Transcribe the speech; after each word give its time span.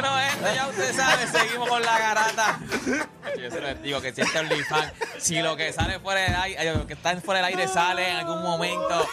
Bueno, 0.00 0.16
esto 0.16 0.54
ya 0.54 0.68
usted 0.68 0.94
sabe, 0.94 1.26
seguimos 1.26 1.68
con 1.68 1.82
la 1.82 1.98
garata. 1.98 2.60
Yo 3.36 3.50
se 3.50 3.60
les 3.60 3.82
digo 3.82 4.00
que 4.00 4.12
si 4.12 4.20
este 4.20 4.38
OnlyFans, 4.38 4.92
si 5.18 5.42
lo 5.42 5.56
que 5.56 5.72
sale 5.72 5.98
fuera 5.98 6.20
del 6.20 6.36
aire, 6.36 6.72
lo 6.72 6.86
que 6.86 6.92
está 6.92 7.20
fuera 7.20 7.40
del 7.40 7.46
aire 7.46 7.66
sale 7.66 8.08
en 8.08 8.18
algún 8.18 8.40
momento, 8.40 9.08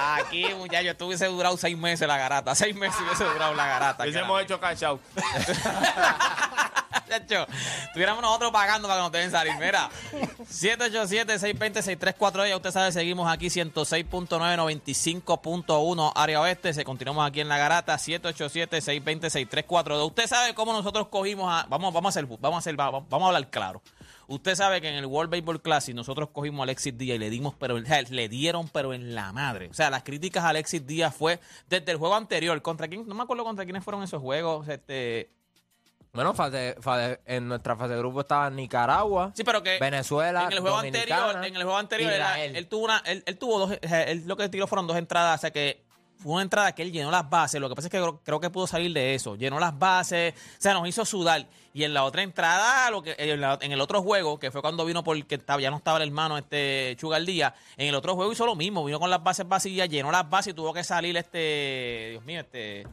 aquí, 0.00 0.46
muchachos, 0.54 0.92
esto 0.92 1.06
hubiese 1.08 1.26
durado 1.26 1.58
seis 1.58 1.76
meses 1.76 2.08
la 2.08 2.16
garata. 2.16 2.54
Seis 2.54 2.74
meses 2.74 2.98
hubiese 3.02 3.24
durado 3.24 3.52
la 3.52 3.66
garata. 3.66 4.02
Hubiésemos 4.04 4.40
hecho 4.40 4.58
cash 4.58 4.82
out. 4.82 5.02
Chacho, 7.10 7.46
estuviéramos 7.86 8.22
nosotros 8.22 8.52
pagando 8.52 8.86
para 8.86 9.00
que 9.00 9.02
nos 9.02 9.10
deben 9.12 9.32
salir. 9.32 9.52
Mira, 9.58 9.90
787-620-6342. 10.48 12.48
Ya 12.48 12.56
usted 12.56 12.70
sabe, 12.70 12.92
seguimos 12.92 13.28
aquí 13.30 13.48
106.9, 13.48 14.28
95.1 14.28 16.12
área 16.14 16.40
oeste. 16.40 16.72
Se 16.72 16.84
continuamos 16.84 17.26
aquí 17.26 17.40
en 17.40 17.48
la 17.48 17.58
garata 17.58 17.96
787-620-6342. 17.96 20.06
Usted 20.06 20.28
sabe 20.28 20.54
cómo 20.54 20.72
nosotros 20.72 21.08
cogimos 21.08 21.52
a. 21.52 21.66
Vamos, 21.68 21.92
vamos 21.92 22.16
a 22.16 22.20
hacer, 22.20 22.28
vamos 22.38 22.54
a 22.54 22.58
hacer, 22.58 22.76
vamos, 22.76 23.08
vamos 23.08 23.26
a 23.26 23.30
hablar 23.30 23.50
claro. 23.50 23.82
Usted 24.28 24.54
sabe 24.54 24.80
que 24.80 24.88
en 24.88 24.94
el 24.94 25.06
World 25.06 25.32
Baseball 25.32 25.60
Classic 25.60 25.92
nosotros 25.92 26.28
cogimos 26.30 26.60
a 26.60 26.62
Alexis 26.62 26.96
Díaz 26.96 27.16
y 27.16 27.18
le 27.18 27.30
dimos, 27.30 27.52
pero 27.58 27.76
le 27.78 28.28
dieron, 28.28 28.68
pero 28.68 28.94
en 28.94 29.16
la 29.16 29.32
madre. 29.32 29.70
O 29.70 29.74
sea, 29.74 29.90
las 29.90 30.04
críticas 30.04 30.44
a 30.44 30.50
Alexis 30.50 30.86
Díaz 30.86 31.12
fue 31.12 31.40
desde 31.68 31.90
el 31.90 31.98
juego 31.98 32.14
anterior. 32.14 32.62
¿Contra 32.62 32.86
quién? 32.86 33.08
No 33.08 33.16
me 33.16 33.24
acuerdo 33.24 33.42
contra 33.42 33.64
quiénes 33.64 33.82
fueron 33.82 34.04
esos 34.04 34.22
juegos. 34.22 34.68
Este. 34.68 35.39
Bueno, 36.12 36.34
fase- 36.34 36.74
fase- 36.80 37.20
en 37.26 37.46
nuestra 37.48 37.76
fase 37.76 37.92
de 37.92 37.98
grupo 37.98 38.20
estaba 38.22 38.50
Nicaragua, 38.50 39.30
Sí, 39.34 39.44
pero 39.44 39.62
que 39.62 39.78
Venezuela, 39.78 40.46
en 40.46 40.52
el 40.52 40.60
juego 40.60 40.76
Dominicana, 40.78 41.16
anterior, 41.30 41.44
en 41.46 41.56
el 41.56 41.62
juego 41.62 41.78
anterior 41.78 42.10
él, 42.12 42.18
Israel. 42.18 42.56
él 42.56 42.66
tuvo 42.68 42.84
una, 42.84 42.98
él, 43.06 43.22
él 43.26 43.38
tuvo 43.38 43.58
dos, 43.60 43.72
eh, 43.72 44.04
él 44.08 44.24
lo 44.26 44.36
que 44.36 44.48
tiró 44.48 44.66
fueron 44.66 44.86
dos 44.88 44.96
entradas, 44.96 45.38
o 45.38 45.40
sea 45.42 45.50
que 45.52 45.82
fue 46.18 46.32
una 46.32 46.42
entrada 46.42 46.72
que 46.74 46.82
él 46.82 46.92
llenó 46.92 47.10
las 47.10 47.30
bases. 47.30 47.60
Lo 47.62 47.68
que 47.70 47.74
pasa 47.76 47.86
es 47.86 47.92
que 47.92 47.96
creo, 47.98 48.20
creo 48.22 48.40
que 48.40 48.50
pudo 48.50 48.66
salir 48.66 48.92
de 48.92 49.14
eso, 49.14 49.36
llenó 49.36 49.58
las 49.60 49.78
bases, 49.78 50.34
o 50.34 50.60
sea, 50.60 50.74
nos 50.74 50.86
hizo 50.88 51.04
sudar. 51.06 51.46
Y 51.72 51.84
en 51.84 51.94
la 51.94 52.02
otra 52.04 52.22
entrada, 52.22 52.90
lo 52.90 53.02
que 53.02 53.14
en, 53.16 53.40
la- 53.40 53.58
en 53.62 53.70
el 53.72 53.80
otro 53.80 54.02
juego, 54.02 54.38
que 54.38 54.50
fue 54.50 54.60
cuando 54.60 54.84
vino 54.84 55.02
porque 55.04 55.36
estaba, 55.36 55.60
ya 55.62 55.70
no 55.70 55.76
estaba 55.76 55.98
el 55.98 56.08
hermano 56.08 56.36
este 56.36 56.94
Chugal 56.98 57.24
Díaz, 57.24 57.54
en 57.76 57.86
el 57.88 57.94
otro 57.94 58.16
juego 58.16 58.32
hizo 58.32 58.44
lo 58.44 58.56
mismo, 58.56 58.84
vino 58.84 58.98
con 59.00 59.08
las 59.08 59.22
bases 59.22 59.48
vacías, 59.48 59.88
llenó 59.88 60.10
las 60.10 60.28
bases 60.28 60.50
y 60.50 60.54
tuvo 60.54 60.74
que 60.74 60.82
salir 60.84 61.16
este, 61.16 62.08
Dios 62.10 62.24
mío, 62.24 62.40
este 62.40 62.86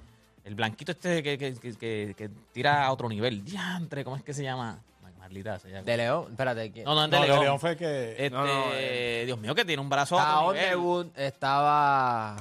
el 0.48 0.56
blanquito 0.56 0.94
este 0.94 1.22
que, 1.22 1.38
que, 1.38 1.53
que- 1.56 1.76
que- 1.78 2.16
que 2.17 2.30
tira 2.53 2.86
a 2.86 2.92
otro 2.92 3.09
nivel. 3.09 3.44
Diantre, 3.44 4.03
¿cómo 4.03 4.16
es 4.16 4.23
que 4.23 4.34
se 4.34 4.44
llama? 4.44 4.80
Ay, 5.06 5.14
Maldita 5.20 5.59
sea. 5.59 5.81
de 5.81 5.98
León. 5.98 6.28
Espérate, 6.31 6.72
¿quién? 6.72 6.86
No, 6.86 6.95
no, 6.95 7.03
es 7.06 7.12
de 7.12 7.17
No, 7.17 7.22
de 7.23 7.28
León. 7.28 7.44
León 7.44 7.59
fue 7.59 7.76
que. 7.76 8.12
Este, 8.12 8.30
No, 8.30 8.45
no, 8.45 8.64
eh. 8.73 9.23
Dios 9.25 9.38
mío, 9.40 9.53
que 9.53 9.66
tiene 9.66 9.81
un 9.81 9.90
brazo 9.90 10.18
a 10.18 10.22
Estaba 10.22 10.42
otro 10.44 10.62
nivel. 10.62 11.12
Estaba... 11.16 12.38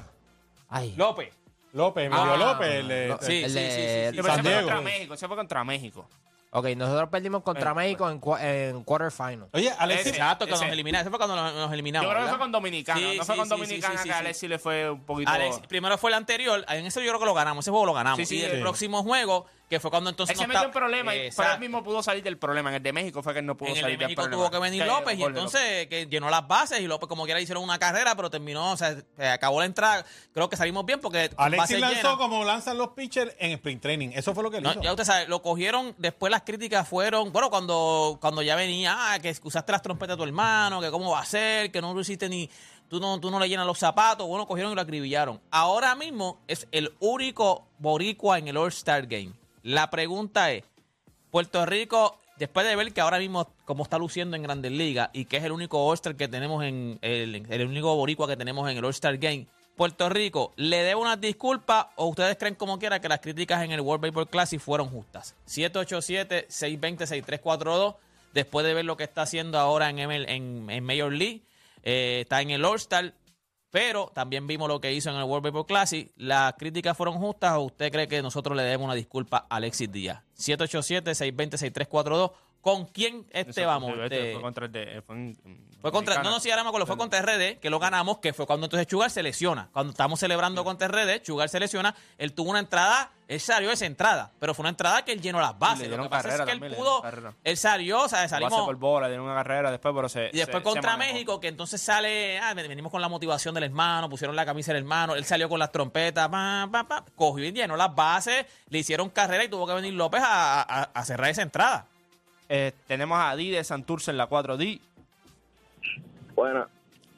Ay, 0.68 0.94
López. 0.96 1.32
López, 1.72 2.06
Emilio 2.06 2.32
Ah, 2.32 2.36
López, 2.36 2.68
el 2.70 2.88
de- 2.88 3.08
no, 3.08 3.18
Sí, 3.20 3.42
el 3.44 3.50
sí, 3.50 3.54
de 3.54 3.70
sí, 3.70 3.76
sí, 3.76 3.82
sí. 3.82 4.10
Sí, 4.10 4.16
pero 4.16 4.22
San 4.22 4.32
ese 4.34 4.42
fue 4.42 4.50
Diego. 4.52 4.66
contra 4.68 4.80
México. 4.80 5.14
Ese 5.14 5.26
fue 5.28 5.36
contra 5.36 5.64
México. 5.64 6.08
Ok, 6.58 6.68
nosotros 6.74 7.10
perdimos 7.10 7.42
contra 7.42 7.72
Eh, 7.72 7.74
México 7.74 8.08
en, 8.10 8.18
cua- 8.18 8.40
en 8.40 8.82
quarterfinal. 8.82 9.48
Oye, 9.52 9.70
Alexis, 9.78 10.12
Exacto, 10.12 10.46
que 10.46 10.52
nos 10.52 10.62
eliminaron. 10.62 11.02
Ese 11.02 11.10
fue 11.10 11.18
cuando 11.18 11.36
nos, 11.36 11.52
nos 11.54 11.70
eliminamos. 11.72 12.04
Yo 12.06 12.08
creo 12.10 12.20
que 12.20 12.24
¿verdad? 12.24 12.36
fue 12.38 12.44
con 12.44 12.52
Dominicana. 12.52 12.98
Sí, 12.98 13.16
no 13.18 13.24
fue 13.26 13.34
sí, 13.34 13.38
con 13.40 13.46
sí, 13.46 13.50
Dominicana 13.50 13.92
sí, 13.94 14.02
sí, 14.02 14.08
que 14.08 14.14
sí. 14.14 14.18
Alexis 14.20 14.48
le 14.48 14.58
fue 14.58 14.90
un 14.90 15.04
poquito. 15.04 15.30
Alex, 15.30 15.60
primero 15.68 15.98
fue 15.98 16.10
el 16.10 16.14
anterior, 16.14 16.64
en 16.68 16.86
ese 16.86 17.00
yo 17.04 17.08
creo 17.10 17.20
que 17.20 17.26
lo 17.26 17.34
ganamos, 17.34 17.62
ese 17.64 17.70
juego 17.70 17.84
lo 17.84 17.92
ganamos. 17.92 18.16
Sí, 18.16 18.24
sí, 18.24 18.36
y 18.38 18.42
el 18.44 18.52
sí. 18.52 18.60
próximo 18.62 19.02
juego, 19.02 19.44
que 19.68 19.80
fue 19.80 19.90
cuando 19.90 20.10
entonces 20.10 20.34
Él 20.34 20.38
se 20.40 20.46
no 20.46 20.48
metió 20.54 20.66
en 20.66 20.72
problemas, 20.72 21.14
y- 21.14 21.18
Exacto. 21.18 21.54
él 21.54 21.60
mismo 21.60 21.82
pudo 21.82 22.00
salir 22.02 22.22
del 22.22 22.38
problema. 22.38 22.70
En 22.70 22.76
el 22.76 22.82
de 22.82 22.92
México 22.92 23.22
fue 23.22 23.32
que 23.32 23.40
él 23.40 23.46
no 23.46 23.56
pudo 23.56 23.70
En 23.70 23.76
el 23.76 23.80
salir 23.82 23.98
de 23.98 24.04
del 24.04 24.08
México 24.08 24.22
problema. 24.22 24.42
tuvo 24.44 24.50
que 24.52 24.58
venir 24.60 24.86
López 24.86 25.14
y 25.14 25.16
de 25.18 25.24
entonces 25.24 25.86
que 25.88 26.06
llenó 26.06 26.30
las 26.30 26.46
bases 26.46 26.80
y 26.80 26.86
López 26.86 27.08
como 27.08 27.24
quiera 27.24 27.40
hicieron 27.40 27.64
una 27.64 27.78
carrera, 27.78 28.14
pero 28.14 28.30
terminó, 28.30 28.72
o 28.72 28.76
sea, 28.76 28.96
se 29.16 29.28
acabó 29.28 29.58
la 29.60 29.66
entrada. 29.66 30.04
Creo 30.32 30.48
que 30.48 30.56
salimos 30.56 30.86
bien 30.86 31.00
porque 31.00 31.30
Alexis 31.36 31.80
lanzó 31.80 31.96
llenas- 31.96 32.16
como 32.16 32.44
lanzan 32.44 32.78
los 32.78 32.90
pitchers 32.90 33.34
en 33.40 33.52
sprint 33.52 33.82
training. 33.82 34.10
Eso 34.14 34.34
fue 34.34 34.44
lo 34.44 34.50
que 34.52 34.58
él 34.58 34.62
No, 34.62 34.70
hizo. 34.70 34.82
ya 34.82 34.90
usted 34.92 35.04
sabe, 35.04 35.26
lo 35.26 35.42
cogieron, 35.42 35.94
después 35.98 36.30
las 36.30 36.42
críticas 36.42 36.88
fueron, 36.88 37.32
bueno, 37.32 37.50
cuando, 37.50 38.18
cuando 38.20 38.42
ya 38.42 38.54
venía, 38.54 38.94
ah, 39.14 39.18
que 39.18 39.34
usaste 39.42 39.72
las 39.72 39.82
trompetas 39.82 40.16
de 40.16 40.22
tu 40.22 40.24
hermano, 40.28 40.80
que 40.80 40.90
cómo 40.92 41.10
va 41.10 41.20
a 41.20 41.24
ser, 41.26 41.72
que 41.72 41.80
no 41.80 41.92
lo 41.92 42.00
hiciste 42.00 42.28
ni, 42.28 42.48
tú 42.88 43.00
no, 43.00 43.18
tú 43.18 43.32
no 43.32 43.40
le 43.40 43.48
llenas 43.48 43.66
los 43.66 43.78
zapatos, 43.80 44.28
bueno, 44.28 44.46
cogieron 44.46 44.70
y 44.70 44.76
lo 44.76 44.80
acribillaron. 44.80 45.40
Ahora 45.50 45.96
mismo 45.96 46.38
es 46.46 46.68
el 46.70 46.94
único 47.00 47.66
boricua 47.78 48.38
en 48.38 48.46
el 48.46 48.56
All-Star 48.56 49.06
Game. 49.08 49.32
La 49.66 49.90
pregunta 49.90 50.50
es, 50.52 50.64
Puerto 51.32 51.66
Rico, 51.66 52.16
después 52.38 52.64
de 52.64 52.76
ver 52.76 52.92
que 52.92 53.00
ahora 53.00 53.18
mismo 53.18 53.50
cómo 53.64 53.82
está 53.82 53.98
luciendo 53.98 54.36
en 54.36 54.44
Grandes 54.44 54.70
Ligas 54.70 55.10
y 55.12 55.24
que 55.24 55.38
es 55.38 55.44
el 55.44 55.50
único 55.50 55.84
All-Star 55.84 56.14
que 56.14 56.28
tenemos 56.28 56.62
en, 56.62 57.00
el, 57.02 57.66
único 57.66 57.96
boricua 57.96 58.28
que 58.28 58.36
tenemos 58.36 58.70
en 58.70 58.76
el 58.76 58.84
All-Star 58.84 59.18
Game, 59.18 59.48
Puerto 59.74 60.08
Rico, 60.08 60.52
¿le 60.54 60.84
debe 60.84 60.94
unas 60.94 61.20
disculpas 61.20 61.86
o 61.96 62.06
ustedes 62.06 62.36
creen 62.36 62.54
como 62.54 62.78
quiera 62.78 63.00
que 63.00 63.08
las 63.08 63.18
críticas 63.18 63.64
en 63.64 63.72
el 63.72 63.80
World 63.80 64.02
Baseball 64.02 64.28
Classic 64.28 64.60
fueron 64.60 64.88
justas? 64.88 65.34
787-620-6342, 65.48 67.96
después 68.34 68.64
de 68.64 68.72
ver 68.72 68.84
lo 68.84 68.96
que 68.96 69.02
está 69.02 69.22
haciendo 69.22 69.58
ahora 69.58 69.90
en, 69.90 69.96
ML 69.96 70.30
en, 70.30 70.70
en 70.70 70.84
Major 70.84 71.12
League, 71.12 71.40
eh, 71.82 72.20
está 72.20 72.40
en 72.40 72.50
el 72.50 72.64
All-Star, 72.64 73.14
pero 73.70 74.10
también 74.14 74.46
vimos 74.46 74.68
lo 74.68 74.80
que 74.80 74.92
hizo 74.92 75.10
en 75.10 75.16
el 75.16 75.24
World 75.24 75.44
Baseball 75.44 75.66
Classic. 75.66 76.10
¿Las 76.16 76.54
críticas 76.54 76.96
fueron 76.96 77.18
justas 77.18 77.52
o 77.56 77.62
usted 77.62 77.90
cree 77.92 78.08
que 78.08 78.22
nosotros 78.22 78.56
le 78.56 78.62
debemos 78.62 78.86
una 78.86 78.94
disculpa 78.94 79.46
a 79.48 79.56
Alexis 79.56 79.90
Díaz? 79.90 80.22
787-620-6342. 80.38 82.32
¿Con 82.66 82.86
quién 82.86 83.24
este 83.30 83.60
Eso, 83.60 83.68
vamos? 83.68 83.92
este 83.96 84.32
Fue 84.32 84.42
contra 84.42 84.66
el 84.66 84.72
de. 84.72 85.00
Fue, 85.06 85.14
en- 85.14 85.38
en 85.44 85.66
fue 85.80 85.92
contra, 85.92 86.20
no, 86.20 86.30
no, 86.30 86.40
sí, 86.40 86.50
ahora 86.50 86.64
me 86.64 86.70
acuerdo, 86.70 86.84
fue 86.84 86.96
contra 86.96 87.20
RD, 87.22 87.60
que 87.60 87.70
lo 87.70 87.78
ganamos, 87.78 88.18
que 88.18 88.32
fue 88.32 88.44
cuando 88.44 88.66
entonces 88.66 88.88
Chugar 88.88 89.08
se 89.08 89.22
lesiona. 89.22 89.68
Cuando 89.72 89.92
estamos 89.92 90.18
celebrando 90.18 90.64
contra 90.64 90.88
RD, 90.88 91.22
Chugar 91.22 91.48
se 91.48 91.60
lesiona, 91.60 91.94
él 92.18 92.32
tuvo 92.32 92.50
una 92.50 92.58
entrada, 92.58 93.12
él 93.28 93.38
salió 93.38 93.70
esa 93.70 93.86
entrada, 93.86 94.32
pero 94.40 94.52
fue 94.52 94.64
una 94.64 94.70
entrada 94.70 95.04
que 95.04 95.12
él 95.12 95.20
llenó 95.20 95.38
las 95.40 95.56
bases. 95.56 95.82
Lo 95.82 95.88
dieron 95.90 96.06
que 96.06 96.10
pasa 96.10 96.28
es 96.30 96.34
que 96.40 96.42
él 96.42 96.48
también, 96.58 96.74
pudo, 96.74 97.02
dieron 97.02 97.36
él 97.44 97.56
salió, 97.56 98.00
o 98.02 98.08
sea, 98.08 98.18
Base 98.18 98.30
salimos... 98.30 98.60
por 98.62 98.74
bola, 98.74 99.06
tiene 99.06 99.22
una 99.22 99.34
carrera 99.36 99.70
después, 99.70 99.94
pero 99.94 100.08
se. 100.08 100.30
Y 100.32 100.38
después 100.38 100.58
se- 100.58 100.62
contra. 100.64 100.96
México, 100.96 101.38
que 101.38 101.46
entonces 101.46 101.80
sale, 101.80 102.40
ah, 102.40 102.52
venimos 102.54 102.90
con 102.90 103.00
la 103.00 103.08
motivación 103.08 103.54
del 103.54 103.62
hermano, 103.62 104.10
pusieron 104.10 104.34
la 104.34 104.44
camisa 104.44 104.72
del 104.72 104.82
hermano, 104.82 105.14
él 105.14 105.24
salió 105.24 105.48
con 105.48 105.60
las 105.60 105.70
trompetas, 105.70 106.28
pa, 106.28 106.68
pa, 106.72 106.82
pa, 106.88 107.04
cogió 107.14 107.44
y 107.44 107.52
llenó 107.52 107.76
las 107.76 107.94
bases, 107.94 108.44
le 108.70 108.78
hicieron 108.78 109.08
carrera 109.10 109.44
y 109.44 109.48
tuvo 109.48 109.68
que 109.68 109.74
venir 109.74 109.94
López 109.94 110.20
a, 110.24 110.62
a- 110.62 110.90
a 110.92 111.04
cerrar 111.04 111.30
esa 111.30 111.42
entrada. 111.42 111.86
Eh, 112.48 112.72
tenemos 112.86 113.18
a 113.20 113.34
Di 113.36 113.50
de 113.50 113.64
Santurce 113.64 114.10
en 114.10 114.16
la 114.18 114.28
4D. 114.28 114.80
Bueno, 116.34 116.66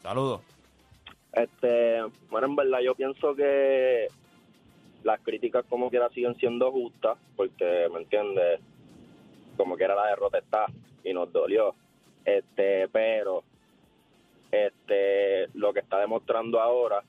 Saludos. 0.03 0.41
este, 1.33 2.03
bueno, 2.31 2.47
en 2.47 2.57
verdad 2.57 2.79
yo 2.81 2.95
pienso 2.95 3.35
que 3.35 4.07
las 5.03 5.21
críticas 5.21 5.65
como 5.69 5.91
quiera 5.91 6.09
siguen 6.11 6.37
siendo 6.37 6.71
justas, 6.71 7.19
porque, 7.37 7.89
¿me 7.93 8.01
entiendes? 8.01 8.61
Como 9.57 9.77
quiera 9.77 9.95
la 9.95 10.07
derrota 10.07 10.39
está 10.39 10.67
y 11.05 11.13
nos 11.13 11.33
dolió. 11.33 11.75
Este, 12.25 12.89
pero, 12.89 13.43
este, 14.51 15.49
lo 15.55 15.73
que 15.73 15.81
está 15.81 15.99
demostrando 15.99 16.61
ahora, 16.61 17.03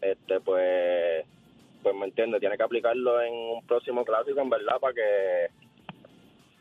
este, 0.00 0.40
pues, 0.40 1.24
pues, 1.82 1.94
¿me 1.94 2.06
entiendes? 2.06 2.40
Tiene 2.40 2.56
que 2.56 2.62
aplicarlo 2.62 3.20
en 3.22 3.32
un 3.32 3.66
próximo 3.66 4.04
clásico, 4.04 4.40
en 4.40 4.50
verdad, 4.50 4.78
para 4.80 4.94
que, 4.94 5.46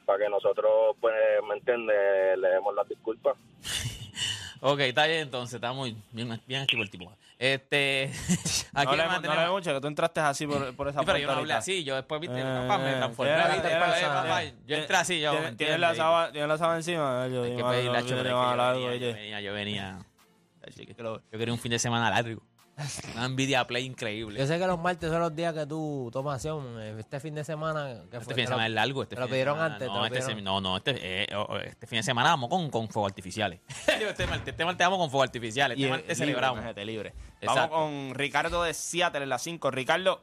para 0.05 0.19
que 0.19 0.29
nosotros, 0.29 0.95
pues, 1.01 1.13
¿me 1.47 1.55
entiendes? 1.55 2.37
Le 2.37 2.47
demos 2.49 2.73
las 2.75 2.87
disculpas. 2.87 3.35
Ok, 4.65 4.79
está 4.79 5.07
bien 5.07 5.19
entonces, 5.23 5.55
está 5.55 5.73
muy 5.73 5.93
bien, 6.13 6.39
bien 6.47 6.61
activo 6.61 6.83
el 6.83 6.89
tipo. 6.89 7.11
Este, 7.37 8.09
aquí 8.73 8.95
No 8.95 8.95
le, 8.95 9.27
no 9.27 9.35
le 9.35 9.49
mucho 9.49 9.73
que 9.73 9.81
tú 9.81 9.87
entraste 9.87 10.21
así 10.21 10.47
por, 10.47 10.73
por 10.73 10.87
esa 10.87 11.01
Sí, 11.01 11.05
pero 11.05 11.17
yo 11.17 11.23
no 11.27 11.33
puerta 11.33 11.39
hablé 11.41 11.53
así, 11.55 11.83
yo 11.83 11.95
después, 11.97 12.21
viste, 12.21 12.39
Eh, 12.39 12.43
papá, 12.43 12.77
me 12.77 12.93
transformé, 12.93 13.33
tiene- 13.61 13.75
papá, 14.07 14.43
yo 14.65 14.75
entré 14.77 14.95
así, 14.95 15.19
yo, 15.19 15.33
¿me 15.33 15.39
Tiene, 15.39 15.55
tiene 15.57 15.77
la 15.79 15.93
sábana, 16.57 16.77
encima. 16.77 17.27
Yo, 17.27 17.43
Hay 17.43 17.51
que 17.51 17.57
yo- 17.57 17.69
pedir 17.69 17.91
la 17.91 18.05
chula, 18.05 18.23
yo- 18.23 18.39
venía, 18.39 18.55
yo 18.73 18.87
oye. 18.87 19.13
venía, 19.13 19.41
yo 19.41 19.53
venía. 19.53 19.99
Así 20.65 20.85
que 20.85 20.93
Yo 20.93 21.19
quería 21.29 21.53
un 21.53 21.59
fin 21.59 21.71
de 21.71 21.79
semana 21.79 22.09
largo. 22.09 22.41
Una 23.13 23.25
envidia 23.25 23.65
play 23.67 23.85
increíble. 23.85 24.39
Yo 24.39 24.47
sé 24.47 24.57
que 24.57 24.65
los 24.65 24.79
martes 24.79 25.09
son 25.11 25.19
los 25.21 25.35
días 25.35 25.53
que 25.53 25.65
tú 25.67 26.09
tomas 26.11 26.35
acción. 26.35 26.79
eh, 26.79 26.95
Este 26.99 27.19
fin 27.19 27.35
de 27.35 27.43
semana... 27.43 28.01
¿qué 28.09 28.17
Este 28.17 28.19
fue? 28.21 28.33
fin 28.33 28.43
de 28.43 28.47
semana 28.47 28.65
es 28.67 28.73
largo. 28.73 29.03
Este 29.03 29.15
te 29.15 29.21
lo 29.21 29.27
pidieron 29.27 29.55
semana- 29.55 29.73
antes, 29.75 29.87
te 29.87 29.93
No, 29.93 29.99
lo 29.99 30.05
este, 30.07 30.19
pidieron. 30.19 30.39
sem- 30.39 30.43
no, 30.43 30.59
no, 30.61 30.77
este, 30.77 31.23
eh, 31.23 31.27
oh, 31.35 31.55
este 31.57 31.85
fin 31.87 31.97
de 31.97 32.03
semana 32.03 32.29
vamos 32.29 32.49
con, 32.49 32.69
con 32.71 32.89
fuegos 32.89 33.11
artificiales. 33.11 33.59
este, 33.87 34.25
martes, 34.25 34.47
este 34.47 34.65
martes 34.65 34.87
vamos 34.87 34.99
con 34.99 35.11
fuegos 35.11 35.27
artificiales. 35.27 35.77
Este 35.77 35.87
Y 35.87 35.89
martes 35.91 36.07
libre, 36.07 36.15
celebramos. 36.41 36.75
libre. 36.85 37.13
Exacto. 37.41 37.45
Vamos 37.45 37.69
con 37.69 38.15
Ricardo 38.15 38.63
de 38.63 38.73
Seattle 38.73 39.21
en 39.23 39.29
la 39.29 39.37
5. 39.37 39.69
Ricardo, 39.71 40.21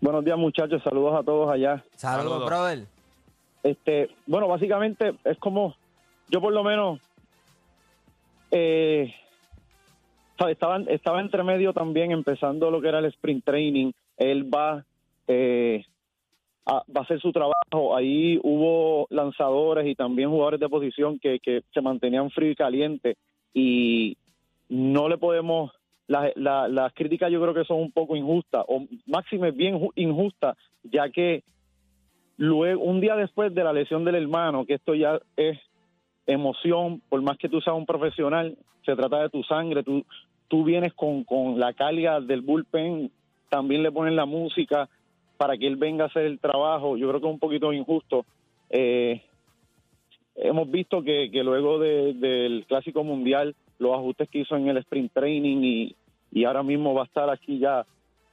Buenos 0.00 0.24
días, 0.24 0.36
muchachos. 0.36 0.82
Saludos 0.82 1.14
a 1.20 1.22
todos 1.22 1.48
allá. 1.52 1.84
Saludos, 1.94 2.32
Saludos. 2.32 2.46
brother. 2.46 2.86
Este, 3.62 4.10
bueno, 4.26 4.48
básicamente 4.48 5.14
es 5.22 5.38
como, 5.38 5.76
yo 6.28 6.40
por 6.40 6.52
lo 6.52 6.64
menos, 6.64 6.98
eh, 8.50 9.14
estaba, 10.50 10.78
estaba 10.88 11.20
entre 11.20 11.42
medio 11.42 11.72
también 11.72 12.10
empezando 12.12 12.70
lo 12.70 12.80
que 12.80 12.88
era 12.88 12.98
el 12.98 13.06
sprint 13.06 13.44
training. 13.44 13.92
Él 14.16 14.52
va, 14.52 14.84
eh, 15.28 15.84
a, 16.66 16.74
va 16.94 17.00
a 17.00 17.02
hacer 17.02 17.20
su 17.20 17.32
trabajo. 17.32 17.96
Ahí 17.96 18.38
hubo 18.42 19.06
lanzadores 19.10 19.86
y 19.86 19.94
también 19.94 20.30
jugadores 20.30 20.60
de 20.60 20.68
posición 20.68 21.18
que, 21.18 21.38
que 21.40 21.62
se 21.72 21.80
mantenían 21.80 22.30
frío 22.30 22.50
y 22.50 22.54
caliente 22.56 23.16
y 23.54 24.16
no 24.68 25.08
le 25.08 25.18
podemos 25.18 25.70
la- 26.08 26.32
la- 26.36 26.68
las 26.68 26.92
críticas 26.94 27.30
yo 27.30 27.40
creo 27.40 27.54
que 27.54 27.64
son 27.64 27.78
un 27.80 27.92
poco 27.92 28.16
injustas 28.16 28.64
o 28.68 28.84
máxime 29.06 29.50
bien 29.50 29.78
ju- 29.78 29.92
injustas 29.96 30.56
ya 30.82 31.08
que 31.10 31.42
luego 32.36 32.82
un 32.82 33.00
día 33.00 33.14
después 33.16 33.54
de 33.54 33.62
la 33.64 33.72
lesión 33.72 34.04
del 34.04 34.16
hermano 34.16 34.64
que 34.64 34.74
esto 34.74 34.94
ya 34.94 35.20
es 35.36 35.58
emoción 36.26 37.00
por 37.08 37.20
más 37.22 37.36
que 37.38 37.48
tú 37.48 37.60
seas 37.60 37.76
un 37.76 37.86
profesional 37.86 38.56
se 38.84 38.96
trata 38.96 39.22
de 39.22 39.28
tu 39.30 39.42
sangre 39.44 39.82
tú 39.82 40.04
tú 40.52 40.64
vienes 40.64 40.92
con, 40.92 41.24
con 41.24 41.58
la 41.58 41.72
carga 41.72 42.20
del 42.20 42.42
bullpen 42.42 43.10
también 43.48 43.82
le 43.82 43.90
ponen 43.90 44.16
la 44.16 44.26
música 44.26 44.86
para 45.38 45.56
que 45.56 45.66
él 45.66 45.76
venga 45.76 46.04
a 46.04 46.08
hacer 46.08 46.26
el 46.26 46.38
trabajo. 46.40 46.98
Yo 46.98 47.08
creo 47.08 47.22
que 47.22 47.26
es 47.26 47.32
un 47.32 47.38
poquito 47.38 47.72
injusto. 47.72 48.26
Eh, 48.68 49.22
hemos 50.36 50.70
visto 50.70 51.02
que, 51.02 51.30
luego 51.42 51.78
de- 51.78 52.12
del 52.12 52.66
clásico 52.68 53.02
mundial 53.02 53.54
los 53.78 53.94
ajustes 53.96 54.28
que 54.28 54.40
hizo 54.40 54.54
en 54.54 54.68
el 54.68 54.76
sprint 54.76 55.10
training 55.14 55.94
y, 56.34 56.44
ahora 56.44 56.62
mismo 56.62 56.92
va 56.92 57.02
a 57.02 57.06
estar 57.06 57.30
aquí 57.30 57.58
ya 57.58 57.86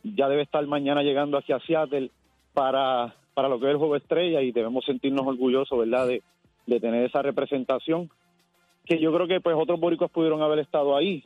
ya 0.04 0.28
debe 0.28 0.42
estar 0.42 0.66
mañana 0.68 1.04
llegando 1.04 1.38
hacia 1.38 1.60
Seattle 1.62 2.10
para, 2.54 3.16
para 3.34 3.48
lo 3.48 3.60
que 3.60 3.66
es 3.68 3.72
el 3.72 3.78
juego 3.78 3.96
estrella 3.96 4.42
y 4.42 4.52
debemos 4.52 4.84
sentirnos 4.84 5.26
orgullosos 5.26 5.80
verdad 5.80 6.06
de, 6.08 6.22
de 6.68 6.80
tener 6.82 7.06
esa 7.06 7.22
representación 7.22 8.10
que 8.86 9.00
yo 9.00 9.14
creo 9.14 9.28
que 9.28 9.40
pues 9.40 9.56
otros 9.58 9.80
boricuas 9.80 10.12
pudieron 10.12 10.42
haber 10.42 10.60
estado 10.60 10.98
ahí 10.98 11.24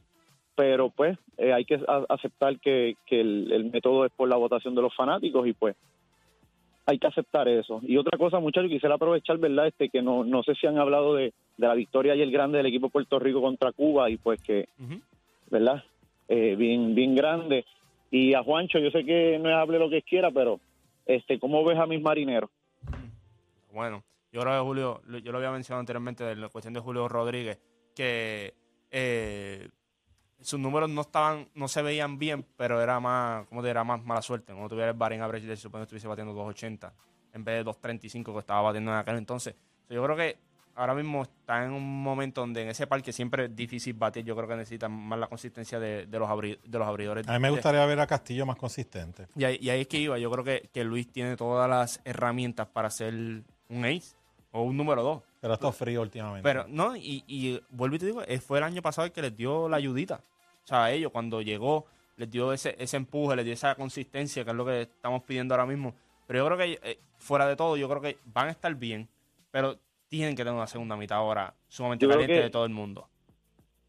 pero 0.56 0.90
pues 0.90 1.18
eh, 1.38 1.54
hay 1.54 1.66
que 1.66 1.80
aceptar 2.10 2.60
que, 2.60 2.96
que 3.06 3.22
el, 3.22 3.52
el 3.52 3.72
método 3.72 4.06
es 4.06 4.12
por 4.12 4.30
la 4.30 4.38
votación 4.38 4.76
de 4.76 4.82
los 4.82 4.96
fanáticos 4.96 5.48
y 5.48 5.54
pues 5.54 5.76
hay 6.86 7.00
que 7.00 7.08
aceptar 7.08 7.48
eso. 7.48 7.80
Y 7.84 7.98
otra 7.98 8.18
cosa, 8.18 8.40
muchachos, 8.40 8.70
quisiera 8.70 8.96
aprovechar, 8.96 9.38
¿verdad? 9.38 9.68
Este 9.68 9.90
que 9.90 10.02
no, 10.02 10.24
no 10.24 10.44
sé 10.44 10.54
si 10.56 10.68
han 10.68 10.78
hablado 10.78 11.16
de, 11.16 11.34
de 11.58 11.68
la 11.68 11.76
victoria 11.76 12.14
ayer 12.14 12.30
grande 12.30 12.58
del 12.58 12.68
equipo 12.68 12.88
de 12.88 12.92
Puerto 12.92 13.20
Rico 13.20 13.42
contra 13.42 13.72
Cuba 13.72 14.10
y 14.10 14.18
pues 14.18 14.42
que. 14.42 14.68
¿verdad? 15.50 15.84
Eh, 16.28 16.56
bien, 16.56 16.96
bien 16.96 17.16
grande. 17.16 17.66
Y 18.12 18.34
a 18.34 18.44
Juancho, 18.44 18.80
yo 18.80 18.92
sé 18.92 19.06
que 19.06 19.40
no 19.40 19.56
hable 19.56 19.80
lo 19.80 19.90
que 19.90 20.02
quiera, 20.02 20.32
pero 20.32 20.60
este, 21.06 21.40
¿cómo 21.40 21.64
ves 21.64 21.78
a 21.78 21.86
mis 21.86 22.02
marineros? 22.02 22.50
Bueno, 23.72 24.04
yo 24.32 24.42
creo 24.42 24.54
que 24.54 24.68
Julio, 24.68 25.02
yo 25.24 25.32
lo 25.32 25.38
había 25.38 25.52
mencionado 25.52 25.80
anteriormente 25.80 26.24
de 26.24 26.36
la 26.36 26.50
cuestión 26.50 26.74
de 26.74 26.80
Julio 26.80 27.08
Rodríguez, 27.08 27.60
que 27.96 28.54
eh, 28.92 29.68
sus 30.44 30.60
números 30.60 30.90
no 30.90 31.02
estaban, 31.02 31.48
no 31.56 31.68
se 31.68 31.82
veían 31.82 32.20
bien, 32.20 32.46
pero 32.58 32.82
era 32.82 33.00
más, 33.00 33.48
como 33.48 33.62
te 33.64 33.70
era 33.70 33.84
más 33.84 34.04
mala 34.04 34.22
suerte. 34.22 34.54
Cuando 34.54 34.70
tuviera 34.70 34.92
el 34.92 34.98
batting 34.98 35.22
average, 35.22 35.48
se 35.48 35.56
supone 35.58 35.82
que 35.82 35.84
estuviese 35.86 36.08
batiendo 36.08 36.34
2.80 36.34 36.92
en 37.34 37.44
vez 37.44 37.64
de 37.66 37.70
2.35 37.72 38.34
que 38.34 38.40
estaba 38.40 38.62
batiendo 38.62 38.92
en 38.92 38.98
aquel 38.98 39.18
entonces. 39.18 39.56
So, 39.88 39.94
yo 39.94 40.04
creo 40.04 40.16
que 40.16 40.38
ahora 40.76 40.94
mismo 40.96 41.22
está 41.24 41.64
en 41.66 41.72
un 41.72 42.04
momento 42.04 42.42
donde 42.42 42.62
en 42.64 42.70
ese 42.70 42.88
parque 42.88 43.12
siempre 43.12 43.46
es 43.46 43.56
difícil 43.56 43.94
batir. 43.94 44.24
Yo 44.26 44.36
creo 44.36 44.48
que 44.48 44.56
necesitan 44.56 44.92
más 44.92 45.18
la 45.20 45.28
consistencia 45.28 45.80
de, 45.80 46.06
de 46.06 46.20
los, 46.20 46.30
abri- 46.30 46.60
de 46.64 46.80
los 46.80 46.88
abridores. 46.88 47.28
A 47.28 47.34
mí 47.34 47.40
me 47.40 47.50
gustaría 47.50 47.86
ver 47.86 48.00
a 48.00 48.08
Castillo 48.08 48.46
más 48.46 48.56
consistente. 48.58 49.28
y 49.36 49.44
ahí, 49.44 49.58
y 49.62 49.70
ahí 49.70 49.82
es 49.82 49.88
que 49.88 49.98
iba. 49.98 50.18
Yo 50.20 50.30
creo 50.32 50.44
que, 50.44 50.70
que 50.74 50.84
Luis 50.84 51.12
tiene 51.12 51.36
todas 51.38 51.70
las 51.70 52.02
herramientas 52.06 52.68
para 52.68 52.90
ser 52.90 53.14
un 53.14 53.86
ace 53.86 54.16
o 54.52 54.62
un 54.64 54.78
número 54.78 55.02
dos. 55.04 55.22
Pero 55.42 55.54
ha 55.54 55.56
estado 55.56 55.74
frío 55.74 56.02
últimamente. 56.02 56.44
Pero 56.44 56.66
no, 56.70 56.96
y, 56.96 57.24
y 57.28 57.60
vuelvo 57.70 57.96
y 57.98 58.00
te 58.00 58.06
digo, 58.06 58.22
eh, 58.26 58.40
fue 58.40 58.60
el 58.60 58.64
año 58.64 58.82
pasado 58.82 59.06
el 59.06 59.12
que 59.12 59.22
les 59.22 59.36
dio 59.36 59.68
la 59.68 59.76
ayudita. 59.78 60.22
O 60.64 60.68
sea, 60.68 60.86
a 60.86 60.92
ellos 60.92 61.12
cuando 61.12 61.42
llegó, 61.42 61.86
les 62.18 62.30
dio 62.30 62.54
ese, 62.54 62.76
ese 62.80 62.98
empuje, 62.98 63.36
les 63.36 63.46
dio 63.46 63.54
esa 63.54 63.76
consistencia, 63.76 64.44
que 64.44 64.52
es 64.52 64.56
lo 64.56 64.66
que 64.66 64.82
estamos 64.82 65.24
pidiendo 65.24 65.54
ahora 65.54 65.66
mismo. 65.66 65.94
Pero 66.28 66.40
yo 66.40 66.46
creo 66.46 66.58
que, 66.58 66.80
eh, 66.92 66.98
fuera 67.18 67.48
de 67.48 67.56
todo, 67.56 67.76
yo 67.78 67.90
creo 67.90 68.02
que 68.02 68.18
van 68.26 68.48
a 68.48 68.52
estar 68.52 68.74
bien, 68.76 69.08
pero 69.52 69.76
tienen 70.08 70.36
que 70.36 70.44
tener 70.44 70.54
una 70.54 70.68
segunda 70.68 70.96
mitad 70.96 71.18
ahora 71.18 71.54
sumamente 71.68 72.08
caliente 72.08 72.34
que- 72.34 72.42
de 72.42 72.50
todo 72.50 72.66
el 72.66 72.72
mundo. 72.72 73.08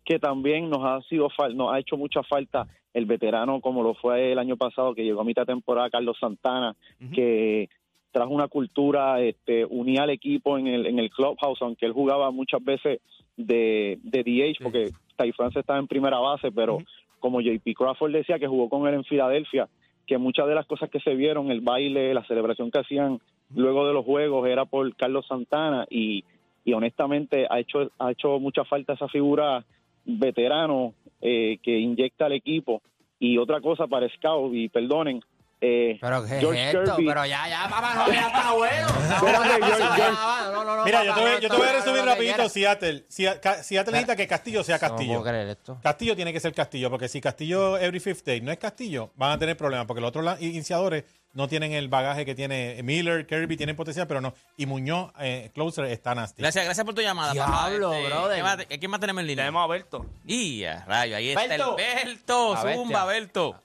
que 0.07 0.19
también 0.19 0.69
nos 0.69 0.85
ha 0.85 1.01
sido 1.09 1.31
fal- 1.31 1.55
nos 1.55 1.73
ha 1.73 1.79
hecho 1.79 1.97
mucha 1.97 2.23
falta 2.23 2.67
el 2.93 3.07
veterano 3.07 3.61
como 3.63 3.83
lo 3.83 3.95
fue 3.95 4.33
el 4.33 4.39
año 4.39 4.55
pasado 4.57 4.95
que 4.95 5.03
llegó 5.03 5.23
a 5.23 5.25
mitad 5.25 5.43
de 5.43 5.53
temporada 5.55 5.89
Carlos 5.89 6.19
Santana 6.21 6.77
Ujú. 7.01 7.11
que 7.15 7.71
trajo 8.13 8.31
una 8.31 8.49
cultura 8.49 9.21
este 9.23 9.65
unía 9.65 10.03
al 10.03 10.11
equipo 10.11 10.59
en 10.59 10.67
el 10.67 10.85
en 10.87 10.99
el 10.99 11.09
clubhouse 11.11 11.63
aunque 11.63 11.87
él 11.87 11.93
jugaba 11.95 12.31
muchas 12.31 12.63
veces 12.63 13.01
de, 13.39 13.99
de 14.03 14.23
DH 14.23 14.63
porque 14.63 14.91
Ty 15.17 15.33
France 15.33 15.61
estaba 15.61 15.79
en 15.79 15.87
primera 15.87 16.19
base 16.19 16.51
pero 16.53 16.77
Ujú. 16.77 16.85
como 17.19 17.41
JP 17.41 17.75
Crawford 17.77 18.13
decía 18.13 18.39
que 18.39 18.47
jugó 18.47 18.69
con 18.69 18.87
él 18.87 18.95
en 18.95 19.05
Filadelfia 19.05 19.69
que 20.07 20.19
muchas 20.19 20.47
de 20.47 20.55
las 20.55 20.67
cosas 20.67 20.91
que 20.91 21.01
se 21.01 21.15
vieron 21.15 21.51
el 21.51 21.61
baile 21.61 22.15
la 22.15 22.25
celebración 22.27 22.71
que 22.71 22.81
hacían 22.81 23.21
luego 23.55 23.87
de 23.87 23.95
los 23.95 24.05
juegos 24.05 24.47
era 24.49 24.65
por 24.65 24.95
Carlos 24.97 25.27
Santana 25.27 25.87
y 25.91 26.25
y 26.65 26.73
honestamente 26.73 27.47
ha 27.51 27.61
hecho 27.61 27.91
ha 27.99 28.11
hecho 28.11 28.39
mucha 28.41 28.65
falta 28.65 28.95
esa 28.95 29.09
figura 29.09 29.65
veterano 30.05 30.95
eh, 31.21 31.59
que 31.63 31.79
inyecta 31.79 32.27
al 32.27 32.33
equipo 32.33 32.83
y 33.19 33.39
otra 33.39 33.61
cosa 33.61 33.87
para 33.87 34.09
Scout 34.09 34.55
y 34.55 34.69
perdonen 34.69 35.21
eh, 35.65 35.99
Pero 36.01 36.25
qué 36.25 36.41
George 36.41 36.69
es 36.69 36.75
esto, 36.75 36.97
Kirby- 36.97 37.07
pero 37.09 37.27
ya, 37.27 37.49
ya, 37.49 37.69
papá, 37.69 37.95
no, 37.95 38.13
ya 38.13 38.27
está 38.27 38.53
bueno. 38.53 38.87
Espérate, 38.87 39.49
George- 39.49 39.97
George- 39.97 40.13
No, 40.53 40.65
no, 40.65 40.77
no, 40.77 40.85
Mira, 40.85 40.99
papá, 40.99 41.05
yo 41.07 41.15
te 41.15 41.21
voy, 41.21 41.31
no, 41.33 41.39
yo 41.41 41.49
te 41.51 41.57
voy 41.57 41.67
a 41.69 41.73
no, 41.73 41.79
resumir 41.79 42.01
no, 42.01 42.07
rapidito. 42.07 42.49
Seattle. 42.49 43.05
Si- 43.09 43.25
Ca- 43.43 43.63
Seattle 43.63 43.93
necesita 43.93 44.17
que 44.17 44.27
Castillo 44.27 44.63
sea 44.65 44.77
No 44.77 44.81
Castillo. 44.81 45.13
puedo 45.21 45.25
creer 45.25 45.49
esto. 45.49 45.79
Castillo 45.83 46.17
tiene 46.17 46.33
que 46.33 46.41
ser 46.41 46.53
Castillo, 46.55 46.91
porque 46.91 47.09
si 47.09 47.21
Castillo 47.21 47.79
every 47.79 48.01
fifth 48.01 48.25
day 48.27 48.41
no 48.41 48.53
es 48.53 48.59
Castillo, 48.59 49.11
van 49.17 49.33
a 49.33 49.39
tener 49.39 49.57
problemas, 49.57 49.87
porque 49.87 50.01
los 50.01 50.09
otros 50.09 50.25
la- 50.25 50.37
iniciadores 50.41 51.05
no 51.33 51.49
tienen 51.49 51.73
el 51.73 51.89
bagaje 51.89 52.25
que 52.25 52.35
tiene 52.37 52.81
Miller, 52.85 53.27
Kirby, 53.27 53.57
tienen 53.57 53.75
potencial, 53.75 54.07
pero 54.07 54.21
no. 54.21 54.35
Y 54.57 54.67
Muñoz, 54.67 55.11
eh, 55.19 55.51
closer, 55.53 55.87
está 55.87 56.15
nasty. 56.15 56.41
Gracias, 56.43 56.65
gracias 56.65 56.85
por 56.85 56.95
tu 56.95 57.01
llamada, 57.01 57.35
papá. 57.35 57.69
Diablo, 57.71 57.91
brother. 57.91 58.35
¿quién 58.35 58.45
más, 58.45 58.57
¿Quién 58.79 58.91
más 58.91 59.01
tenemos 59.01 59.21
en 59.23 59.27
línea? 59.27 59.45
Tenemos 59.45 59.65
a 59.65 59.67
Berto. 59.67 60.07
Y 60.27 60.63
a 60.65 60.85
rayo, 60.85 61.17
ahí 61.17 61.31
está 61.31 61.43
el 61.45 61.49
Berto. 61.77 62.57
Zumba, 62.57 62.63
bestia. 62.65 63.05
Berto. 63.05 63.61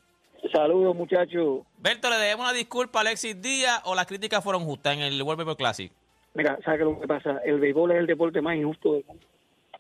Saludos, 0.51 0.95
muchachos. 0.95 1.61
Berto, 1.77 2.09
¿le 2.09 2.17
debemos 2.17 2.45
una 2.45 2.53
disculpa 2.53 2.99
a 2.99 3.01
Alexis 3.01 3.41
Díaz 3.41 3.81
o 3.85 3.95
las 3.95 4.07
críticas 4.07 4.43
fueron 4.43 4.63
justas 4.63 4.95
en 4.95 5.03
el 5.03 5.21
World 5.21 5.41
Paper 5.41 5.55
Classic? 5.55 5.91
Mira, 6.33 6.57
¿sabes 6.63 6.81
lo 6.81 6.99
que 6.99 7.07
pasa? 7.07 7.39
El 7.45 7.59
béisbol 7.59 7.91
es 7.91 7.97
el 7.97 8.07
deporte 8.07 8.41
más 8.41 8.55
injusto 8.55 8.93
del 8.93 9.05
mundo. 9.05 9.25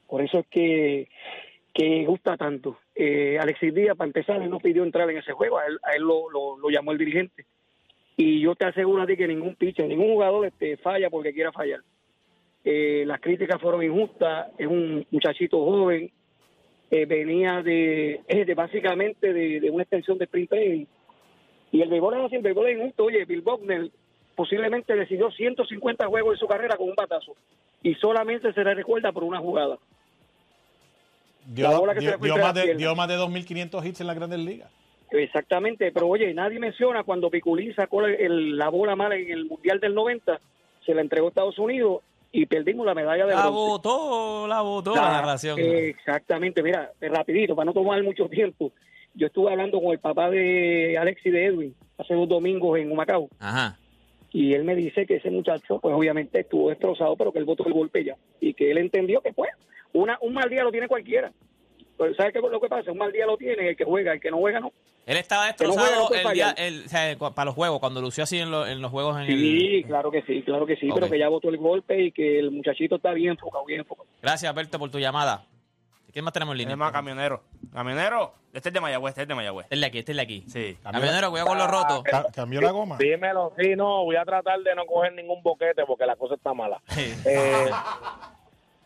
Por 0.07 0.21
eso 0.21 0.39
es 0.39 0.47
que, 0.47 1.07
que 1.73 2.05
gusta 2.05 2.37
tanto. 2.37 2.79
Eh, 2.95 3.37
Alexis 3.39 3.73
Díaz, 3.73 3.95
para 3.95 4.07
empezar, 4.07 4.41
él 4.41 4.49
no 4.49 4.59
pidió 4.59 4.83
entrar 4.83 5.09
en 5.09 5.17
ese 5.17 5.31
juego. 5.31 5.59
A 5.59 5.65
él, 5.65 5.79
a 5.83 5.95
él 5.95 6.01
lo, 6.01 6.29
lo, 6.29 6.57
lo 6.57 6.69
llamó 6.69 6.91
el 6.91 6.97
dirigente. 6.97 7.45
Y 8.17 8.41
yo 8.41 8.55
te 8.55 8.65
aseguro 8.65 9.01
a 9.01 9.07
ti 9.07 9.15
que 9.15 9.27
ningún 9.27 9.55
pitcher, 9.55 9.87
ningún 9.87 10.07
jugador 10.07 10.45
este, 10.45 10.77
falla 10.77 11.09
porque 11.09 11.33
quiera 11.33 11.51
fallar. 11.51 11.79
Eh, 12.65 13.03
las 13.07 13.21
críticas 13.21 13.61
fueron 13.61 13.83
injustas. 13.83 14.47
Es 14.57 14.67
un 14.67 15.05
muchachito 15.11 15.63
joven. 15.63 16.11
Eh, 16.91 17.05
venía 17.05 17.61
de, 17.61 18.21
eh, 18.27 18.45
de 18.45 18.53
básicamente 18.55 19.31
de, 19.33 19.59
de 19.59 19.69
una 19.69 19.83
extensión 19.83 20.17
de 20.17 20.25
sprint 20.25 20.49
training. 20.49 20.85
Y 21.71 21.81
el 21.81 21.89
béisbol 21.89 22.15
es 22.19 22.25
así, 22.25 22.35
el 22.37 22.41
béisbol 22.41 22.67
es 22.69 22.77
injusto. 22.77 23.03
Oye, 23.05 23.25
Bill 23.25 23.41
Buckner 23.41 23.89
posiblemente 24.35 24.95
decidió 24.95 25.29
150 25.31 26.07
juegos 26.07 26.33
en 26.35 26.39
su 26.39 26.47
carrera 26.47 26.77
con 26.77 26.89
un 26.89 26.95
batazo 26.95 27.35
y 27.83 27.93
solamente 27.95 28.51
se 28.53 28.63
le 28.63 28.73
recuerda 28.73 29.11
por 29.11 29.23
una 29.23 29.39
jugada. 29.39 29.77
Dio, 31.45 31.69
la 31.71 31.79
bola 31.79 31.93
que 31.93 32.01
se 32.01 32.07
dio- 32.07 32.17
dio 32.17 32.37
más 32.37 32.53
de, 32.53 32.75
dio 32.75 32.95
más 32.95 33.07
de 33.07 33.15
2.500 33.17 33.85
hits 33.85 34.01
en 34.01 34.07
las 34.07 34.15
grandes 34.15 34.39
ligas. 34.39 34.71
Exactamente, 35.11 35.91
pero 35.91 36.07
oye, 36.07 36.33
nadie 36.33 36.59
menciona 36.59 37.03
cuando 37.03 37.29
Piculín 37.31 37.73
sacó 37.73 38.05
el- 38.05 38.15
el- 38.15 38.57
la 38.57 38.69
bola 38.69 38.95
mala 38.95 39.15
en 39.15 39.31
el 39.31 39.45
Mundial 39.45 39.79
del 39.79 39.95
90, 39.95 40.39
se 40.85 40.93
la 40.93 41.01
entregó 41.01 41.27
a 41.27 41.29
Estados 41.29 41.57
Unidos 41.57 42.01
y 42.31 42.45
perdimos 42.45 42.85
la 42.85 42.93
medalla 42.93 43.25
de 43.25 43.33
La 43.33 43.41
bronce. 43.47 43.55
votó, 43.57 44.47
la 44.47 44.61
votó 44.61 44.95
la 44.95 45.07
Ah, 45.09 45.21
narración. 45.21 45.57
Exactamente, 45.59 46.61
mira, 46.63 46.91
rapidito, 47.01 47.55
para 47.55 47.65
no 47.65 47.73
tomar 47.73 48.01
mucho 48.03 48.27
tiempo. 48.29 48.71
Yo 49.15 49.27
estuve 49.27 49.51
hablando 49.51 49.81
con 49.81 49.91
el 49.91 49.99
papá 49.99 50.29
de 50.29 50.97
Alexis 50.97 51.33
de 51.33 51.45
Edwin 51.45 51.75
hace 51.97 52.13
dos 52.13 52.29
domingos 52.29 52.77
en 52.79 52.91
Humacao 52.91 53.27
Ajá. 53.39 53.77
y 54.31 54.53
él 54.53 54.63
me 54.63 54.75
dice 54.75 55.05
que 55.05 55.15
ese 55.15 55.31
muchacho, 55.31 55.79
pues 55.79 55.93
obviamente 55.95 56.39
estuvo 56.41 56.69
destrozado, 56.69 57.15
pero 57.17 57.31
que 57.33 57.39
él 57.39 57.45
votó 57.45 57.65
el 57.65 57.73
golpe 57.73 58.03
ya 58.05 58.15
y 58.39 58.53
que 58.53 58.69
él 58.71 58.77
entendió 58.77 59.21
que 59.21 59.33
pues 59.33 59.49
una, 59.91 60.17
un 60.21 60.33
mal 60.33 60.49
día 60.49 60.63
lo 60.63 60.71
tiene 60.71 60.87
cualquiera. 60.87 61.31
Pero 61.99 62.15
¿sabes 62.15 62.33
qué 62.33 62.39
es 62.39 62.45
lo 62.51 62.59
que 62.59 62.67
pasa? 62.69 62.91
Un 62.91 62.97
mal 62.97 63.11
día 63.11 63.25
lo 63.27 63.37
tiene 63.37 63.69
el 63.69 63.75
que 63.77 63.83
juega, 63.85 64.13
el 64.13 64.19
que 64.19 64.31
no 64.31 64.37
juega 64.37 64.59
no. 64.59 64.71
Él 65.05 65.17
estaba 65.17 65.53
Que 65.53 65.65
no 65.65 65.73
juega, 65.73 65.87
destrozado 65.89 66.23
no 66.23 66.29
el 66.29 66.33
día, 66.35 66.51
el, 66.57 66.85
o 66.85 66.89
sea, 66.89 67.17
para 67.35 67.45
los 67.45 67.55
juegos, 67.55 67.79
cuando 67.79 68.01
lució 68.01 68.23
así 68.23 68.39
en, 68.39 68.49
lo- 68.51 68.65
en 68.65 68.81
los 68.81 68.89
juegos 68.91 69.19
en 69.19 69.27
Sí, 69.27 69.75
el... 69.77 69.85
claro 69.85 70.09
que 70.11 70.21
sí, 70.23 70.41
claro 70.43 70.65
que 70.65 70.75
sí, 70.77 70.89
pero 70.93 71.09
que 71.09 71.19
ya 71.19 71.27
votó 71.29 71.49
el 71.49 71.57
golpe 71.57 72.01
y 72.05 72.11
que 72.11 72.39
el 72.39 72.51
muchachito 72.51 72.95
está 72.95 73.11
bien 73.13 73.31
enfocado, 73.31 73.65
bien 73.65 73.81
enfocado. 73.81 74.07
Gracias, 74.21 74.53
Berto, 74.55 74.79
por 74.79 74.89
tu 74.89 74.97
llamada. 74.99 75.45
¿Quién 76.11 76.25
más 76.25 76.33
tenemos 76.33 76.53
en 76.53 76.57
línea? 76.59 76.71
Tenemos 76.73 76.89
a 76.89 76.91
Camionero. 76.91 77.43
Camionero, 77.71 78.33
este 78.53 78.69
es 78.69 78.73
de 78.73 78.81
Mayagüez, 78.81 79.11
este 79.11 79.21
es 79.23 79.27
de 79.27 79.35
Mayagüez. 79.35 79.65
Este 79.65 79.75
es 79.75 79.81
de 79.81 79.87
aquí, 79.87 79.99
este 79.99 80.11
es 80.11 80.15
de 80.15 80.21
aquí. 80.23 80.43
Sí. 80.47 80.77
Camionero, 80.81 81.29
cuidado 81.29 81.49
con 81.49 81.57
los 81.59 81.67
rotos. 81.69 82.03
Ca- 82.03 82.25
¿Cambió 82.33 82.61
la 82.61 82.71
goma? 82.71 82.97
Dímelo, 82.97 83.53
sí, 83.59 83.75
no, 83.75 84.03
voy 84.05 84.15
a 84.15 84.25
tratar 84.25 84.59
de 84.61 84.73
no 84.73 84.85
coger 84.87 85.13
ningún 85.13 85.41
boquete 85.43 85.85
porque 85.85 86.05
la 86.07 86.15
cosa 86.15 86.33
está 86.35 86.53
mala. 86.53 86.81
Eh, 87.25 87.69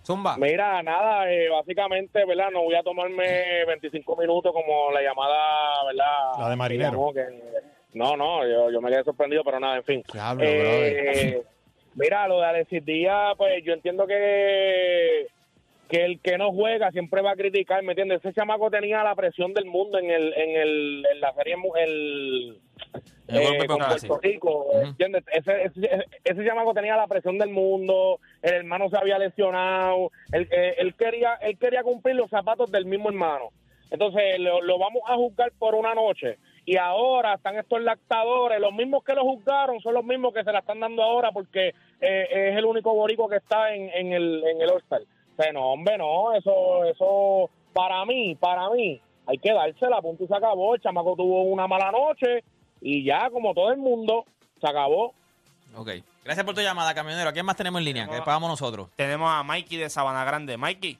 Zumba. 0.05 0.35
mira, 0.37 0.83
nada, 0.83 1.31
eh, 1.31 1.47
básicamente, 1.49 2.25
¿verdad? 2.25 2.49
No 2.51 2.63
voy 2.63 2.75
a 2.75 2.83
tomarme 2.83 3.63
25 3.65 4.17
minutos 4.17 4.51
como 4.53 4.91
la 4.91 5.01
llamada, 5.01 5.83
¿verdad? 5.85 6.39
La 6.39 6.49
de 6.49 6.55
Marinero. 6.55 7.11
que 7.13 7.23
no, 7.93 8.17
no, 8.17 8.45
yo, 8.47 8.71
yo 8.71 8.81
me 8.81 8.89
quedé 8.89 9.03
sorprendido, 9.03 9.43
pero 9.43 9.59
nada, 9.59 9.77
en 9.77 9.83
fin. 9.83 10.03
Diablo, 10.11 10.43
Eh, 10.45 11.41
mira, 11.95 12.27
lo 12.27 12.39
de 12.39 12.45
Alexis 12.47 12.83
Díaz, 12.83 13.33
pues 13.37 13.63
yo 13.63 13.73
entiendo 13.73 14.05
que 14.07 15.27
que 15.93 16.03
el 16.05 16.19
que 16.21 16.39
no 16.39 16.51
juega 16.51 16.91
siempre 16.91 17.21
va 17.21 17.33
a 17.33 17.35
criticar, 17.35 17.83
¿me 17.83 17.91
entiendes? 17.91 18.25
Ese 18.25 18.33
chamaco 18.33 18.71
tenía 18.71 19.03
la 19.03 19.13
presión 19.13 19.53
del 19.53 19.65
mundo 19.65 19.99
en 19.99 20.09
el 20.09 20.33
en 20.33 20.55
el 20.59 21.05
en 21.13 21.21
la 21.21 21.31
serie 21.35 21.55
el 21.85 22.57
el 23.27 23.37
eh, 23.37 23.67
con 23.67 23.77
Puerto. 23.77 24.19
Rico. 24.23 24.65
Ese, 24.97 25.65
ese, 25.65 26.05
ese 26.23 26.45
chamaco 26.47 26.73
tenía 26.73 26.97
la 26.97 27.05
presión 27.05 27.37
del 27.37 27.49
mundo, 27.51 28.19
el 28.41 28.53
hermano 28.55 28.89
se 28.89 28.97
había 28.97 29.19
lesionado, 29.19 30.11
él, 30.31 30.47
eh, 30.49 30.73
él 30.79 30.95
quería 30.95 31.35
él 31.35 31.59
quería 31.59 31.83
cumplir 31.83 32.15
los 32.15 32.31
zapatos 32.31 32.71
del 32.71 32.85
mismo 32.85 33.09
hermano. 33.09 33.49
Entonces 33.91 34.39
lo, 34.39 34.63
lo 34.63 34.79
vamos 34.79 35.03
a 35.05 35.15
juzgar 35.15 35.51
por 35.59 35.75
una 35.75 35.93
noche 35.93 36.39
y 36.65 36.77
ahora 36.77 37.35
están 37.35 37.55
estos 37.57 37.83
lactadores, 37.83 38.59
los 38.59 38.73
mismos 38.73 39.03
que 39.03 39.13
lo 39.13 39.21
juzgaron 39.21 39.79
son 39.79 39.93
los 39.93 40.03
mismos 40.03 40.33
que 40.33 40.43
se 40.43 40.51
la 40.51 40.59
están 40.59 40.79
dando 40.79 41.03
ahora 41.03 41.31
porque 41.31 41.75
eh, 42.01 42.49
es 42.49 42.57
el 42.57 42.65
único 42.65 42.95
borico 42.95 43.29
que 43.29 43.35
está 43.35 43.75
en, 43.75 43.91
en 43.91 44.11
el 44.11 44.43
en 44.43 44.59
el 44.59 44.71
All-Star. 44.71 45.03
O 45.37 45.41
sea, 45.41 45.51
no, 45.51 45.71
hombre, 45.73 45.97
no, 45.97 46.33
eso 46.33 46.83
eso 46.85 47.49
para 47.73 48.05
mí, 48.05 48.35
para 48.35 48.69
mí 48.69 49.01
hay 49.25 49.37
que 49.37 49.51
dársela, 49.53 50.01
punto 50.01 50.23
y 50.23 50.27
se 50.27 50.35
acabó. 50.35 50.75
El 50.75 50.81
chamaco 50.81 51.15
tuvo 51.15 51.43
una 51.43 51.67
mala 51.67 51.91
noche 51.91 52.43
y 52.81 53.03
ya 53.03 53.29
como 53.29 53.53
todo 53.53 53.71
el 53.71 53.77
mundo 53.77 54.25
se 54.61 54.67
acabó. 54.67 55.13
Ok. 55.75 55.89
Gracias 56.23 56.45
por 56.45 56.53
tu 56.55 56.61
llamada, 56.61 56.93
camionero. 56.93 57.33
¿Quién 57.33 57.45
más 57.45 57.55
tenemos 57.55 57.79
en 57.79 57.85
línea? 57.85 58.07
Que 58.07 58.19
vamos 58.25 58.49
nosotros. 58.49 58.89
Tenemos 58.95 59.29
a 59.31 59.43
Mikey 59.43 59.77
de 59.77 59.89
Sabana 59.89 60.23
Grande. 60.23 60.55
Mikey, 60.55 60.97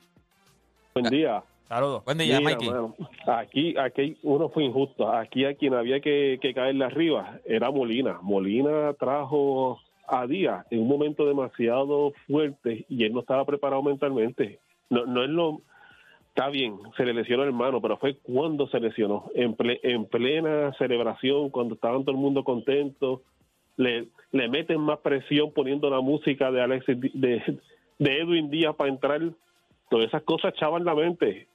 Buen 0.96 1.06
día. 1.06 1.44
saludos. 1.68 2.04
Buen 2.06 2.18
día, 2.18 2.40
Mira, 2.40 2.52
Mikey. 2.52 2.70
mano, 2.70 2.96
aquí, 3.28 3.78
aquí 3.78 4.18
uno 4.24 4.50
fue 4.50 4.64
injusto. 4.64 5.10
Aquí 5.12 5.46
a 5.46 5.56
quien 5.56 5.76
había 5.76 6.00
que, 6.02 6.40
que 6.42 6.54
caerle 6.54 6.86
arriba 6.86 7.40
era 7.46 7.72
Molina. 7.72 8.20
Molina 8.22 8.94
trajo 9.00 9.80
a 10.22 10.28
Díaz 10.28 10.66
en 10.70 10.82
un 10.82 10.88
momento 10.88 11.26
demasiado 11.26 12.14
fuerte 12.28 12.86
y 12.90 13.04
él 13.06 13.14
no 13.14 13.22
estaba 13.22 13.46
preparado 13.46 13.82
mentalmente. 13.84 14.60
No, 14.90 15.06
no 15.06 15.24
es 15.24 15.30
lo. 15.30 15.62
Está 16.30 16.50
bien, 16.50 16.78
se 16.98 17.06
le 17.06 17.14
lesionó 17.14 17.44
el 17.44 17.50
hermano, 17.50 17.80
pero 17.80 17.98
fue 17.98 18.16
cuando 18.16 18.68
se 18.68 18.80
lesionó. 18.80 19.30
En, 19.36 19.56
ple- 19.56 19.80
en 19.84 20.06
plena 20.06 20.74
celebración, 20.80 21.50
cuando 21.52 21.76
estaban 21.76 22.04
todo 22.04 22.12
el 22.16 22.22
mundo 22.22 22.44
contento, 22.44 23.22
le, 23.78 24.08
le 24.32 24.50
meten 24.50 24.80
más 24.82 24.98
presión 25.00 25.52
poniendo 25.52 25.90
la 25.92 26.02
música 26.02 26.52
de 26.52 26.62
Alexis, 26.62 26.98
de, 27.14 27.60
de 28.00 28.20
Edwin 28.20 28.50
Díaz 28.50 28.76
para 28.76 28.90
entrar. 28.90 29.22
Todas 29.90 30.08
esas 30.08 30.24
cosas 30.24 30.56
echaban 30.56 30.86
la 30.86 30.96
mente 30.96 31.48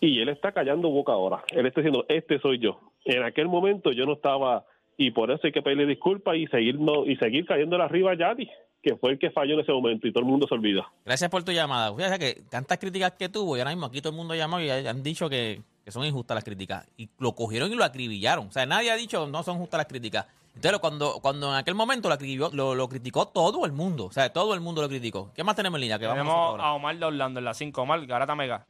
y 0.00 0.20
él 0.20 0.30
está 0.30 0.52
callando 0.52 0.88
boca 0.88 1.12
ahora. 1.12 1.44
Él 1.50 1.66
está 1.66 1.82
diciendo, 1.82 2.06
este 2.08 2.38
soy 2.38 2.58
yo. 2.58 2.80
En 3.04 3.22
aquel 3.22 3.48
momento 3.48 3.92
yo 3.92 4.06
no 4.06 4.14
estaba 4.14 4.64
y 4.96 5.10
por 5.10 5.30
eso 5.30 5.40
hay 5.44 5.52
que 5.52 5.62
pedirle 5.62 5.86
disculpas 5.86 6.36
y 6.36 6.46
seguir 6.46 6.78
no, 6.78 7.04
y 7.06 7.16
seguir 7.16 7.44
cayéndole 7.46 7.84
arriba 7.84 8.12
a 8.12 8.14
Yadi, 8.14 8.48
que 8.82 8.96
fue 8.96 9.12
el 9.12 9.18
que 9.18 9.30
falló 9.30 9.54
en 9.54 9.60
ese 9.60 9.72
momento 9.72 10.06
y 10.06 10.12
todo 10.12 10.24
el 10.24 10.30
mundo 10.30 10.46
se 10.46 10.54
olvida. 10.54 10.86
Gracias 11.04 11.30
por 11.30 11.42
tu 11.44 11.52
llamada. 11.52 11.94
Fíjate 11.94 12.18
que 12.18 12.42
tantas 12.50 12.78
críticas 12.78 13.12
que 13.12 13.28
tuvo 13.28 13.56
y 13.56 13.60
ahora 13.60 13.70
mismo 13.70 13.86
aquí 13.86 14.00
todo 14.00 14.10
el 14.12 14.16
mundo 14.16 14.34
ha 14.34 14.36
llamado 14.36 14.62
y 14.62 14.70
han 14.70 15.02
dicho 15.02 15.28
que, 15.30 15.60
que 15.84 15.90
son 15.90 16.04
injustas 16.04 16.34
las 16.34 16.44
críticas. 16.44 16.86
Y 16.96 17.08
lo 17.18 17.32
cogieron 17.32 17.72
y 17.72 17.74
lo 17.76 17.84
acribillaron. 17.84 18.48
O 18.48 18.52
sea, 18.52 18.66
nadie 18.66 18.90
ha 18.90 18.96
dicho 18.96 19.26
no 19.26 19.42
son 19.42 19.58
justas 19.58 19.78
las 19.78 19.86
críticas. 19.86 20.26
Entonces, 20.54 20.80
cuando, 20.80 21.14
cuando 21.22 21.48
en 21.50 21.54
aquel 21.56 21.74
momento 21.74 22.08
lo, 22.10 22.14
acribilló- 22.14 22.52
lo, 22.52 22.74
lo 22.74 22.86
criticó 22.88 23.26
todo 23.28 23.64
el 23.64 23.72
mundo. 23.72 24.04
O 24.04 24.12
sea, 24.12 24.30
todo 24.32 24.52
el 24.52 24.60
mundo 24.60 24.82
lo 24.82 24.88
criticó. 24.88 25.30
¿Qué 25.34 25.42
más 25.42 25.56
tenemos 25.56 25.78
en 25.78 25.80
línea? 25.82 25.98
Que 25.98 26.04
vamos 26.06 26.18
Tenemos 26.24 26.36
ahora. 26.36 26.64
a 26.64 26.74
Omar 26.74 26.98
de 26.98 27.06
Orlando 27.06 27.38
en 27.38 27.44
la 27.46 27.54
5. 27.54 27.80
Omar, 27.80 28.04
Garata 28.04 28.34
Mega. 28.34 28.66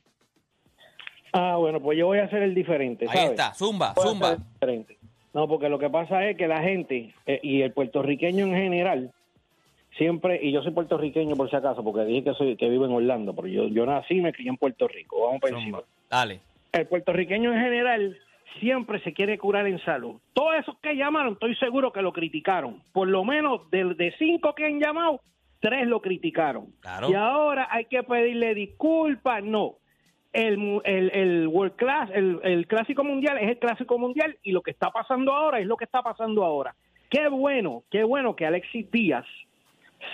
Ah, 1.32 1.56
bueno, 1.56 1.80
pues 1.80 1.98
yo 1.98 2.06
voy 2.06 2.18
a 2.18 2.24
hacer 2.24 2.42
el 2.42 2.54
diferente, 2.54 3.06
Ahí 3.08 3.16
¿sabes? 3.16 3.30
está, 3.30 3.54
zumba, 3.54 3.94
Voy 3.96 4.04
a 4.04 4.08
zumba. 4.08 4.26
hacer 4.28 4.38
el 4.40 4.52
diferente. 4.52 4.98
No, 5.34 5.48
porque 5.48 5.68
lo 5.68 5.78
que 5.78 5.90
pasa 5.90 6.28
es 6.28 6.36
que 6.36 6.46
la 6.46 6.62
gente 6.62 7.14
eh, 7.26 7.40
y 7.42 7.62
el 7.62 7.72
puertorriqueño 7.72 8.46
en 8.46 8.54
general 8.54 9.12
siempre, 9.96 10.40
y 10.42 10.52
yo 10.52 10.62
soy 10.62 10.72
puertorriqueño 10.72 11.36
por 11.36 11.50
si 11.50 11.56
acaso, 11.56 11.82
porque 11.82 12.04
dije 12.04 12.24
que 12.24 12.34
soy 12.34 12.56
que 12.56 12.68
vivo 12.68 12.86
en 12.86 12.92
Orlando, 12.92 13.34
pero 13.34 13.48
yo, 13.48 13.68
yo 13.68 13.86
nací 13.86 14.14
y 14.14 14.20
me 14.20 14.32
crié 14.32 14.50
en 14.50 14.56
Puerto 14.56 14.88
Rico. 14.88 15.24
Vamos 15.24 15.40
para 15.40 15.58
encima. 15.58 15.80
Dale. 16.10 16.40
El 16.72 16.86
puertorriqueño 16.86 17.52
en 17.52 17.60
general 17.60 18.18
siempre 18.60 19.00
se 19.00 19.12
quiere 19.12 19.38
curar 19.38 19.66
en 19.66 19.78
salud. 19.80 20.16
Todos 20.32 20.54
esos 20.56 20.78
que 20.78 20.96
llamaron, 20.96 21.34
estoy 21.34 21.54
seguro 21.56 21.92
que 21.92 22.02
lo 22.02 22.12
criticaron. 22.12 22.82
Por 22.92 23.08
lo 23.08 23.24
menos 23.24 23.70
de, 23.70 23.94
de 23.94 24.14
cinco 24.18 24.54
que 24.54 24.66
han 24.66 24.80
llamado, 24.80 25.20
tres 25.60 25.86
lo 25.86 26.00
criticaron. 26.00 26.66
Claro. 26.80 27.10
Y 27.10 27.14
ahora 27.14 27.68
hay 27.70 27.86
que 27.86 28.02
pedirle 28.02 28.54
disculpas. 28.54 29.42
No. 29.42 29.76
El, 30.32 30.80
el, 30.84 31.10
el 31.14 31.48
World 31.48 31.76
Class, 31.76 32.10
el, 32.14 32.40
el 32.42 32.66
Clásico 32.66 33.04
Mundial 33.04 33.36
es 33.38 33.48
el 33.50 33.58
Clásico 33.58 33.98
Mundial 33.98 34.36
y 34.42 34.52
lo 34.52 34.62
que 34.62 34.70
está 34.70 34.90
pasando 34.90 35.32
ahora 35.34 35.60
es 35.60 35.66
lo 35.66 35.76
que 35.76 35.84
está 35.84 36.02
pasando 36.02 36.44
ahora. 36.44 36.74
Qué 37.10 37.28
bueno, 37.28 37.82
qué 37.90 38.02
bueno 38.04 38.34
que 38.34 38.46
Alexis 38.46 38.90
Díaz 38.90 39.26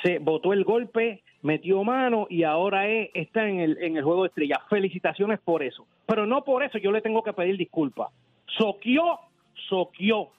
se 0.02 0.18
botó 0.18 0.52
el 0.52 0.64
golpe, 0.64 1.22
metió 1.42 1.84
mano 1.84 2.26
y 2.28 2.42
ahora 2.42 2.88
es- 2.88 3.10
está 3.14 3.48
en 3.48 3.60
el, 3.60 3.78
en 3.80 3.96
el 3.96 4.02
juego 4.02 4.22
de 4.24 4.28
estrellas. 4.28 4.58
Felicitaciones 4.68 5.38
por 5.38 5.62
eso. 5.62 5.86
Pero 6.06 6.26
no 6.26 6.42
por 6.42 6.64
eso 6.64 6.78
yo 6.78 6.90
le 6.90 7.00
tengo 7.00 7.22
que 7.22 7.32
pedir 7.32 7.56
disculpas. 7.56 8.08
Soquió, 8.58 9.20
soquió 9.68 10.30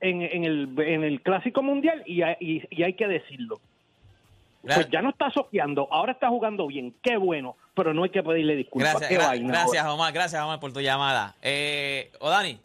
en, 0.00 0.22
en, 0.22 0.44
el, 0.44 0.68
en 0.78 1.04
el 1.04 1.20
Clásico 1.22 1.62
Mundial 1.62 2.02
y- 2.04 2.22
y 2.68 2.82
hay 2.82 2.94
que 2.94 3.06
decirlo. 3.06 3.60
Pues 4.62 4.88
ya 4.90 5.00
no 5.00 5.10
está 5.10 5.30
soqueando, 5.30 5.88
ahora 5.90 6.12
está 6.12 6.28
jugando 6.28 6.66
bien, 6.66 6.94
qué 7.02 7.16
bueno, 7.16 7.56
pero 7.74 7.94
no 7.94 8.04
hay 8.04 8.10
que 8.10 8.22
pedirle 8.22 8.56
disculpas. 8.56 8.90
Gracias, 8.90 9.08
Qué 9.08 9.18
gra- 9.18 9.26
vaina, 9.28 9.48
gracias, 9.48 9.86
Omar. 9.86 10.12
Gracias, 10.12 10.42
Omar, 10.42 10.60
por 10.60 10.72
tu 10.72 10.80
llamada. 10.80 11.34
Eh, 11.40 12.12
Odani. 12.20 12.60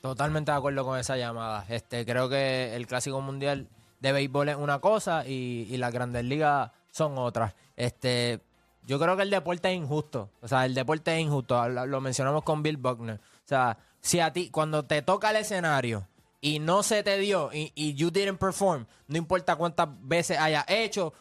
Totalmente 0.00 0.50
de 0.50 0.56
acuerdo 0.56 0.84
con 0.84 0.98
esa 0.98 1.16
llamada. 1.18 1.66
Este, 1.68 2.06
creo 2.06 2.28
que 2.30 2.74
el 2.74 2.86
Clásico 2.86 3.20
Mundial 3.20 3.66
de 4.00 4.12
béisbol 4.12 4.48
es 4.48 4.56
una 4.56 4.78
cosa 4.78 5.24
y, 5.26 5.66
y 5.70 5.76
las 5.76 5.92
grandes 5.92 6.24
ligas 6.24 6.70
son 6.90 7.18
otras. 7.18 7.54
Este, 7.76 8.40
yo 8.86 8.98
creo 8.98 9.14
que 9.16 9.24
el 9.24 9.30
deporte 9.30 9.70
es 9.70 9.76
injusto. 9.76 10.30
O 10.40 10.48
sea, 10.48 10.64
el 10.64 10.74
deporte 10.74 11.14
es 11.14 11.20
injusto. 11.20 11.68
Lo, 11.68 11.84
lo 11.84 12.00
mencionamos 12.00 12.44
con 12.44 12.62
Bill 12.62 12.78
Buckner. 12.78 13.16
O 13.16 13.20
sea, 13.50 13.76
si 14.00 14.20
a 14.20 14.32
ti, 14.32 14.48
cuando 14.48 14.84
te 14.84 15.02
toca 15.02 15.28
el 15.30 15.36
escenario 15.36 16.06
y 16.40 16.58
no 16.58 16.82
se 16.82 17.02
te 17.02 17.18
dio 17.18 17.50
y, 17.52 17.94
you 17.94 18.10
didn't 18.10 18.38
perform, 18.38 18.86
no 19.06 19.18
importa 19.18 19.56
cuántas 19.56 19.88
veces 20.02 20.38
haya 20.38 20.64
hecho, 20.68 21.12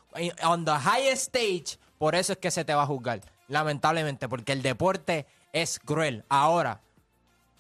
on 0.43 0.65
the 0.65 0.71
highest 0.71 1.35
stage, 1.35 1.77
por 1.97 2.15
eso 2.15 2.33
es 2.33 2.39
que 2.39 2.51
se 2.51 2.63
te 2.63 2.73
va 2.73 2.83
a 2.83 2.87
juzgar. 2.87 3.21
Lamentablemente, 3.47 4.29
porque 4.29 4.53
el 4.53 4.61
deporte 4.61 5.25
es 5.51 5.79
cruel. 5.79 6.23
Ahora, 6.29 6.81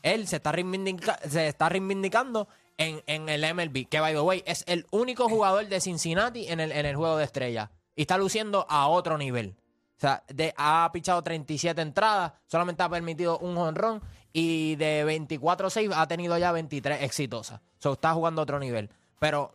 él 0.03 0.27
se 0.27 0.37
está, 0.37 0.51
reivindicando 0.51 2.47
en, 2.77 3.03
en 3.07 3.27
el 3.27 3.53
MLB, 3.53 3.87
que 3.89 3.99
by 3.99 4.13
the 4.13 4.21
way 4.21 4.43
es 4.45 4.63
el 4.67 4.85
único 4.91 5.27
jugador 5.27 5.67
de 5.67 5.81
Cincinnati 5.81 6.47
en 6.47 6.59
el, 6.59 6.71
en 6.71 6.85
el 6.85 6.95
juego 6.95 7.17
de 7.17 7.25
estrellas. 7.25 7.69
Y 7.95 8.03
está 8.03 8.17
luciendo 8.17 8.65
a 8.69 8.87
otro 8.87 9.17
nivel. 9.17 9.55
O 9.97 9.99
sea, 9.99 10.23
de, 10.29 10.53
ha 10.55 10.89
pichado 10.93 11.21
37 11.21 11.81
entradas, 11.81 12.31
solamente 12.47 12.81
ha 12.83 12.87
permitido 12.87 13.37
un 13.39 13.57
honrón 13.57 14.01
y 14.33 14.75
de 14.75 15.05
24-6 15.05 15.91
ha 15.95 16.07
tenido 16.07 16.37
ya 16.37 16.51
23 16.51 17.03
exitosas. 17.03 17.59
O 17.59 17.81
sea, 17.81 17.91
está 17.93 18.13
jugando 18.13 18.41
a 18.41 18.43
otro 18.43 18.59
nivel. 18.59 18.89
Pero 19.19 19.53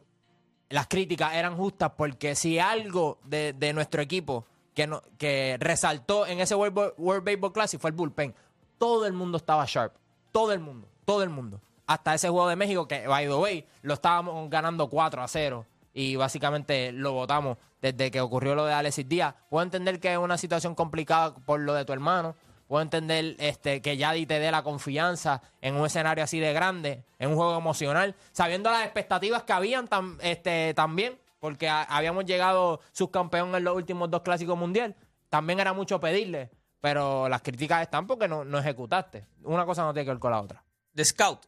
las 0.69 0.89
críticas 0.89 1.35
eran 1.35 1.57
justas 1.57 1.93
porque 1.97 2.35
si 2.35 2.59
algo 2.59 3.19
de, 3.25 3.53
de 3.53 3.73
nuestro 3.73 4.03
equipo 4.03 4.45
que, 4.75 4.91
que 5.19 5.57
resaltó 5.61 6.27
en 6.27 6.41
ese 6.41 6.55
World, 6.55 6.95
World 6.99 7.25
Baseball 7.25 7.53
Classic 7.53 7.81
fue 7.81 7.91
el 7.91 7.97
bullpen. 7.97 8.35
Todo 8.79 9.07
el 9.07 9.13
mundo 9.13 9.39
estaba 9.39 9.65
sharp. 9.67 9.95
Todo 10.33 10.53
el 10.53 10.61
mundo. 10.61 10.89
Todo 11.05 11.23
el 11.23 11.31
mundo. 11.31 11.61
Hasta 11.87 12.15
ese 12.15 12.29
juego 12.29 12.49
de 12.49 12.57
México 12.57 12.89
que, 12.89 13.07
by 13.07 13.27
the 13.27 13.35
way, 13.35 13.67
lo 13.83 13.95
estábamos 13.95 14.49
ganando 14.51 14.89
4 14.89 15.23
a 15.23 15.29
0 15.29 15.67
y 15.93 16.17
básicamente 16.17 16.91
lo 16.93 17.13
votamos 17.13 17.57
desde 17.81 18.11
que 18.11 18.21
ocurrió 18.21 18.55
lo 18.55 18.65
de 18.65 18.73
Alexis 18.73 19.09
Díaz. 19.09 19.35
Puedo 19.49 19.63
entender 19.63 20.01
que 20.01 20.13
es 20.13 20.19
una 20.19 20.37
situación 20.39 20.75
complicada 20.75 21.35
por 21.35 21.61
lo 21.61 21.75
de 21.75 21.85
tu 21.85 21.93
hermano. 21.93 22.35
Puedo 22.67 22.83
entender 22.83 23.37
este, 23.39 23.83
que 23.83 23.97
Yadi 23.97 24.27
te 24.27 24.39
dé 24.41 24.51
la 24.51 24.63
confianza 24.63 25.43
en 25.61 25.75
un 25.77 25.87
escenario 25.87 26.25
así 26.25 26.41
de 26.41 26.53
grande, 26.53 27.05
en 27.19 27.31
un 27.31 27.37
juego 27.37 27.57
emocional, 27.59 28.15
sabiendo 28.33 28.71
las 28.71 28.85
expectativas 28.85 29.43
que 29.43 29.53
habían 29.53 29.87
tam- 29.89 30.19
este, 30.23 30.73
también, 30.75 31.19
porque 31.41 31.69
a- 31.69 31.83
habíamos 31.83 32.25
llegado 32.25 32.81
subcampeón 32.93 33.55
en 33.55 33.65
los 33.65 33.77
últimos 33.77 34.11
dos 34.11 34.23
clásicos 34.23 34.57
mundial. 34.59 34.97
También 35.29 35.61
era 35.61 35.73
mucho 35.73 36.01
pedirle, 36.01 36.51
pero 36.81 37.29
las 37.29 37.43
críticas 37.43 37.83
están 37.83 38.07
porque 38.07 38.29
no, 38.29 38.45
no 38.45 38.59
ejecutaste. 38.59 39.27
Una 39.43 39.67
cosa 39.67 39.83
no 39.83 39.93
tiene 39.93 40.07
que 40.07 40.11
ver 40.13 40.21
con 40.21 40.31
la 40.31 40.41
otra. 40.41 40.65
The 40.95 41.05
Scout. 41.05 41.41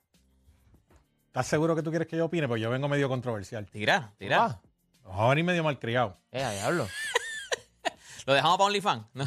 ¿Estás 1.29 1.47
seguro 1.47 1.75
que 1.77 1.83
tú 1.83 1.91
quieres 1.91 2.09
que 2.09 2.17
yo 2.17 2.27
opine? 2.27 2.49
Pues 2.49 2.61
yo 2.63 2.71
vengo 2.71 2.89
medio 2.89 3.09
controversial. 3.09 3.67
Tira, 3.67 4.13
tira. 4.19 4.61
Vamos 5.03 5.21
a 5.21 5.29
venir 5.29 5.45
medio 5.45 5.63
malcriado. 5.65 6.17
Eh, 6.33 6.39
diablo. 6.59 6.89
¿Lo 8.27 8.35
dejamos 8.35 8.59
para 8.59 8.67
OnlyFans? 8.67 9.05
¿No? 9.15 9.25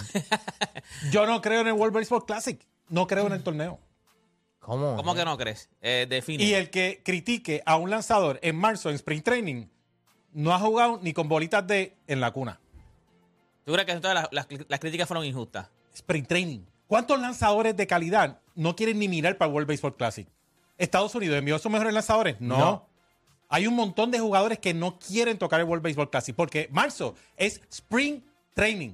Yo 1.12 1.26
no 1.26 1.42
creo 1.42 1.62
en 1.62 1.68
el 1.68 1.74
World 1.74 1.96
Baseball 1.96 2.26
Classic. 2.26 2.60
No 2.90 3.08
creo 3.08 3.28
en 3.28 3.34
el 3.34 3.44
torneo. 3.44 3.80
¿Cómo? 4.60 4.96
¿Cómo 4.98 5.16
que 5.16 5.26
no 5.26 5.38
crees? 5.38 5.70
Eh, 5.82 6.06
define. 6.10 6.44
Y 6.44 6.54
el 6.54 6.70
que 6.70 7.02
critique 7.04 7.64
a 7.66 7.78
un 7.78 7.90
lanzador 7.90 8.40
en 8.44 8.56
marzo 8.56 8.90
en 8.90 8.96
Spring 8.96 9.22
Training 9.24 9.66
no 10.34 10.54
ha 10.54 10.60
jugado 10.60 11.00
ni 11.02 11.14
con 11.14 11.28
bolitas 11.28 11.66
de 11.66 11.96
en 12.08 12.20
la 12.20 12.32
cuna. 12.32 12.60
¿Tú 13.66 13.74
crees 13.74 13.86
que 13.86 13.92
entonces 13.94 14.16
las, 14.32 14.48
las- 14.50 14.66
las 14.68 14.80
críticas 14.80 15.08
fueron 15.08 15.26
injustas? 15.26 15.68
Spring 15.94 16.26
Training. 16.26 16.60
¿Cuántos 16.88 17.20
lanzadores 17.20 17.76
de 17.78 17.88
calidad 17.88 18.40
no 18.56 18.76
quieren 18.76 19.00
ni 19.00 19.08
mirar 19.08 19.38
para 19.38 19.48
el 19.50 19.54
World 19.54 19.70
Baseball 19.70 19.96
Classic? 19.96 20.28
¿Estados 20.78 21.14
Unidos 21.16 21.38
envió 21.38 21.56
a 21.56 21.60
sus 21.60 21.72
mejores 21.72 21.94
lanzadores? 21.94 22.40
No. 22.40 22.58
No. 22.58 22.90
Hay 23.50 23.66
un 23.68 23.76
montón 23.76 24.12
de 24.12 24.20
jugadores 24.20 24.60
que 24.60 24.74
no 24.74 25.00
quieren 25.00 25.38
tocar 25.38 25.60
el 25.60 25.66
World 25.68 25.84
Baseball 25.84 26.10
Classic 26.10 26.36
porque 26.36 26.68
marzo 26.72 27.16
es 27.38 27.62
Spring 27.72 28.22
Training, 28.60 28.94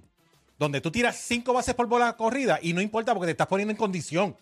donde 0.59 0.79
tú 0.79 0.91
tiras 0.91 1.17
cinco 1.17 1.51
bases 1.51 1.73
por 1.73 1.87
bola 1.87 2.15
corrida 2.15 2.59
y 2.61 2.73
no 2.73 2.81
importa 2.81 3.15
porque 3.15 3.25
te 3.25 3.31
estás 3.31 3.47
poniendo 3.47 3.71
en 3.71 3.77
condición. 3.77 4.37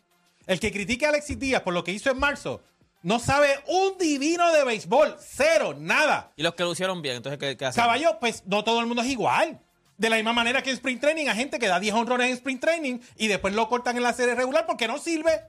El 0.46 0.60
que 0.60 0.70
critique 0.70 1.06
a 1.06 1.10
Alexis 1.10 1.39
Díaz 1.39 1.62
por 1.62 1.74
lo 1.74 1.82
que 1.82 1.94
hizo 1.94 2.12
en 2.12 2.20
marzo 2.20 2.62
no 3.03 3.20
sabe 3.20 3.48
un 3.68 3.98
divino 3.98 4.51
de 4.51 4.65
béisbol. 4.65 5.15
Cero, 5.22 5.74
nada. 5.80 6.34
Y 6.36 6.44
los 6.44 6.56
que 6.56 6.63
lo 6.63 6.74
hicieron 6.74 7.01
bien, 7.01 7.15
entonces, 7.15 7.39
¿qué, 7.39 7.56
qué 7.56 7.65
hacen? 7.65 7.82
Caballo, 7.82 8.18
pues 8.20 8.44
no 8.46 8.65
todo 8.65 8.82
el 8.82 8.86
mundo 8.86 9.01
es 9.01 9.08
igual. 9.08 9.62
De 9.98 10.10
la 10.10 10.18
misma 10.18 10.34
manera 10.34 10.62
que 10.62 10.72
en 10.72 10.75
Sprint 10.75 11.00
Training 11.00 11.30
hay 11.30 11.38
gente 11.38 11.58
que 11.58 11.68
da 11.68 11.80
10 11.80 11.94
honrones 11.96 12.27
en 12.27 12.34
Sprint 12.34 12.60
Training 12.60 13.00
y 13.15 13.27
después 13.27 13.53
lo 13.53 13.70
cortan 13.70 13.96
en 13.96 14.03
la 14.03 14.12
serie 14.12 14.36
regular 14.36 14.65
porque 14.65 14.89
no 14.89 14.98
sirve. 14.98 15.39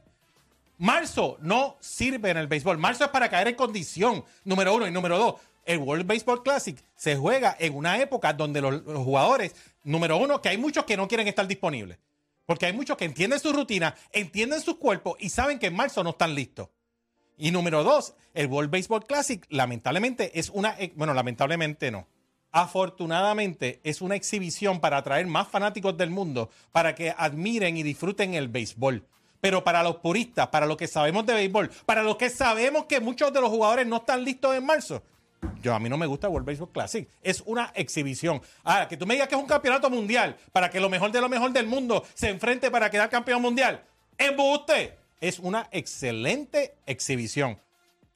Marzo 0.78 1.36
no 1.40 1.76
sirve 1.80 2.30
en 2.30 2.36
el 2.36 2.46
béisbol. 2.46 2.78
Marzo 2.78 3.04
es 3.04 3.10
para 3.10 3.28
caer 3.28 3.48
en 3.48 3.56
condición, 3.56 4.24
número 4.44 4.72
uno. 4.72 4.86
Y 4.86 4.92
número 4.92 5.18
dos, 5.18 5.34
el 5.66 5.78
World 5.78 6.06
Baseball 6.06 6.42
Classic 6.42 6.76
se 6.96 7.16
juega 7.16 7.56
en 7.58 7.74
una 7.74 7.98
época 8.00 8.32
donde 8.32 8.60
los, 8.60 8.82
jugadores, 8.82 9.54
número 9.82 10.16
uno, 10.16 10.40
que 10.42 10.48
hay 10.50 10.58
muchos 10.58 10.84
que 10.84 10.96
no 10.96 11.08
quieren 11.08 11.28
estar 11.28 11.46
disponibles. 11.46 11.98
Porque 12.46 12.66
hay 12.66 12.72
muchos 12.74 12.96
que 12.98 13.06
entienden 13.06 13.40
su 13.40 13.52
rutina, 13.52 13.94
entienden 14.12 14.60
sus 14.60 14.76
cuerpos 14.76 15.16
y 15.18 15.30
saben 15.30 15.58
que 15.58 15.66
en 15.68 15.74
marzo 15.76 16.04
no 16.04 16.10
están 16.10 16.34
listos. 16.34 16.68
Y 17.38 17.50
número 17.50 17.82
dos, 17.82 18.14
el 18.34 18.46
World 18.48 18.70
Baseball 18.70 19.04
Classic, 19.04 19.44
lamentablemente, 19.48 20.38
es 20.38 20.50
una. 20.50 20.76
ex- 20.78 20.94
Bueno, 20.94 21.14
lamentablemente 21.14 21.90
no. 21.90 22.06
Afortunadamente, 22.52 23.80
es 23.82 24.02
una 24.02 24.14
exhibición 24.14 24.80
para 24.80 24.98
atraer 24.98 25.26
más 25.26 25.48
fanáticos 25.48 25.96
del 25.96 26.10
mundo, 26.10 26.50
para 26.72 26.94
que 26.94 27.14
admiren 27.16 27.76
y 27.76 27.82
disfruten 27.82 28.34
el 28.34 28.48
béisbol. 28.48 29.06
Pero 29.40 29.64
para 29.64 29.82
los 29.82 29.96
puristas, 29.96 30.48
para 30.48 30.66
los 30.66 30.76
que 30.76 30.86
sabemos 30.86 31.24
de 31.24 31.34
béisbol, 31.34 31.70
para 31.86 32.02
los 32.02 32.16
que 32.16 32.30
sabemos 32.30 32.84
que 32.86 33.00
muchos 33.00 33.32
de 33.32 33.40
los 33.40 33.50
jugadores 33.50 33.86
no 33.86 33.96
están 33.96 34.24
listos 34.24 34.54
en 34.54 34.66
marzo, 34.66 35.02
yo 35.62 35.74
a 35.74 35.78
mí 35.78 35.88
no 35.88 35.96
me 35.96 36.06
gusta 36.06 36.26
el 36.26 36.32
World 36.32 36.46
Baseball 36.46 36.70
Classic. 36.70 37.08
Es 37.22 37.42
una 37.46 37.72
exhibición. 37.74 38.42
Ahora, 38.62 38.88
que 38.88 38.96
tú 38.96 39.06
me 39.06 39.14
digas 39.14 39.28
que 39.28 39.34
es 39.34 39.40
un 39.40 39.46
campeonato 39.46 39.88
mundial 39.90 40.36
para 40.52 40.70
que 40.70 40.80
lo 40.80 40.88
mejor 40.88 41.10
de 41.10 41.20
lo 41.20 41.28
mejor 41.28 41.52
del 41.52 41.66
mundo 41.66 42.04
se 42.14 42.28
enfrente 42.28 42.70
para 42.70 42.90
quedar 42.90 43.08
campeón 43.08 43.42
mundial. 43.42 43.82
¡Embuste! 44.18 44.98
Es 45.20 45.38
una 45.38 45.68
excelente 45.72 46.74
exhibición. 46.86 47.58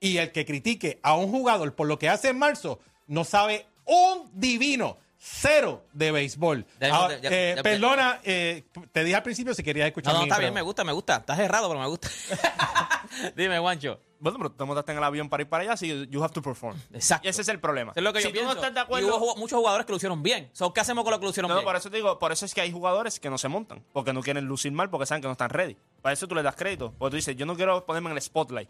Y 0.00 0.18
el 0.18 0.30
que 0.30 0.44
critique 0.44 1.00
a 1.02 1.16
un 1.16 1.30
jugador 1.30 1.74
por 1.74 1.86
lo 1.86 1.98
que 1.98 2.08
hace 2.08 2.28
en 2.28 2.38
marzo 2.38 2.80
no 3.06 3.24
sabe 3.24 3.66
un 3.84 4.30
divino 4.34 4.98
cero 5.18 5.84
de 5.92 6.12
béisbol. 6.12 6.66
Ya, 6.80 6.88
ya, 7.20 7.30
eh, 7.30 7.54
ya, 7.56 7.62
perdona, 7.62 8.20
eh, 8.22 8.64
te 8.92 9.04
dije 9.04 9.16
al 9.16 9.22
principio 9.22 9.54
si 9.54 9.62
querías 9.62 9.88
escuchar 9.88 10.12
No, 10.12 10.20
no, 10.20 10.24
está 10.26 10.38
bien, 10.38 10.54
me 10.54 10.62
gusta, 10.62 10.84
me 10.84 10.92
gusta. 10.92 11.16
Estás 11.16 11.38
errado, 11.38 11.68
pero 11.68 11.80
me 11.80 11.88
gusta. 11.88 12.08
Dime, 13.36 13.58
Juancho. 13.58 14.00
Bueno, 14.20 14.38
pero 14.38 14.50
tú 14.50 14.56
te 14.56 14.64
montaste 14.64 14.92
en 14.92 14.98
el 14.98 15.04
avión 15.04 15.28
para 15.28 15.42
ir 15.42 15.48
para 15.48 15.62
allá, 15.62 15.72
así 15.74 16.06
you 16.10 16.22
have 16.22 16.32
to 16.32 16.42
perform. 16.42 16.76
Exacto. 16.92 17.26
Y 17.26 17.30
ese 17.30 17.42
es 17.42 17.48
el 17.48 17.60
problema. 17.60 17.92
Eso 17.92 18.00
es 18.00 18.04
lo 18.04 18.12
que 18.12 18.20
si 18.20 18.24
yo 18.24 18.30
tú 18.30 18.34
pienso. 18.34 18.54
no 18.54 18.60
estás 18.60 18.74
de 18.74 18.80
Y 18.80 18.82
acuerdo... 18.82 19.16
hubo 19.16 19.36
muchos 19.36 19.58
jugadores 19.58 19.86
que 19.86 19.92
lo 19.92 19.96
hicieron 19.96 20.22
bien. 20.22 20.50
So, 20.52 20.72
¿Qué 20.72 20.80
hacemos 20.80 21.04
con 21.04 21.12
lo 21.12 21.18
que 21.20 21.24
lo 21.26 21.30
hicieron 21.30 21.50
No, 21.50 21.62
por 21.62 21.76
eso 21.76 21.88
te 21.90 21.96
digo, 21.96 22.18
por 22.18 22.32
eso 22.32 22.44
es 22.44 22.54
que 22.54 22.60
hay 22.60 22.72
jugadores 22.72 23.20
que 23.20 23.30
no 23.30 23.38
se 23.38 23.48
montan, 23.48 23.84
porque 23.92 24.12
no 24.12 24.22
quieren 24.22 24.44
lucir 24.46 24.72
mal, 24.72 24.90
porque 24.90 25.06
saben 25.06 25.22
que 25.22 25.28
no 25.28 25.32
están 25.32 25.50
ready. 25.50 25.76
Para 26.02 26.12
eso 26.12 26.26
tú 26.26 26.34
les 26.34 26.44
das 26.44 26.56
crédito, 26.56 26.92
porque 26.98 27.10
tú 27.12 27.16
dices, 27.16 27.36
yo 27.36 27.46
no 27.46 27.54
quiero 27.56 27.84
ponerme 27.86 28.10
en 28.10 28.16
el 28.16 28.22
spotlight. 28.22 28.68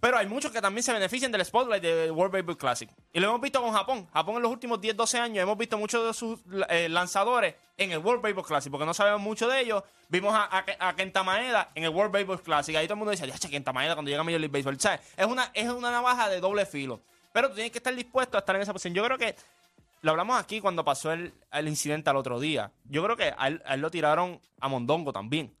Pero 0.00 0.16
hay 0.16 0.26
muchos 0.26 0.52
que 0.52 0.60
también 0.60 0.82
se 0.84 0.92
benefician 0.92 1.32
del 1.32 1.44
spotlight 1.44 1.82
del 1.82 2.12
World 2.12 2.32
Baseball 2.32 2.56
Classic. 2.56 2.88
Y 3.12 3.18
lo 3.18 3.28
hemos 3.28 3.40
visto 3.40 3.60
con 3.60 3.72
Japón. 3.72 4.06
Japón 4.12 4.36
en 4.36 4.42
los 4.42 4.52
últimos 4.52 4.80
10, 4.80 4.96
12 4.96 5.18
años 5.18 5.42
hemos 5.42 5.58
visto 5.58 5.76
muchos 5.76 6.06
de 6.06 6.14
sus 6.14 6.38
eh, 6.68 6.88
lanzadores 6.88 7.54
en 7.76 7.90
el 7.90 7.98
World 7.98 8.22
Baseball 8.22 8.46
Classic, 8.46 8.70
porque 8.70 8.86
no 8.86 8.94
sabemos 8.94 9.20
mucho 9.20 9.48
de 9.48 9.60
ellos. 9.60 9.82
Vimos 10.08 10.34
a, 10.34 10.44
a, 10.44 10.88
a 10.88 10.94
Kenta 10.94 11.22
Maeda 11.24 11.70
en 11.74 11.84
el 11.84 11.90
World 11.90 12.12
Baseball 12.12 12.40
Classic. 12.40 12.76
Ahí 12.76 12.86
todo 12.86 12.94
el 12.94 12.98
mundo 12.98 13.10
dice, 13.10 13.26
ya, 13.26 13.36
che, 13.36 13.50
Kenta 13.50 13.72
Maeda 13.72 13.94
cuando 13.94 14.08
llega 14.08 14.20
a 14.20 14.24
Major 14.24 14.40
League 14.40 14.52
Baseball. 14.52 14.78
¿Sabes? 14.78 15.00
Es 15.16 15.26
una, 15.26 15.50
es 15.52 15.68
una 15.68 15.90
navaja 15.90 16.28
de 16.28 16.40
doble 16.40 16.64
filo. 16.64 17.00
Pero 17.32 17.48
tú 17.48 17.54
tienes 17.54 17.72
que 17.72 17.78
estar 17.78 17.94
dispuesto 17.94 18.36
a 18.36 18.40
estar 18.40 18.54
en 18.54 18.62
esa 18.62 18.72
posición. 18.72 18.94
Yo 18.94 19.04
creo 19.04 19.18
que 19.18 19.34
lo 20.02 20.12
hablamos 20.12 20.38
aquí 20.40 20.60
cuando 20.60 20.84
pasó 20.84 21.12
el, 21.12 21.34
el 21.52 21.68
incidente 21.68 22.08
al 22.08 22.16
otro 22.16 22.38
día. 22.38 22.70
Yo 22.84 23.02
creo 23.02 23.16
que 23.16 23.34
a 23.36 23.48
él, 23.48 23.62
a 23.66 23.74
él 23.74 23.80
lo 23.80 23.90
tiraron 23.90 24.40
a 24.60 24.68
Mondongo 24.68 25.12
también. 25.12 25.54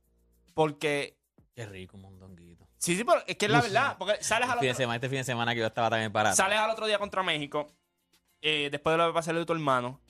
Porque. 0.54 1.16
Qué 1.54 1.66
rico, 1.66 1.96
un 1.96 2.02
mondonguito. 2.02 2.47
Sí, 2.78 2.96
sí, 2.96 3.04
pero 3.04 3.22
es 3.26 3.36
que 3.36 3.46
es 3.46 3.50
la 3.52 3.60
verdad. 3.60 3.96
Porque 3.98 4.22
sales 4.22 4.48
al 4.48 4.54
Este 4.54 4.60
fin, 4.60 4.66
de 4.66 4.70
otro, 4.70 4.76
semana, 4.82 4.94
este 4.96 5.08
fin 5.08 5.18
de 5.18 5.24
semana 5.24 5.52
que 5.54 5.60
yo 5.60 5.66
estaba 5.66 5.90
también 5.90 6.12
parado. 6.12 6.34
sales 6.36 6.58
al 6.58 6.70
otro 6.70 6.86
día 6.86 6.98
contra 6.98 7.22
México. 7.22 7.66
eh, 8.40 8.68
después 8.70 8.94
de 8.94 8.98
lo 8.98 9.08
que 9.08 9.14
pasó 9.14 9.32
de 9.32 9.44
tu 9.44 9.52
hermano. 9.52 10.00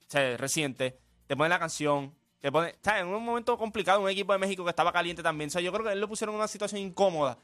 O 0.00 0.04
sea, 0.10 0.36
reciente. 0.36 0.98
Te 1.28 1.36
ponen 1.36 1.50
la 1.50 1.58
canción. 1.60 2.12
Te 2.40 2.50
pone, 2.50 2.70
o 2.70 2.74
sea, 2.82 2.98
en 3.00 3.06
un 3.06 3.24
momento 3.24 3.56
complicado, 3.56 4.00
un 4.00 4.08
equipo 4.10 4.32
de 4.32 4.38
México 4.40 4.64
que 4.64 4.70
estaba 4.70 4.92
caliente 4.92 5.22
también. 5.22 5.48
O 5.48 5.50
sea, 5.52 5.60
yo 5.62 5.72
creo 5.72 5.84
que 5.86 5.92
él 5.92 6.00
lo 6.00 6.08
pusieron 6.08 6.34
en 6.34 6.40
una 6.40 6.48
situación 6.48 6.80
incómoda. 6.80 7.38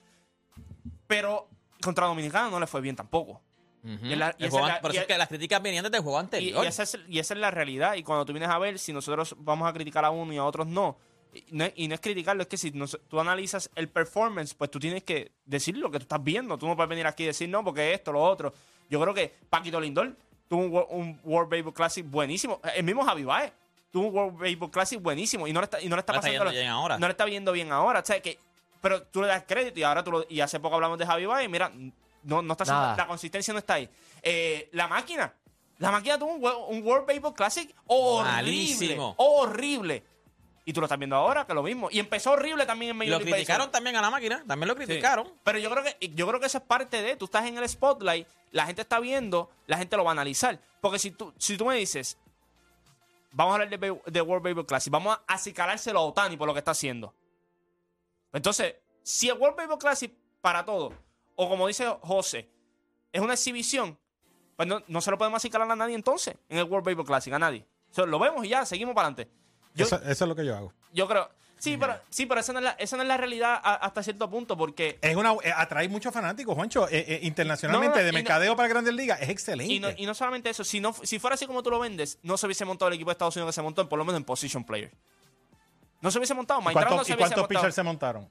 Pero 1.06 1.48
contra 1.82 2.06
Dominicano 2.06 2.50
no 2.50 2.60
le 2.60 2.66
fue 2.66 2.80
bien 2.80 2.96
tampoco. 2.96 3.40
La- 3.84 4.32
juego 4.38 4.66
la- 4.66 4.80
por 4.80 4.92
eso 4.92 5.00
es 5.00 5.06
que 5.08 5.18
las 5.18 5.26
críticas 5.28 5.60
venían 5.60 5.82
desde 5.82 5.96
el 5.96 6.02
juego 6.04 6.18
anterior. 6.18 6.64
y 6.64 6.68
esa 6.68 6.84
es, 6.84 6.98
y 7.08 7.18
esa 7.18 7.34
es 7.34 7.40
la 7.40 7.50
realidad. 7.50 7.94
Y 7.94 8.02
cuando 8.04 8.24
tú 8.24 8.32
vienes 8.32 8.48
a 8.48 8.58
ver, 8.58 8.78
si 8.78 8.92
nosotros 8.92 9.34
vamos 9.38 9.68
a 9.68 9.72
criticar 9.72 10.04
a 10.04 10.10
uno 10.10 10.32
y 10.32 10.36
a 10.38 10.44
otros 10.44 10.66
no, 10.68 10.96
no, 11.50 11.64
es- 11.64 11.72
y 11.76 11.88
no 11.88 11.94
es 11.94 12.00
criticarlo, 12.00 12.42
es 12.42 12.48
que 12.48 12.56
si 12.56 12.70
tú 12.72 13.20
analizas 13.20 13.70
el 13.74 13.88
performance, 13.88 14.54
pues 14.54 14.70
tú 14.70 14.78
tienes 14.78 15.02
que 15.04 15.32
decir 15.44 15.76
lo 15.76 15.90
que 15.90 15.98
tú 15.98 16.02
estás 16.04 16.22
viendo. 16.22 16.58
Tú 16.58 16.66
no 16.66 16.76
puedes 16.76 16.88
venir 16.88 17.06
aquí 17.06 17.22
y 17.22 17.26
decir, 17.26 17.48
no, 17.48 17.64
porque 17.64 17.94
esto, 17.94 18.12
lo 18.12 18.22
otro. 18.22 18.52
Yo 18.90 19.00
creo 19.00 19.14
que 19.14 19.34
Paquito 19.48 19.80
Lindor 19.80 20.14
tuvo 20.48 20.60
un, 20.62 20.70
wo- 20.72 20.86
un 20.90 21.20
World 21.24 21.50
Baseball 21.50 21.72
Classic 21.74 22.04
buenísimo. 22.08 22.60
El 22.74 22.84
mismo 22.84 23.04
Javi 23.04 23.24
Baez 23.24 23.52
tuvo 23.90 24.08
un 24.08 24.14
World 24.14 24.38
Baseball 24.40 24.70
Classic 24.70 25.00
buenísimo 25.00 25.46
y 25.48 25.52
no 25.52 25.60
le 25.60 25.64
está, 25.64 25.80
y 25.80 25.88
no 25.88 25.96
le 25.96 26.00
está 26.00 26.12
No 26.12 26.18
está 26.18 26.28
pasando 26.28 26.44
yendo 26.44 26.60
bien 26.60 26.68
ahora. 26.70 26.98
No 26.98 27.06
le 27.06 27.10
está 27.12 27.24
viendo 27.24 27.52
bien 27.52 27.72
ahora. 27.72 28.00
O 28.00 28.04
sea, 28.04 28.20
que, 28.20 28.38
pero 28.80 29.02
tú 29.04 29.22
le 29.22 29.28
das 29.28 29.44
crédito 29.46 29.80
y 29.80 29.82
ahora 29.82 30.04
tú 30.04 30.10
lo- 30.12 30.26
y 30.28 30.40
hace 30.40 30.60
poco 30.60 30.74
hablamos 30.74 30.98
de 30.98 31.06
Javi 31.06 31.24
Baez 31.24 31.46
y 31.46 31.48
mira, 31.48 31.72
no, 32.24 32.42
no 32.42 32.52
está 32.52 32.64
haciendo- 32.64 32.82
la 32.98 33.06
consistencia 33.06 33.52
no 33.54 33.58
está 33.58 33.74
ahí. 33.74 33.88
Eh, 34.22 34.68
la 34.72 34.86
máquina. 34.88 35.32
La 35.78 35.90
máquina 35.90 36.18
tuvo 36.18 36.34
un, 36.34 36.76
un 36.76 36.86
World 36.86 37.06
Baseball 37.06 37.34
Classic 37.34 37.74
horrible. 37.86 38.32
Malísimo. 38.32 39.14
Horrible. 39.18 40.02
Y 40.64 40.72
tú 40.72 40.80
lo 40.80 40.86
estás 40.86 40.98
viendo 40.98 41.16
ahora, 41.16 41.44
que 41.44 41.54
lo 41.54 41.62
mismo. 41.62 41.88
Y 41.90 41.98
empezó 41.98 42.32
horrible 42.32 42.64
también 42.66 42.90
en 42.92 42.96
Major 42.96 43.10
lo 43.12 43.18
League 43.18 43.32
criticaron 43.32 43.58
Baseball. 43.66 43.72
también 43.72 43.96
a 43.96 44.00
la 44.02 44.10
máquina. 44.10 44.44
También 44.46 44.68
lo 44.68 44.74
Sí. 44.74 44.84
criticaron. 44.86 45.32
Pero 45.42 45.58
yo 45.58 45.70
creo 45.70 45.82
que 45.82 46.08
yo 46.10 46.26
creo 46.28 46.38
que 46.40 46.46
eso 46.46 46.58
es 46.58 46.64
parte 46.64 47.02
de. 47.02 47.16
Tú 47.16 47.24
estás 47.24 47.44
en 47.46 47.58
el 47.58 47.68
spotlight, 47.68 48.28
la 48.52 48.66
gente 48.66 48.82
está 48.82 49.00
viendo, 49.00 49.50
la 49.66 49.76
gente 49.78 49.96
lo 49.96 50.04
va 50.04 50.10
a 50.10 50.12
analizar. 50.12 50.60
Porque 50.80 50.98
si 51.00 51.10
tú, 51.10 51.32
si 51.36 51.56
tú 51.56 51.64
me 51.66 51.74
dices, 51.76 52.16
vamos 53.32 53.52
a 53.52 53.54
hablar 53.62 53.70
de, 53.78 54.00
de 54.06 54.20
World 54.20 54.44
Baseball 54.44 54.66
Classic, 54.66 54.92
vamos 54.92 55.16
a 55.16 55.34
acicalárselo 55.34 55.98
a 55.98 56.02
Otani 56.02 56.36
por 56.36 56.46
lo 56.46 56.52
que 56.54 56.58
está 56.60 56.70
haciendo. 56.70 57.12
Entonces, 58.32 58.76
si 59.02 59.28
el 59.28 59.38
World 59.38 59.56
Baseball 59.56 59.78
Classic 59.78 60.12
para 60.40 60.64
todo, 60.64 60.92
o 61.36 61.48
como 61.48 61.66
dice 61.66 61.86
José, 62.02 62.48
es 63.12 63.20
una 63.20 63.34
exhibición, 63.34 63.98
pues 64.56 64.68
no, 64.68 64.82
no 64.86 65.00
se 65.00 65.10
lo 65.10 65.18
podemos 65.18 65.38
acicalar 65.38 65.70
a 65.70 65.76
nadie 65.76 65.94
entonces 65.94 66.36
en 66.48 66.58
el 66.58 66.64
World 66.64 66.84
Baseball 66.86 67.06
Classic, 67.06 67.32
a 67.32 67.38
nadie. 67.38 67.66
O 67.90 67.94
sea, 67.94 68.06
lo 68.06 68.18
vemos 68.18 68.44
y 68.44 68.48
ya, 68.50 68.64
seguimos 68.64 68.94
para 68.94 69.08
adelante. 69.08 69.30
Yo, 69.74 69.86
Eso, 69.86 69.96
eso 70.02 70.24
es 70.24 70.28
lo 70.28 70.34
que 70.36 70.44
yo 70.44 70.56
hago. 70.56 70.72
yo 70.92 71.08
creo. 71.08 71.30
Sí, 71.58 71.76
pero, 71.76 71.96
sí, 72.10 72.26
pero 72.26 72.40
esa 72.40 72.52
no 72.52 72.58
es 72.58 72.64
la, 72.64 72.70
esa 72.72 72.96
no 72.96 73.02
es 73.02 73.08
la 73.08 73.16
realidad 73.16 73.52
a- 73.62 73.74
hasta 73.76 74.02
cierto 74.02 74.28
punto, 74.28 74.56
porque 74.56 74.98
Es 75.00 75.14
una, 75.14 75.32
eh, 75.44 75.52
atrae 75.56 75.88
muchos 75.88 76.12
fanáticos, 76.12 76.56
Juancho. 76.56 76.88
Eh, 76.88 77.04
eh, 77.06 77.20
internacionalmente, 77.22 77.98
No, 77.98 78.00
no, 78.00 78.02
no, 78.02 78.06
de 78.06 78.12
mercadeo 78.12 78.56
para 78.56 78.68
Grandes 78.68 78.92
Ligas, 78.94 79.22
es 79.22 79.28
excelente. 79.28 79.72
Y 79.72 79.78
no, 79.78 79.88
y 79.96 80.04
no 80.04 80.12
solamente 80.12 80.50
eso, 80.50 80.64
si, 80.64 80.80
no, 80.80 80.92
si 81.04 81.20
fuera 81.20 81.34
así 81.34 81.46
como 81.46 81.62
tú 81.62 81.70
lo 81.70 81.78
vendes, 81.78 82.18
no 82.24 82.36
se 82.36 82.46
hubiese 82.46 82.64
montado 82.64 82.88
el 82.88 82.94
equipo 82.94 83.10
de 83.10 83.12
Estados 83.12 83.36
Unidos 83.36 83.50
que 83.50 83.54
se 83.54 83.62
montó, 83.62 83.88
por 83.88 83.96
lo 83.96 84.04
menos 84.04 84.18
en 84.18 84.24
position 84.24 84.64
player. 84.64 84.90
No 86.00 86.10
se 86.10 86.18
hubiese 86.18 86.34
montado. 86.34 86.60
¿Y 86.62 86.64
Mike 86.64 86.80
no 86.90 87.04
se 87.04 87.12
y 87.12 87.16
cuántos 87.16 87.46
pitchers 87.46 87.74
se 87.76 87.82
montaron? 87.84 88.28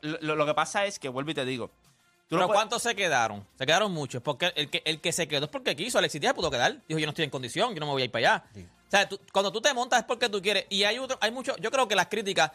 Lo, 0.00 0.34
lo 0.36 0.46
que 0.46 0.54
pasa 0.54 0.86
es 0.86 0.98
que, 0.98 1.10
vuelvo 1.10 1.30
y 1.30 1.34
te 1.34 1.44
digo. 1.44 1.66
No 1.66 2.38
Pero 2.38 2.46
puedes- 2.46 2.58
¿cuántos 2.58 2.82
se 2.82 2.94
quedaron? 2.96 3.46
Se 3.58 3.66
quedaron 3.66 3.92
muchos. 3.92 4.22
Porque 4.22 4.50
el 4.56 4.70
que, 4.70 4.80
el 4.86 5.00
que 5.02 5.12
se 5.12 5.28
quedó 5.28 5.44
es 5.44 5.50
porque 5.50 5.76
quiso. 5.76 5.98
Alexis 5.98 6.22
Díaz 6.22 6.32
pudo 6.32 6.50
quedar. 6.50 6.80
Dijo, 6.88 6.98
yo 6.98 7.06
no 7.06 7.10
estoy 7.10 7.24
en 7.26 7.30
condición, 7.30 7.74
yo 7.74 7.80
no 7.80 7.86
me 7.86 7.92
voy 7.92 8.02
a 8.02 8.04
ir 8.06 8.10
para 8.10 8.36
allá. 8.36 8.44
O 8.86 8.90
sea, 8.90 9.08
cuando 9.32 9.50
tú 9.50 9.60
te 9.60 9.72
montas 9.74 10.00
es 10.00 10.04
porque 10.04 10.28
tú 10.28 10.40
quieres. 10.40 10.66
Y 10.70 10.84
hay 10.84 10.98
otro, 10.98 11.18
hay 11.20 11.30
mucho, 11.30 11.56
yo 11.58 11.70
creo 11.70 11.88
que 11.88 11.96
las 11.96 12.06
críticas 12.06 12.50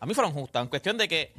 a 0.00 0.06
mí 0.06 0.14
fueron 0.14 0.32
justas, 0.32 0.62
en 0.62 0.68
cuestión 0.68 0.98
de 0.98 1.06
que 1.08 1.32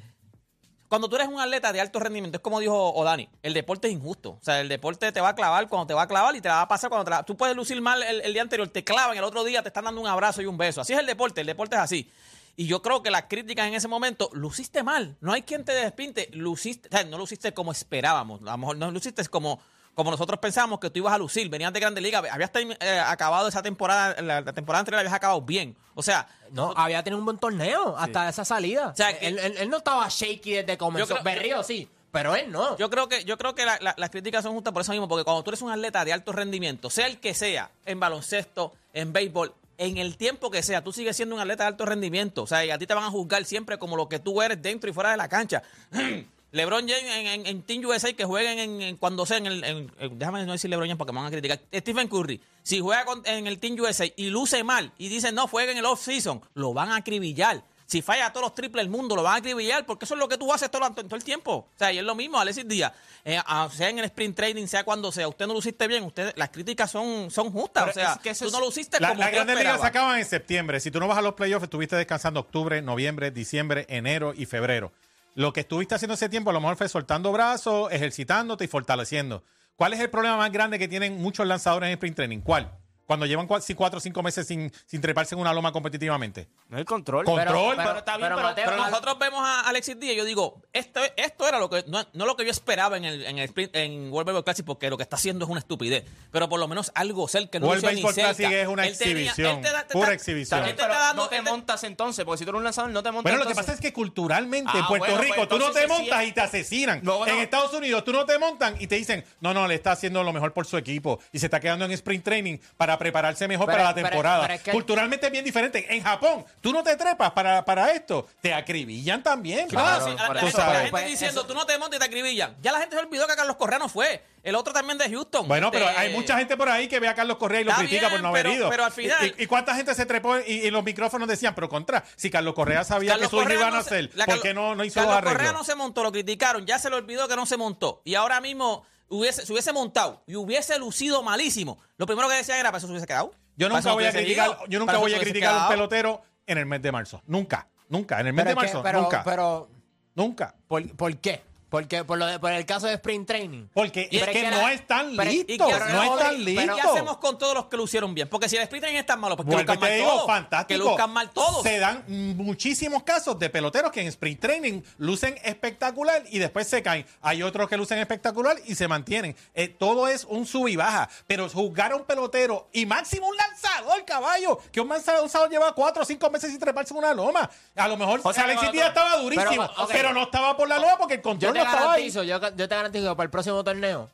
cuando 0.87 1.09
tú 1.09 1.15
eres 1.15 1.27
un 1.27 1.39
atleta 1.39 1.73
de 1.73 1.81
alto 1.81 1.99
rendimiento, 1.99 2.37
es 2.37 2.41
como 2.43 2.59
dijo 2.59 2.93
Odani, 2.93 3.27
el 3.41 3.53
deporte 3.53 3.87
es 3.87 3.93
injusto. 3.93 4.31
O 4.31 4.39
sea, 4.43 4.61
el 4.61 4.69
deporte 4.69 5.11
te 5.11 5.21
va 5.21 5.29
a 5.29 5.35
clavar 5.35 5.67
cuando 5.67 5.87
te 5.87 5.93
va 5.95 6.03
a 6.03 6.07
clavar 6.07 6.35
y 6.35 6.41
te 6.41 6.49
la 6.49 6.55
va 6.57 6.61
a 6.61 6.67
pasar 6.67 6.89
cuando 6.89 7.03
te 7.05 7.09
la- 7.11 7.23
Tú 7.23 7.35
puedes 7.35 7.55
lucir 7.55 7.81
mal 7.81 8.03
el, 8.03 8.21
el 8.21 8.31
día 8.33 8.43
anterior, 8.43 8.67
te 8.67 8.83
clavan, 8.83 9.17
el 9.17 9.23
otro 9.23 9.43
día 9.43 9.63
te 9.63 9.69
están 9.69 9.85
dando 9.85 9.99
un 9.99 10.07
abrazo 10.07 10.41
y 10.43 10.45
un 10.45 10.55
beso. 10.57 10.81
Así 10.81 10.93
es 10.93 10.99
el 10.99 11.07
deporte, 11.07 11.41
el 11.41 11.47
deporte 11.47 11.75
es 11.75 11.81
así. 11.81 12.11
Y 12.55 12.67
yo 12.67 12.83
creo 12.83 13.01
que 13.01 13.09
las 13.09 13.23
críticas 13.23 13.65
en 13.67 13.73
ese 13.73 13.87
momento, 13.87 14.29
luciste 14.33 14.83
mal. 14.83 15.17
No 15.19 15.33
hay 15.33 15.41
quien 15.41 15.65
te 15.65 15.71
despinte. 15.71 16.29
Luciste, 16.33 16.87
o 16.87 16.91
sea, 16.91 17.03
no 17.05 17.17
luciste 17.17 17.51
como 17.55 17.71
esperábamos. 17.71 18.41
A 18.41 18.51
lo 18.51 18.57
mejor 18.59 18.77
no 18.77 18.91
luciste 18.91 19.25
como, 19.27 19.59
como 19.95 20.11
nosotros 20.11 20.39
pensamos 20.39 20.79
que 20.79 20.89
tú 20.89 20.99
ibas 20.99 21.13
a 21.13 21.17
lucir. 21.17 21.49
Venías 21.49 21.71
de 21.73 21.79
Grande 21.79 22.01
Liga, 22.01 22.19
habías 22.31 22.51
eh, 22.55 22.99
acabado 23.05 23.47
esa 23.47 23.61
temporada, 23.61 24.21
la, 24.21 24.41
la 24.41 24.53
temporada 24.53 24.79
anterior 24.79 24.97
la 24.97 25.01
habías 25.01 25.13
acabado 25.13 25.41
bien. 25.41 25.75
O 25.95 26.01
sea, 26.03 26.27
No, 26.51 26.73
había 26.75 27.03
tenido 27.03 27.19
un 27.19 27.25
buen 27.25 27.37
torneo 27.37 27.95
hasta 27.97 28.29
esa 28.29 28.45
salida. 28.45 28.89
O 28.89 28.95
sea, 28.95 29.17
que- 29.17 29.27
él, 29.27 29.39
él- 29.39 29.55
él 29.57 29.69
no 29.69 29.77
estaba 29.77 30.07
shaky 30.09 30.51
desde 30.51 30.65
que 30.65 30.77
comenzó. 30.77 31.13
Creo- 31.15 31.23
Berrío 31.23 31.63
sí, 31.63 31.87
pero 32.11 32.35
él 32.35 32.51
no. 32.51 32.77
Yo 32.77 32.89
creo 32.89 33.07
que, 33.09 33.23
yo 33.25 33.37
creo 33.37 33.55
que 33.55 33.65
la- 33.65 33.77
la- 33.81 33.95
las 33.97 34.09
críticas 34.11 34.43
son 34.43 34.53
justas 34.53 34.71
por 34.73 34.81
eso 34.83 34.91
mismo, 34.91 35.07
porque 35.07 35.23
cuando 35.23 35.43
tú 35.43 35.49
eres 35.51 35.61
un 35.63 35.71
atleta 35.71 36.03
de 36.05 36.13
alto 36.13 36.31
rendimiento, 36.31 36.89
sea 36.91 37.07
el 37.07 37.19
que 37.19 37.33
sea, 37.33 37.71
en 37.85 37.99
baloncesto, 37.99 38.73
en 38.93 39.13
béisbol, 39.13 39.53
en 39.79 39.97
el 39.97 40.17
tiempo 40.17 40.51
que 40.51 40.61
sea, 40.61 40.83
tú 40.83 40.93
sigues 40.93 41.15
siendo 41.15 41.33
un 41.33 41.41
atleta 41.41 41.63
de 41.63 41.69
alto 41.69 41.85
rendimiento. 41.85 42.43
O 42.43 42.47
sea, 42.47 42.63
y 42.63 42.69
a 42.69 42.77
ti 42.77 42.85
te 42.85 42.93
van 42.93 43.03
a 43.05 43.09
juzgar 43.09 43.43
siempre 43.45 43.79
como 43.79 43.95
lo 43.97 44.07
que 44.07 44.19
tú 44.19 44.41
eres 44.43 44.61
dentro 44.61 44.89
y 44.89 44.93
fuera 44.93 45.09
de 45.11 45.17
la 45.17 45.27
cancha. 45.27 45.63
LeBron 46.53 46.87
James 46.87 47.03
en, 47.03 47.27
en- 47.27 47.45
en 47.47 47.61
Team 47.63 47.83
USA 47.85 48.13
que 48.13 48.25
jueguen 48.25 48.57
en, 48.59 48.81
en- 48.81 48.97
cuando 48.97 49.25
sea 49.25 49.37
en 49.37 49.47
el. 49.47 49.63
en- 49.63 49.91
en- 49.99 50.17
déjame 50.19 50.45
no 50.45 50.53
decir 50.53 50.69
LeBron 50.69 50.87
James 50.87 50.97
porque 50.97 51.11
me 51.11 51.17
van 51.19 51.27
a 51.27 51.31
criticar. 51.31 51.59
Stephen 51.73 52.07
Curry, 52.07 52.39
si 52.61 52.79
juega 52.79 53.03
con- 53.05 53.21
en 53.25 53.47
el 53.47 53.59
Team 53.59 53.75
USA 53.79 54.05
y 54.15 54.29
luce 54.29 54.63
mal 54.63 54.91
y 54.97 55.09
dicen 55.09 55.35
no, 55.35 55.47
juega 55.47 55.71
en 55.71 55.77
el 55.79 55.85
off-season, 55.85 56.41
lo 56.53 56.73
van 56.73 56.89
a 56.89 56.95
acribillar. 56.97 57.63
Si 57.85 58.01
falla 58.01 58.31
todos 58.31 58.45
los 58.45 58.55
triples 58.55 58.83
del 58.85 58.89
mundo, 58.89 59.15
lo 59.15 59.21
van 59.23 59.33
a 59.33 59.37
acribillar 59.37 59.85
porque 59.85 60.05
eso 60.05 60.13
es 60.15 60.19
lo 60.19 60.27
que 60.29 60.37
tú 60.37 60.51
haces 60.53 60.71
todo, 60.71 60.89
todo 60.93 61.15
el 61.15 61.23
tiempo. 61.23 61.51
O 61.53 61.77
sea, 61.77 61.91
y 61.91 61.97
es 61.99 62.03
lo 62.03 62.15
mismo, 62.15 62.39
Alexis 62.39 62.67
Díaz. 62.67 62.93
Eh, 63.25 63.39
a- 63.45 63.69
sea 63.69 63.89
en 63.89 63.99
el 63.99 64.05
sprint 64.05 64.35
training, 64.35 64.67
sea 64.67 64.83
cuando 64.83 65.11
sea, 65.11 65.27
usted 65.27 65.45
no 65.47 65.53
lo 65.53 65.59
hiciste 65.59 65.85
bien, 65.87 66.03
usted, 66.03 66.33
las 66.35 66.49
críticas 66.49 66.89
son, 66.89 67.29
son 67.29 67.51
justas. 67.51 67.83
Pero 67.83 67.91
o 67.91 67.93
sea, 67.93 68.13
es 68.13 68.19
que 68.19 68.29
eso 68.29 68.45
tú 68.45 68.51
no 68.51 68.59
lo 68.61 68.69
hiciste 68.69 68.99
La, 68.99 69.09
como 69.09 69.19
la 69.19 69.27
tú 69.29 69.35
Grandes 69.35 69.57
Ligas 69.57 69.81
se 69.81 69.87
acaban 69.87 70.17
en 70.19 70.25
septiembre. 70.25 70.79
Si 70.79 70.91
tú 70.91 70.99
no 70.99 71.07
vas 71.07 71.17
a 71.17 71.21
los 71.21 71.33
playoffs, 71.33 71.63
estuviste 71.63 71.95
descansando 71.95 72.39
octubre, 72.39 72.81
noviembre, 72.81 73.31
diciembre, 73.31 73.85
enero 73.89 74.33
y 74.35 74.45
febrero. 74.45 74.91
Lo 75.35 75.51
que 75.51 75.61
estuviste 75.61 75.95
haciendo 75.95 76.13
ese 76.13 76.29
tiempo 76.29 76.51
a 76.51 76.53
lo 76.53 76.61
mejor 76.61 76.77
fue 76.77 76.87
soltando 76.87 77.31
brazos, 77.31 77.91
ejercitándote 77.91 78.65
y 78.65 78.67
fortaleciendo. 78.67 79.43
¿Cuál 79.75 79.93
es 79.93 79.99
el 79.99 80.11
problema 80.11 80.37
más 80.37 80.51
grande 80.51 80.77
que 80.77 80.87
tienen 80.87 81.19
muchos 81.19 81.47
lanzadores 81.47 81.87
en 81.87 81.93
sprint 81.93 82.15
training? 82.15 82.41
¿Cuál? 82.41 82.82
Cuando 83.05 83.25
llevan 83.25 83.47
cuatro 83.47 83.97
o 83.97 83.99
cinco 83.99 84.23
meses 84.23 84.47
sin, 84.47 84.71
sin 84.85 85.01
treparse 85.01 85.35
en 85.35 85.41
una 85.41 85.53
loma 85.53 85.71
competitivamente. 85.71 86.47
No 86.69 86.77
hay 86.77 86.85
control. 86.85 87.25
Control. 87.25 87.75
Pero, 87.75 87.97
está 87.97 88.17
bien, 88.17 88.27
pero 88.29 88.35
pero, 88.37 88.47
Mateo, 88.49 88.65
Pero 88.65 88.77
pero- 88.77 88.89
nosotros 88.89 89.19
vemos 89.19 89.41
a 89.43 89.61
Alexis 89.61 89.99
Díaz 89.99 90.13
y 90.13 90.17
yo 90.17 90.25
digo, 90.25 90.61
esto, 90.71 91.01
esto 91.17 91.47
era 91.47 91.59
lo 91.59 91.69
que, 91.69 91.83
no, 91.87 92.05
no 92.13 92.25
lo 92.25 92.35
que 92.37 92.45
yo 92.45 92.51
esperaba 92.51 92.95
en 92.97 93.03
el, 93.05 93.25
en 93.25 93.37
el 93.39 93.45
sprint, 93.45 93.75
en 93.75 94.11
World 94.11 94.27
Baseball 94.27 94.43
Classic, 94.45 94.65
porque 94.65 94.89
lo 94.89 94.97
que 94.97 95.03
está 95.03 95.17
haciendo 95.17 95.43
es 95.45 95.51
una 95.51 95.59
estupidez. 95.59 96.05
Pero 96.31 96.47
por 96.49 96.59
lo 96.59 96.67
menos 96.67 96.91
algo 96.95 97.27
cerca. 97.27 97.59
No 97.59 97.67
World 97.67 97.83
Baseball. 97.83 98.13
Classic 98.13 98.51
es 98.51 98.67
una 98.67 98.87
Él 98.87 98.97
tenía- 98.97 99.13
exhibición, 99.31 99.57
él 99.57 99.61
te 99.63 99.71
da- 99.71 99.87
te 99.87 99.93
pura 99.93 100.13
exhibición. 100.13 100.63
te 100.63 100.73
pero 100.73 100.93
está 100.93 100.99
dando- 101.07 101.23
no 101.23 101.29
te 101.29 101.37
él 101.37 101.43
te- 101.43 101.49
montas 101.51 101.83
entonces, 101.83 102.23
porque 102.25 102.39
si 102.39 102.45
tú 102.45 102.51
eres 102.51 102.57
un 102.59 102.63
lanzador, 102.63 102.91
no 102.91 103.03
te 103.03 103.11
montas 103.11 103.31
Bueno, 103.31 103.43
lo 103.43 103.49
que 103.49 103.55
pasa 103.55 103.73
es 103.73 103.81
que 103.81 103.91
culturalmente 103.91 104.71
Ah, 104.73 104.79
en 104.79 104.85
Puerto 104.87 105.05
bueno, 105.07 105.21
Rico 105.21 105.35
pues 105.35 105.49
tú 105.49 105.59
no 105.59 105.71
te 105.71 105.87
montas 105.87 106.23
y 106.25 106.31
te 106.31 106.41
asesinan. 106.41 107.01
En 107.27 107.37
Estados 107.39 107.73
Unidos 107.73 108.03
tú 108.05 108.13
no 108.13 108.25
te 108.25 108.39
montan 108.39 108.75
y 108.79 108.87
te 108.87 108.95
dicen, 108.95 109.25
no, 109.41 109.53
no, 109.53 109.67
le 109.67 109.75
está 109.75 109.91
haciendo 109.91 110.23
lo 110.23 110.31
mejor 110.31 110.53
por 110.53 110.65
su 110.65 110.77
equipo 110.77 111.19
y 111.31 111.39
se 111.39 111.47
está 111.47 111.59
quedando 111.59 111.85
en 111.85 111.91
sprint 111.91 112.23
training 112.23 112.57
para 112.77 112.97
prepararse 113.03 113.47
mejor 113.47 113.67
para 113.67 113.83
la 113.83 113.93
temporada. 113.93 114.49
Culturalmente 114.71 115.25
es 115.27 115.31
bien 115.31 115.43
diferente. 115.45 115.85
En 115.95 116.01
Japón, 116.03 116.45
tú 116.61 116.71
no 116.71 116.81
te 116.83 116.95
trepas 116.95 117.31
para, 117.31 117.63
para 117.65 117.91
esto, 117.91 118.27
te 118.41 118.53
acribillan 118.53 119.21
también. 119.21 119.67
Claro, 119.67 120.05
sí, 120.05 120.11
la, 120.17 120.27
la 120.29 120.39
Tú 120.39 120.45
gente, 120.47 120.57
la 120.57 120.63
sabes. 120.63 120.77
gente 120.77 120.91
Pues, 120.91 121.05
diciendo, 121.07 121.41
eso- 121.41 121.47
tú 121.47 121.53
no 121.53 121.65
te 121.65 121.77
montes 121.77 121.97
y 121.97 121.99
te 121.99 122.05
acribillan. 122.05 122.55
Ya 122.61 122.71
la 122.71 122.79
gente 122.79 122.95
se 122.95 123.01
olvidó 123.01 123.27
que 123.27 123.35
Carlos 123.35 123.55
Correa 123.57 123.77
no 123.79 123.89
fue. 123.89 124.23
El 124.43 124.55
otro 124.55 124.73
también 124.73 124.97
de 124.97 125.09
Houston. 125.09 125.47
Bueno, 125.47 125.71
pero 125.71 125.87
Este, 125.87 125.99
hay 125.99 126.13
mucha 126.13 126.37
gente 126.37 126.57
por 126.57 126.67
ahí 126.67 126.87
que 126.89 126.99
ve 126.99 127.07
a 127.07 127.15
Carlos 127.15 127.37
Correa 127.37 127.61
y 127.61 127.63
lo 127.63 127.71
Está 127.71 127.83
critica 127.83 128.09
por 128.09 128.21
no 128.21 128.27
haber 128.29 128.43
pero- 128.43 128.55
ido. 128.55 128.69
pero 128.69 128.83
al 128.85 128.91
final- 128.91 129.33
¿Y, 129.37 129.43
y 129.43 129.45
cuánta 129.47 129.73
gente 129.75 129.95
se 129.95 130.05
trepó 130.05 130.37
y, 130.39 130.51
y 130.51 130.71
los 130.71 130.83
micrófonos 130.83 131.27
decían, 131.29 131.55
pero 131.55 131.69
contra, 131.69 132.03
si 132.17 132.29
Carlos 132.29 132.53
Correa 132.53 132.83
sabía 132.83 133.11
Carlos 133.13 133.29
que 133.29 133.37
su 133.37 133.41
iban 133.53 133.67
a 133.73 133.77
no 133.77 133.83
se- 133.83 133.87
hacer, 133.95 134.09
¿por 134.25 134.41
qué 134.41 134.53
no, 134.53 134.75
no 134.75 134.83
hizo 134.83 134.95
Carlos 134.95 135.11
los 135.11 135.17
arreglos? 135.19 135.37
Correa 135.37 135.51
no 135.53 135.63
se 135.63 135.75
montó, 135.75 136.03
lo 136.03 136.11
criticaron, 136.11 136.65
ya 136.65 136.77
se 136.77 136.89
le 136.89 136.97
olvidó 136.97 137.27
que 137.29 137.35
no 137.37 137.45
se 137.45 137.55
montó. 137.55 138.01
Y 138.03 138.15
ahora 138.15 138.41
mismo 138.41 138.85
hubiese, 139.09 139.45
se 139.45 139.51
hubiese 139.51 139.73
montado 139.73 140.23
y 140.27 140.35
hubiese 140.35 140.77
lucido 140.79 141.23
malísimo. 141.23 141.79
Lo 141.97 142.05
primero 142.05 142.27
que 142.29 142.35
decía 142.35 142.59
era, 142.59 142.69
para 142.69 142.77
eso 142.77 142.87
se 142.87 142.91
hubiese 142.91 143.07
quedado. 143.07 143.31
Yo 143.55 143.69
nunca 143.69 143.93
voy 143.93 144.05
a 144.05 144.11
criticar, 144.11 144.47
ido. 144.47 144.65
yo 144.67 144.79
nunca 144.79 144.93
Para 144.93 144.97
eso 144.97 145.01
voy 145.01 145.11
a 145.13 145.15
hubiese 145.17 145.31
criticar 145.31 145.55
a 145.55 145.63
un 145.63 145.67
pelotero 145.69 146.21
en 146.47 146.57
el 146.57 146.65
mes 146.65 146.81
de 146.81 146.91
marzo. 146.91 147.21
Nunca, 147.27 147.67
nunca. 147.89 148.19
En 148.19 148.27
el 148.27 148.33
mes 148.33 148.45
Pero 148.45 148.49
de 148.49 148.55
marzo, 148.55 148.83
pero, 148.83 149.01
nunca. 149.01 149.23
pero, 149.23 149.69
nunca. 150.15 150.55
¿por, 150.67 150.95
por 150.95 151.15
qué? 151.17 151.41
Porque 151.73 152.03
por, 152.05 152.19
lo 152.19 152.27
de- 152.27 152.37
por 152.37 152.51
el 152.51 152.67
caso 152.67 152.85
de 152.85 152.93
sprint 152.93 153.25
training. 153.27 153.65
Porque 153.73 154.01
es 154.01 154.19
pero 154.19 154.31
que 154.31 154.37
es 154.37 154.45
que 154.45 154.51
no 154.51 154.61
la- 154.61 154.73
están 154.73 155.15
pero- 155.17 155.31
y 155.31 155.43
listos. 155.43 155.67
que- 155.67 155.73
No 155.73 155.79
pero- 155.87 156.03
están 156.03 156.17
pero- 156.19 156.33
¿Y 156.33 156.37
listos. 156.45 156.75
qué 156.75 156.81
hacemos 156.87 157.17
con 157.17 157.37
todos 157.39 157.55
los 157.55 157.65
que 157.65 157.77
lucieron 157.77 158.13
bien? 158.13 158.29
Porque 158.29 158.47
si 158.47 158.57
el 158.57 158.61
sprint 158.61 158.83
training 158.83 158.99
es 158.99 159.07
tan 159.07 159.19
malo, 159.19 159.35
pues 159.35 159.47
que 159.47 159.55
Vuelvo 159.55 159.71
y 159.71 159.75
luzcan 159.75 159.79
te 159.79 159.89
mal 159.89 159.97
digo, 159.97 160.11
todos. 160.11 160.27
fantástico. 160.27 160.67
Que 160.67 160.77
luzcan 160.89 161.09
mal 161.11 161.29
todos. 161.31 161.63
Se 161.63 161.79
dan 161.79 162.03
muchísimos 162.37 163.01
casos 163.01 163.39
de 163.39 163.49
peloteros 163.49 163.91
que 163.91 164.01
en 164.01 164.07
sprint 164.07 164.39
training 164.39 164.81
lucen 164.99 165.35
espectacular 165.43 166.21
y 166.29 166.37
después 166.37 166.67
se 166.67 166.83
caen. 166.83 167.07
Hay 167.23 167.41
otros 167.41 167.67
que 167.67 167.75
lucen 167.75 167.97
espectacular 167.97 168.55
y 168.65 168.75
se 168.75 168.87
mantienen. 168.87 169.35
Eh, 169.55 169.67
todo 169.67 170.07
es 170.07 170.25
un 170.25 170.45
sub 170.45 170.67
y 170.67 170.75
baja. 170.75 171.09
Pero 171.25 171.49
juzgar 171.49 171.91
a 171.93 171.95
un 171.95 172.03
pelotero 172.05 172.67
y 172.71 172.85
máximo 172.85 173.27
un 173.27 173.35
lanzador, 173.35 174.05
caballo, 174.05 174.59
que 174.71 174.79
un 174.79 174.89
lanzador 174.89 175.49
lleva 175.49 175.73
cuatro 175.73 176.03
o 176.03 176.05
cinco 176.05 176.29
meses 176.29 176.51
sin 176.51 176.59
treparse 176.59 176.93
en 176.93 176.99
una 176.99 177.15
loma. 177.15 177.49
A 177.75 177.87
lo 177.87 177.97
mejor 177.97 178.21
O 178.23 178.31
sea, 178.31 178.43
Alexis 178.43 178.71
Díaz 178.71 178.89
estaba 178.89 179.17
durísimo, 179.17 179.67
pero, 179.91 180.09
ok. 180.09 180.13
no 180.13 180.23
estaba 180.23 180.55
por 180.55 180.67
la 180.69 180.77
loma 180.77 180.97
porque 180.99 181.15
el 181.15 181.19
Yo 181.21 181.23
control 181.23 181.53
no 181.55 181.62
estaba 181.63 181.93
ahí. 181.93 182.09
garantizo, 182.11 182.23
yo, 182.23 182.39
yo 182.55 182.69
te 182.69 182.75
garantizo 182.75 183.09
que 183.09 183.15
para 183.15 183.25
el 183.25 183.29
próximo 183.31 183.63
torneo, 183.63 184.09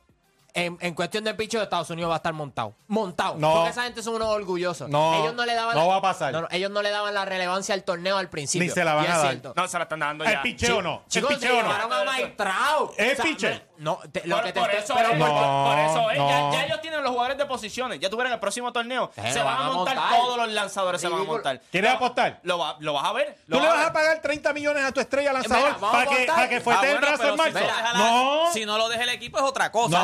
en, 0.54 0.76
en 0.80 0.94
cuestión 0.94 1.24
del 1.24 1.36
picho 1.36 1.58
de 1.58 1.64
Estados 1.64 1.90
Unidos 1.90 2.10
va 2.10 2.14
a 2.14 2.16
estar 2.18 2.32
montado. 2.32 2.74
Montado. 2.88 3.36
No. 3.36 3.52
Porque 3.54 3.70
esa 3.70 3.82
gente 3.84 4.02
son 4.02 4.14
unos 4.16 4.28
orgullosos. 4.28 4.88
No, 4.88 5.20
ellos 5.22 5.34
no 5.34 5.44
le 5.46 5.54
daban 5.54 5.74
no 5.76 5.82
la- 5.82 5.86
va 5.88 5.96
a 5.96 6.02
pasar. 6.02 6.32
no, 6.32 6.42
no, 6.42 6.48
ellos 6.50 6.70
no 6.70 6.82
le 6.82 6.90
daban 6.90 7.14
la 7.14 7.24
relevancia 7.24 7.74
al 7.74 7.84
torneo 7.84 8.16
al 8.18 8.28
principio. 8.28 8.66
Ni 8.66 8.72
se 8.72 8.84
la 8.84 8.94
van 8.94 9.10
a 9.10 9.18
dar. 9.18 9.40
No, 9.56 9.68
se 9.68 9.76
la 9.78 9.84
están 9.84 10.00
dando 10.00 10.24
El 10.24 10.32
ya. 10.32 10.42
picheo 10.42 10.82
no. 10.82 11.02
El 11.04 11.10
Chicos, 11.10 11.30
se 11.30 11.36
picheo 11.36 11.62
no. 11.62 11.68
llevaron 11.68 11.92
a 11.92 12.04
Mike 12.12 12.34
Trout. 12.36 12.92
¿Es 12.98 13.18
O 13.18 13.22
sea, 13.22 13.50
me- 13.50 13.70
No, 13.80 13.98
te- 14.12 14.26
lo 14.26 14.36
Por, 14.36 14.44
que 14.44 14.52
te 14.52 14.60
por 14.60 14.70
estoy- 14.70 14.84
eso, 14.84 14.94
pero- 14.94 15.12
es, 15.12 15.18
por- 15.18 15.28
No, 15.30 15.64
por 15.70 15.78
eso 15.78 16.10
es. 16.10 16.16
Ya, 16.18 16.40
no. 16.40 16.52
ya 16.52 16.64
ellos 16.66 16.80
tienen 16.82 17.02
los 17.02 17.12
jugadores 17.12 17.38
de 17.38 17.46
posiciones. 17.46 17.98
Ya 17.98 18.10
tuvieron 18.10 18.30
el 18.30 18.38
próximo 18.38 18.72
torneo. 18.74 19.10
Eh, 19.16 19.32
se 19.32 19.42
van 19.42 19.56
a 19.62 19.70
montar, 19.70 19.96
todos 20.10 20.36
los 20.36 20.48
lanzadores, 20.50 21.00
se 21.00 21.08
van 21.08 21.22
a 21.22 21.24
montar. 21.24 21.60
¿Quieres 21.70 21.90
Lo- 21.90 21.96
apostar? 21.96 22.40
Lo, 22.42 22.58
va- 22.58 22.76
lo 22.80 22.92
vas 22.92 23.04
a 23.06 23.12
ver. 23.14 23.38
¿Tú 23.48 23.58
le 23.58 23.66
vas 23.66 23.86
a 23.86 23.92
pagar 23.92 24.20
30 24.20 24.52
millones 24.52 24.84
a 24.84 24.92
tu 24.92 25.00
estrella 25.00 25.32
lanzador 25.32 25.78
para 25.78 26.04
que, 26.10 26.26
Ah, 26.30 26.44
el 26.50 26.60
bueno, 26.62 26.98
brazo 27.00 27.28
en 27.30 27.36
marzo? 27.36 27.58
no 27.94 28.44
no. 28.46 28.52
Si 28.52 28.66
no 28.66 28.76
lo 28.76 28.88
deja 28.90 29.02
el 29.04 29.08
equipo 29.10 29.38
es 29.38 29.44
otra 29.44 29.70
cosa. 29.72 29.98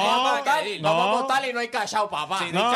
No. 0.81 0.96
Vamos 0.96 1.18
a 1.18 1.22
votar 1.22 1.49
y 1.49 1.53
no 1.53 1.61
hay 1.61 1.68
cachao, 1.68 2.09
papá. 2.09 2.38
Sí, 2.38 2.51
no, 2.53 2.72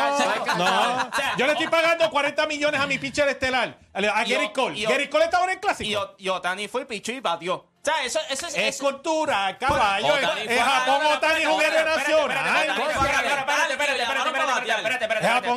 no, 0.57 1.11
yo 1.37 1.45
le 1.45 1.53
estoy 1.53 1.67
pagando 1.67 2.09
40 2.09 2.47
millones 2.47 2.81
a 2.81 2.87
mi 2.87 2.97
pitcher 2.97 3.27
estelar, 3.27 3.77
a 3.93 4.01
Gary 4.01 4.51
Cole. 4.53 4.81
Gary 4.81 5.09
Cole 5.09 5.25
está 5.25 5.37
ahora 5.37 5.53
en 5.53 5.59
clásico. 5.59 6.15
Y 6.17 6.29
Otani 6.29 6.67
fue 6.67 6.85
pichó 6.85 7.11
y 7.11 7.19
batió. 7.19 7.67
O 7.81 7.83
sea, 7.83 8.05
eso, 8.05 8.19
eso 8.29 8.45
es, 8.45 8.55
es, 8.55 8.77
cultura, 8.77 9.57
caballo. 9.57 10.15
Es 10.15 10.61
Japón, 10.61 11.03
Otani 11.03 11.41
es 11.41 11.47
un 11.47 11.59
héroe 11.59 11.83
nacional. 11.83 12.67
Japón 12.67 12.89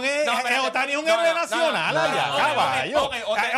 es 0.04 0.58
Otani 0.60 0.96
un 0.96 1.06
héroe. 1.06 1.34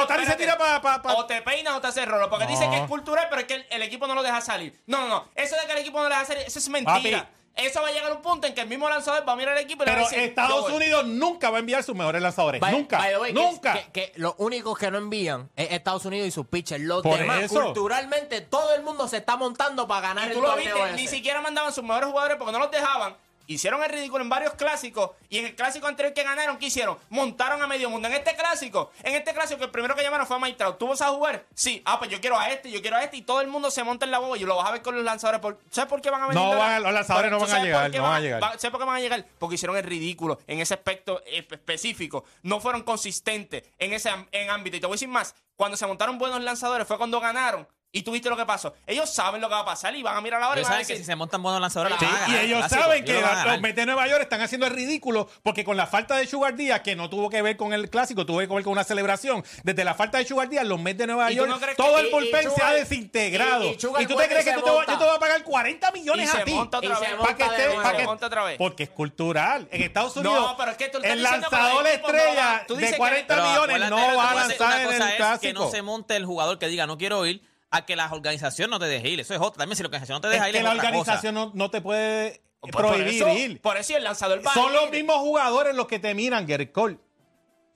Otani 0.02 0.26
se 0.26 0.34
tira 0.34 0.58
para. 0.58 1.00
O 1.14 1.26
te 1.26 1.42
peinas 1.42 1.74
o 1.74 1.80
te 1.80 1.86
hace 1.86 2.04
rolo. 2.04 2.28
Porque 2.28 2.46
dice 2.46 2.68
que 2.68 2.78
es 2.78 2.88
cultural, 2.88 3.28
pero 3.30 3.42
es 3.42 3.46
que 3.46 3.68
el 3.70 3.82
equipo 3.82 4.08
no 4.08 4.14
lo 4.14 4.24
deja 4.24 4.40
salir. 4.40 4.82
No, 4.86 5.02
no, 5.02 5.08
no. 5.08 5.28
Eso 5.36 5.54
de 5.54 5.66
que 5.66 5.72
el 5.72 5.78
equipo 5.78 5.98
no 5.98 6.04
lo 6.04 6.10
deja 6.10 6.24
salir, 6.24 6.42
eso 6.44 6.58
es 6.58 6.68
mentira. 6.68 7.28
Eso 7.56 7.80
va 7.80 7.88
a 7.88 7.90
llegar 7.90 8.10
a 8.10 8.14
un 8.14 8.20
punto 8.22 8.46
en 8.46 8.54
que 8.54 8.60
el 8.60 8.68
mismo 8.68 8.86
lanzador 8.88 9.26
va 9.26 9.32
a 9.32 9.36
mirar 9.36 9.56
al 9.56 9.62
equipo 9.64 9.82
y 9.82 9.86
le 9.86 9.92
va 9.92 9.98
a 9.98 10.04
Pero 10.04 10.10
decir, 10.10 10.28
Estados. 10.28 10.70
Unidos 10.70 11.06
nunca 11.06 11.48
va 11.50 11.56
a 11.56 11.60
enviar 11.60 11.82
sus 11.82 11.94
mejores 11.96 12.20
lanzadores. 12.20 12.60
By- 12.60 12.70
Nunca. 12.72 12.98
by 12.98 13.10
the 13.12 13.18
way, 13.18 13.32
que- 13.32 13.40
Nunca. 13.40 13.72
Que, 13.72 13.92
que 13.92 14.12
los 14.16 14.34
únicos 14.36 14.78
que 14.78 14.90
no 14.90 14.98
envían 14.98 15.48
es 15.56 15.72
Estados 15.72 16.04
Unidos 16.04 16.28
y 16.28 16.30
sus 16.30 16.46
pitchers. 16.46 16.82
Los 16.84 17.02
Por 17.02 17.16
demás, 17.18 17.44
eso. 17.44 17.62
culturalmente, 17.62 18.42
todo 18.42 18.74
el 18.74 18.82
mundo 18.82 19.08
se 19.08 19.16
está 19.16 19.36
montando 19.36 19.88
para 19.88 20.08
ganar 20.08 20.24
Y 20.26 20.28
el 20.28 20.34
tú 20.34 20.42
lo 20.42 20.48
torneo 20.50 20.74
viste, 20.74 20.88
ese. 20.90 20.96
ni 20.96 21.08
siquiera 21.08 21.40
mandaban 21.40 21.72
sus 21.72 21.82
mejores 21.82 22.10
jugadores 22.10 22.36
porque 22.36 22.52
no 22.52 22.58
los 22.58 22.70
dejaban. 22.70 23.16
Hicieron 23.46 23.82
el 23.82 23.90
ridículo 23.90 24.22
en 24.24 24.28
varios 24.28 24.54
clásicos 24.54 25.10
y 25.28 25.38
en 25.38 25.46
el 25.46 25.54
clásico 25.54 25.86
anterior 25.86 26.12
que 26.14 26.22
ganaron, 26.22 26.58
¿qué 26.58 26.66
hicieron? 26.66 26.98
Montaron 27.10 27.62
a 27.62 27.66
medio 27.66 27.88
mundo. 27.90 28.08
En 28.08 28.14
este 28.14 28.34
clásico, 28.34 28.90
en 29.02 29.14
este 29.14 29.32
clásico, 29.34 29.62
el 29.64 29.70
primero 29.70 29.94
que 29.94 30.02
llamaron 30.02 30.26
fue 30.26 30.36
a 30.36 30.40
Mike 30.40 30.56
Trout. 30.58 30.78
¿Tú 30.78 30.88
vas 30.88 31.00
a 31.02 31.08
jugar? 31.08 31.44
Sí. 31.54 31.82
Ah, 31.84 31.98
pues 31.98 32.10
yo 32.10 32.20
quiero 32.20 32.38
a 32.38 32.50
este, 32.50 32.70
yo 32.70 32.80
quiero 32.82 32.96
a 32.96 33.02
este 33.04 33.16
y 33.18 33.22
todo 33.22 33.40
el 33.40 33.46
mundo 33.48 33.70
se 33.70 33.84
monta 33.84 34.04
en 34.04 34.10
la 34.10 34.18
boba 34.18 34.36
y 34.36 34.40
lo 34.40 34.56
vas 34.56 34.68
a 34.68 34.72
ver 34.72 34.82
con 34.82 34.94
los 34.96 35.04
lanzadores. 35.04 35.40
Por- 35.40 35.58
¿Sabes 35.70 35.88
por 35.88 36.00
qué 36.00 36.10
van 36.10 36.22
a 36.22 36.26
venir? 36.28 36.42
No 36.42 36.56
van 36.56 36.82
los 36.82 36.92
lanzadores 36.92 37.30
no 37.30 37.38
¿Tú 37.38 37.44
van 37.46 37.54
a 37.56 37.62
llegar, 37.64 37.90
no 37.94 38.02
van 38.02 38.12
a 38.14 38.20
llegar. 38.20 38.42
va- 38.42 38.50
¿Sabes 38.58 38.70
por 38.70 38.80
qué 38.80 38.86
van 38.86 38.96
a 38.96 39.00
llegar? 39.00 39.24
Porque 39.38 39.54
hicieron 39.54 39.76
el 39.76 39.84
ridículo 39.84 40.38
en 40.46 40.60
ese 40.60 40.74
aspecto 40.74 41.22
espe- 41.24 41.54
específico. 41.54 42.24
No 42.42 42.60
fueron 42.60 42.82
consistentes 42.82 43.62
en 43.78 43.92
ese 43.92 44.10
en 44.32 44.50
ámbito. 44.50 44.76
Y 44.76 44.80
te 44.80 44.86
voy 44.86 44.94
a 44.94 44.96
decir 44.96 45.08
más, 45.08 45.34
cuando 45.56 45.76
se 45.76 45.86
montaron 45.86 46.18
buenos 46.18 46.40
lanzadores 46.42 46.86
fue 46.86 46.98
cuando 46.98 47.20
ganaron. 47.20 47.66
Y 47.92 48.02
tú 48.02 48.10
viste 48.12 48.28
lo 48.28 48.36
que 48.36 48.44
pasó. 48.44 48.74
Ellos 48.86 49.08
saben 49.08 49.40
lo 49.40 49.48
que 49.48 49.54
va 49.54 49.60
a 49.60 49.64
pasar 49.64 49.94
y 49.94 50.02
van 50.02 50.16
a 50.16 50.20
mirar 50.20 50.38
a 50.38 50.44
la 50.44 50.50
hora 50.50 50.60
y 50.60 50.64
van 50.64 50.70
a 50.72 50.74
saben 50.74 50.86
que 50.86 50.92
decir, 50.92 51.04
si 51.06 51.10
se 51.12 51.16
montan 51.16 51.42
buenos 51.42 51.62
lanzadores, 51.62 51.96
Sí, 51.98 52.04
le 52.04 52.10
van 52.12 52.14
a 52.14 52.18
y 52.18 52.20
ganar 52.26 52.40
el 52.40 52.46
ellos 52.46 52.58
clásico. 52.58 52.82
saben 52.82 53.04
que 53.06 53.12
Ellos 53.18 53.30
a 53.30 53.34
la- 53.46 53.52
los 53.52 53.60
Mets 53.62 53.76
de 53.76 53.86
Nueva 53.86 54.06
York 54.08 54.22
están 54.22 54.40
haciendo 54.42 54.66
el 54.66 54.72
ridículo 54.74 55.30
porque 55.42 55.64
con 55.64 55.78
la 55.78 55.86
falta 55.86 56.16
de 56.16 56.26
Sugar 56.26 56.56
Díaz, 56.56 56.80
que 56.82 56.94
no 56.94 57.08
tuvo 57.08 57.30
que 57.30 57.40
ver 57.40 57.56
con 57.56 57.72
el 57.72 57.88
clásico, 57.88 58.26
tuvo 58.26 58.40
que 58.40 58.46
ver 58.48 58.64
con 58.64 58.72
una 58.72 58.84
celebración. 58.84 59.42
Desde 59.62 59.82
la 59.82 59.94
falta 59.94 60.18
de 60.18 60.26
Sugar 60.26 60.46
Díaz, 60.50 60.66
los 60.66 60.78
Mets 60.78 60.98
de 60.98 61.06
Nueva 61.06 61.32
¿Y 61.32 61.36
York, 61.36 61.48
no 61.48 61.58
que- 61.58 61.74
todo 61.74 61.98
el 61.98 62.06
y- 62.06 62.08
y 62.08 62.12
bullpen 62.12 62.42
se 62.42 62.50
Sugar- 62.50 62.66
ha 62.66 62.74
desintegrado. 62.74 63.64
y- 63.64 63.68
Y, 63.68 63.72
y 63.72 63.76
tú 64.06 64.16
te 64.16 64.28
crees 64.28 64.46
y 64.46 64.50
que 64.50 64.54
tú 64.56 64.60
te, 64.84 64.92
yo 64.92 64.98
voy 64.98 65.16
a 65.16 65.18
pagar 65.18 65.42
40 65.42 65.90
millones 65.92 66.28
Y 66.28 66.32
se 66.32 66.38
a 66.42 66.44
ti? 66.44 66.50
Y 66.52 66.68
que 66.68 67.34
que-. 67.36 68.56
Porque 68.58 68.82
es 68.84 68.90
cultural. 68.90 69.68
En 69.70 69.82
Estados 69.82 70.16
Unidos, 70.16 70.54
pero 70.58 70.70
es 70.72 70.76
que 70.76 70.88
tú 70.88 70.98
el 70.98 71.04
que 71.04 71.16
lanzador 71.16 71.82
no 71.82 71.88
estrella 71.88 72.34
van- 72.34 72.66
tú 72.66 72.74
dices 72.74 72.90
de 72.90 72.94
que- 72.96 72.98
40 72.98 73.34
Pero 73.34 73.48
millones 73.48 73.90
no 73.90 74.16
va 74.16 74.30
a 74.30 74.34
lanzar 74.34 74.80
en 74.82 75.02
el 75.02 75.16
clásico. 75.16 75.40
que 75.40 75.52
no 75.54 75.70
se 75.70 75.82
monte 75.82 76.16
el 76.16 76.26
jugador 76.26 76.58
que 76.58 76.68
diga 76.68 76.86
no 76.86 76.98
quiero 76.98 77.24
ir 77.26 77.42
a 77.70 77.84
que 77.84 77.96
las 77.96 78.12
organizaciones 78.12 78.70
no 78.70 78.78
te 78.78 78.86
dejen 78.86 79.12
ir. 79.12 79.20
Eso 79.20 79.34
es 79.34 79.40
otra. 79.40 79.58
También 79.58 79.76
si 79.76 79.82
la 79.82 79.88
organización 79.88 80.16
no 80.16 80.20
te 80.20 80.28
deja 80.28 80.48
es 80.48 80.54
ir. 80.54 80.56
Que 80.58 80.62
la 80.64 80.70
organización 80.72 81.34
no, 81.34 81.50
no, 81.54 81.70
te 81.70 81.80
puede 81.80 82.40
prohibir 82.72 83.20
por 83.22 83.28
eso, 83.30 83.38
ir. 83.38 83.60
Por 83.60 83.76
eso 83.76 83.96
el 83.96 84.04
lanzador 84.04 84.46
va 84.46 84.52
Son 84.54 84.70
a 84.70 84.74
ir. 84.74 84.80
los 84.80 84.90
mismos 84.90 85.16
jugadores 85.16 85.74
los 85.74 85.86
que 85.86 85.98
te 85.98 86.14
miran, 86.14 86.46
Gary 86.46 86.68
Cole. 86.68 86.98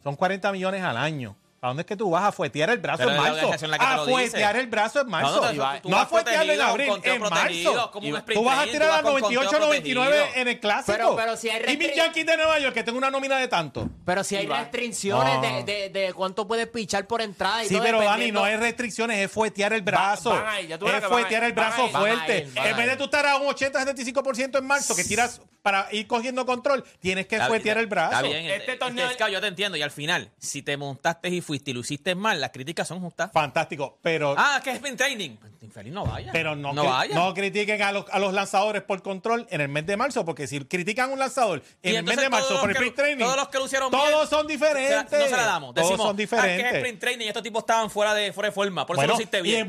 Son 0.03 0.17
40 0.17 0.53
millones 0.53 0.83
al 0.83 0.97
año. 0.97 1.37
¿A 1.63 1.69
dónde 1.69 1.83
es 1.83 1.87
que 1.87 1.97
tú 1.97 2.09
vas 2.09 2.25
a 2.25 2.33
fuetear 2.33 2.71
el 2.71 2.79
brazo 2.79 3.03
en 3.03 3.17
marzo? 3.19 3.53
A 3.79 4.05
fuetear 4.07 4.57
el 4.57 4.67
brazo 4.67 5.03
en 5.03 5.09
marzo. 5.09 5.43
No, 5.43 5.53
no, 5.53 5.81
no 5.85 5.97
a 5.99 6.07
fuetearlo 6.07 6.53
en 6.55 6.61
abril, 6.63 6.91
en 7.03 7.21
marzo. 7.21 7.91
Tú 8.33 8.45
vas 8.45 8.67
a 8.67 8.71
tirar 8.71 8.91
al 8.91 9.05
98, 9.05 9.59
99 9.59 10.31
en 10.37 10.49
el 10.49 10.59
clásico. 10.59 11.17
Pero, 11.17 11.37
si 11.37 11.51
hay 11.51 11.75
y 11.75 11.77
mi 11.77 11.95
Yankees 11.95 12.25
de 12.25 12.37
Nueva 12.39 12.59
York, 12.61 12.73
que 12.73 12.83
tengo 12.83 12.97
una 12.97 13.11
nómina 13.11 13.37
de 13.37 13.49
tanto. 13.49 13.91
Pero 14.07 14.25
si 14.25 14.37
hay 14.37 14.47
restricciones 14.47 15.67
de, 15.67 16.13
cuánto 16.17 16.49
puedes 16.49 16.67
pichar 16.67 17.07
por 17.07 17.21
entrada. 17.21 17.63
Y 17.63 17.69
sí, 17.69 17.79
pero 17.83 18.01
Dani, 18.01 18.33
no 18.33 18.43
hay 18.43 18.57
restricciones, 18.57 19.19
es 19.19 19.31
fuetear 19.31 19.75
el 19.75 19.83
brazo. 19.83 20.31
Van, 20.31 20.45
van 20.45 20.55
ahí, 20.55 20.73
es 20.73 21.05
fuetear 21.05 21.45
el 21.45 21.53
brazo 21.53 21.89
fuerte. 21.89 22.49
En 22.55 22.77
vez 22.77 22.87
de 22.87 22.97
tú 22.97 23.05
estar 23.05 23.27
a 23.27 23.37
un 23.37 23.49
80-75% 23.49 24.59
en 24.59 24.67
marzo, 24.67 24.97
que 24.97 25.05
tiras 25.05 25.43
para 25.63 25.89
ir 25.93 26.07
cogiendo 26.07 26.47
control, 26.47 26.85
tienes 27.01 27.27
que 27.27 27.41
fuetear 27.41 27.79
el 27.79 27.87
brazo. 27.87 28.25
Este, 28.25 28.57
este 28.57 28.77
torneo. 28.77 29.11
Es 29.11 29.17
que 29.17 29.33
yo 29.33 29.41
te 29.41 29.47
entiendo, 29.47 29.77
y 29.77 29.83
al 29.83 29.91
final, 29.91 30.31
si 30.39 30.63
te 30.63 30.77
montaste 30.77 31.29
y 31.29 31.41
fuiste 31.41 31.71
y 31.71 31.75
lo 31.75 31.81
hiciste 31.81 32.15
mal, 32.15 32.41
las 32.41 32.51
críticas 32.51 32.89
son 32.89 33.01
justas. 33.01 33.31
Fantástico, 33.33 33.99
pero. 34.03 34.35
Ah, 34.37 34.61
que 34.63 34.71
es 34.71 34.81
training. 34.97 35.37
Pues, 35.37 35.53
infeliz 35.63 35.93
no 35.93 36.05
vaya. 36.05 36.33
Pero 36.33 36.57
no, 36.57 36.73
no, 36.73 37.35
critiquen 37.35 37.83
a 37.83 37.93
los, 37.93 38.05
a 38.11 38.19
los 38.19 38.33
lanzadores 38.33 38.83
por 38.83 39.03
control 39.03 39.47
en 39.51 39.61
el 39.61 39.69
mes 39.69 39.87
de 39.87 39.97
marzo, 39.97 40.25
porque 40.25 40.47
si 40.47 40.61
critican 40.61 41.11
a 41.11 41.13
un 41.13 41.19
lanzador 41.19 41.63
en 41.83 41.97
el 41.97 42.05
mes 42.05 42.17
de 42.17 42.29
marzo 42.29 42.61
por 42.61 42.71
el 42.71 42.77
sprint 42.77 42.97
training. 42.97 43.25
Todos 43.25 43.37
los 43.37 43.49
que 43.49 43.59
lo 43.59 43.67
hicieron 43.67 43.91
Todos 43.91 44.29
son 44.29 44.47
diferentes. 44.47 45.13
no 45.13 45.27
se 45.27 45.31
la 45.31 45.45
damos. 45.45 45.75
Decimos, 45.75 45.97
todos 45.97 46.09
son 46.09 46.17
diferentes. 46.17 46.65
Ah, 46.65 46.71
que 46.71 46.77
es 46.77 46.77
sprint 46.77 47.01
training 47.01 47.25
y 47.27 47.29
estos 47.29 47.43
tipos 47.43 47.63
estaban 47.63 47.91
fuera 47.91 48.15
de, 48.15 48.33
fuera 48.33 48.49
de 48.49 48.55
forma. 48.55 48.87
Por 48.87 48.97
eso 48.97 49.01
bueno, 49.01 49.15
lo 49.15 49.21
hiciste 49.21 49.43
bien. 49.43 49.59
Y 49.59 49.61
en, 49.61 49.67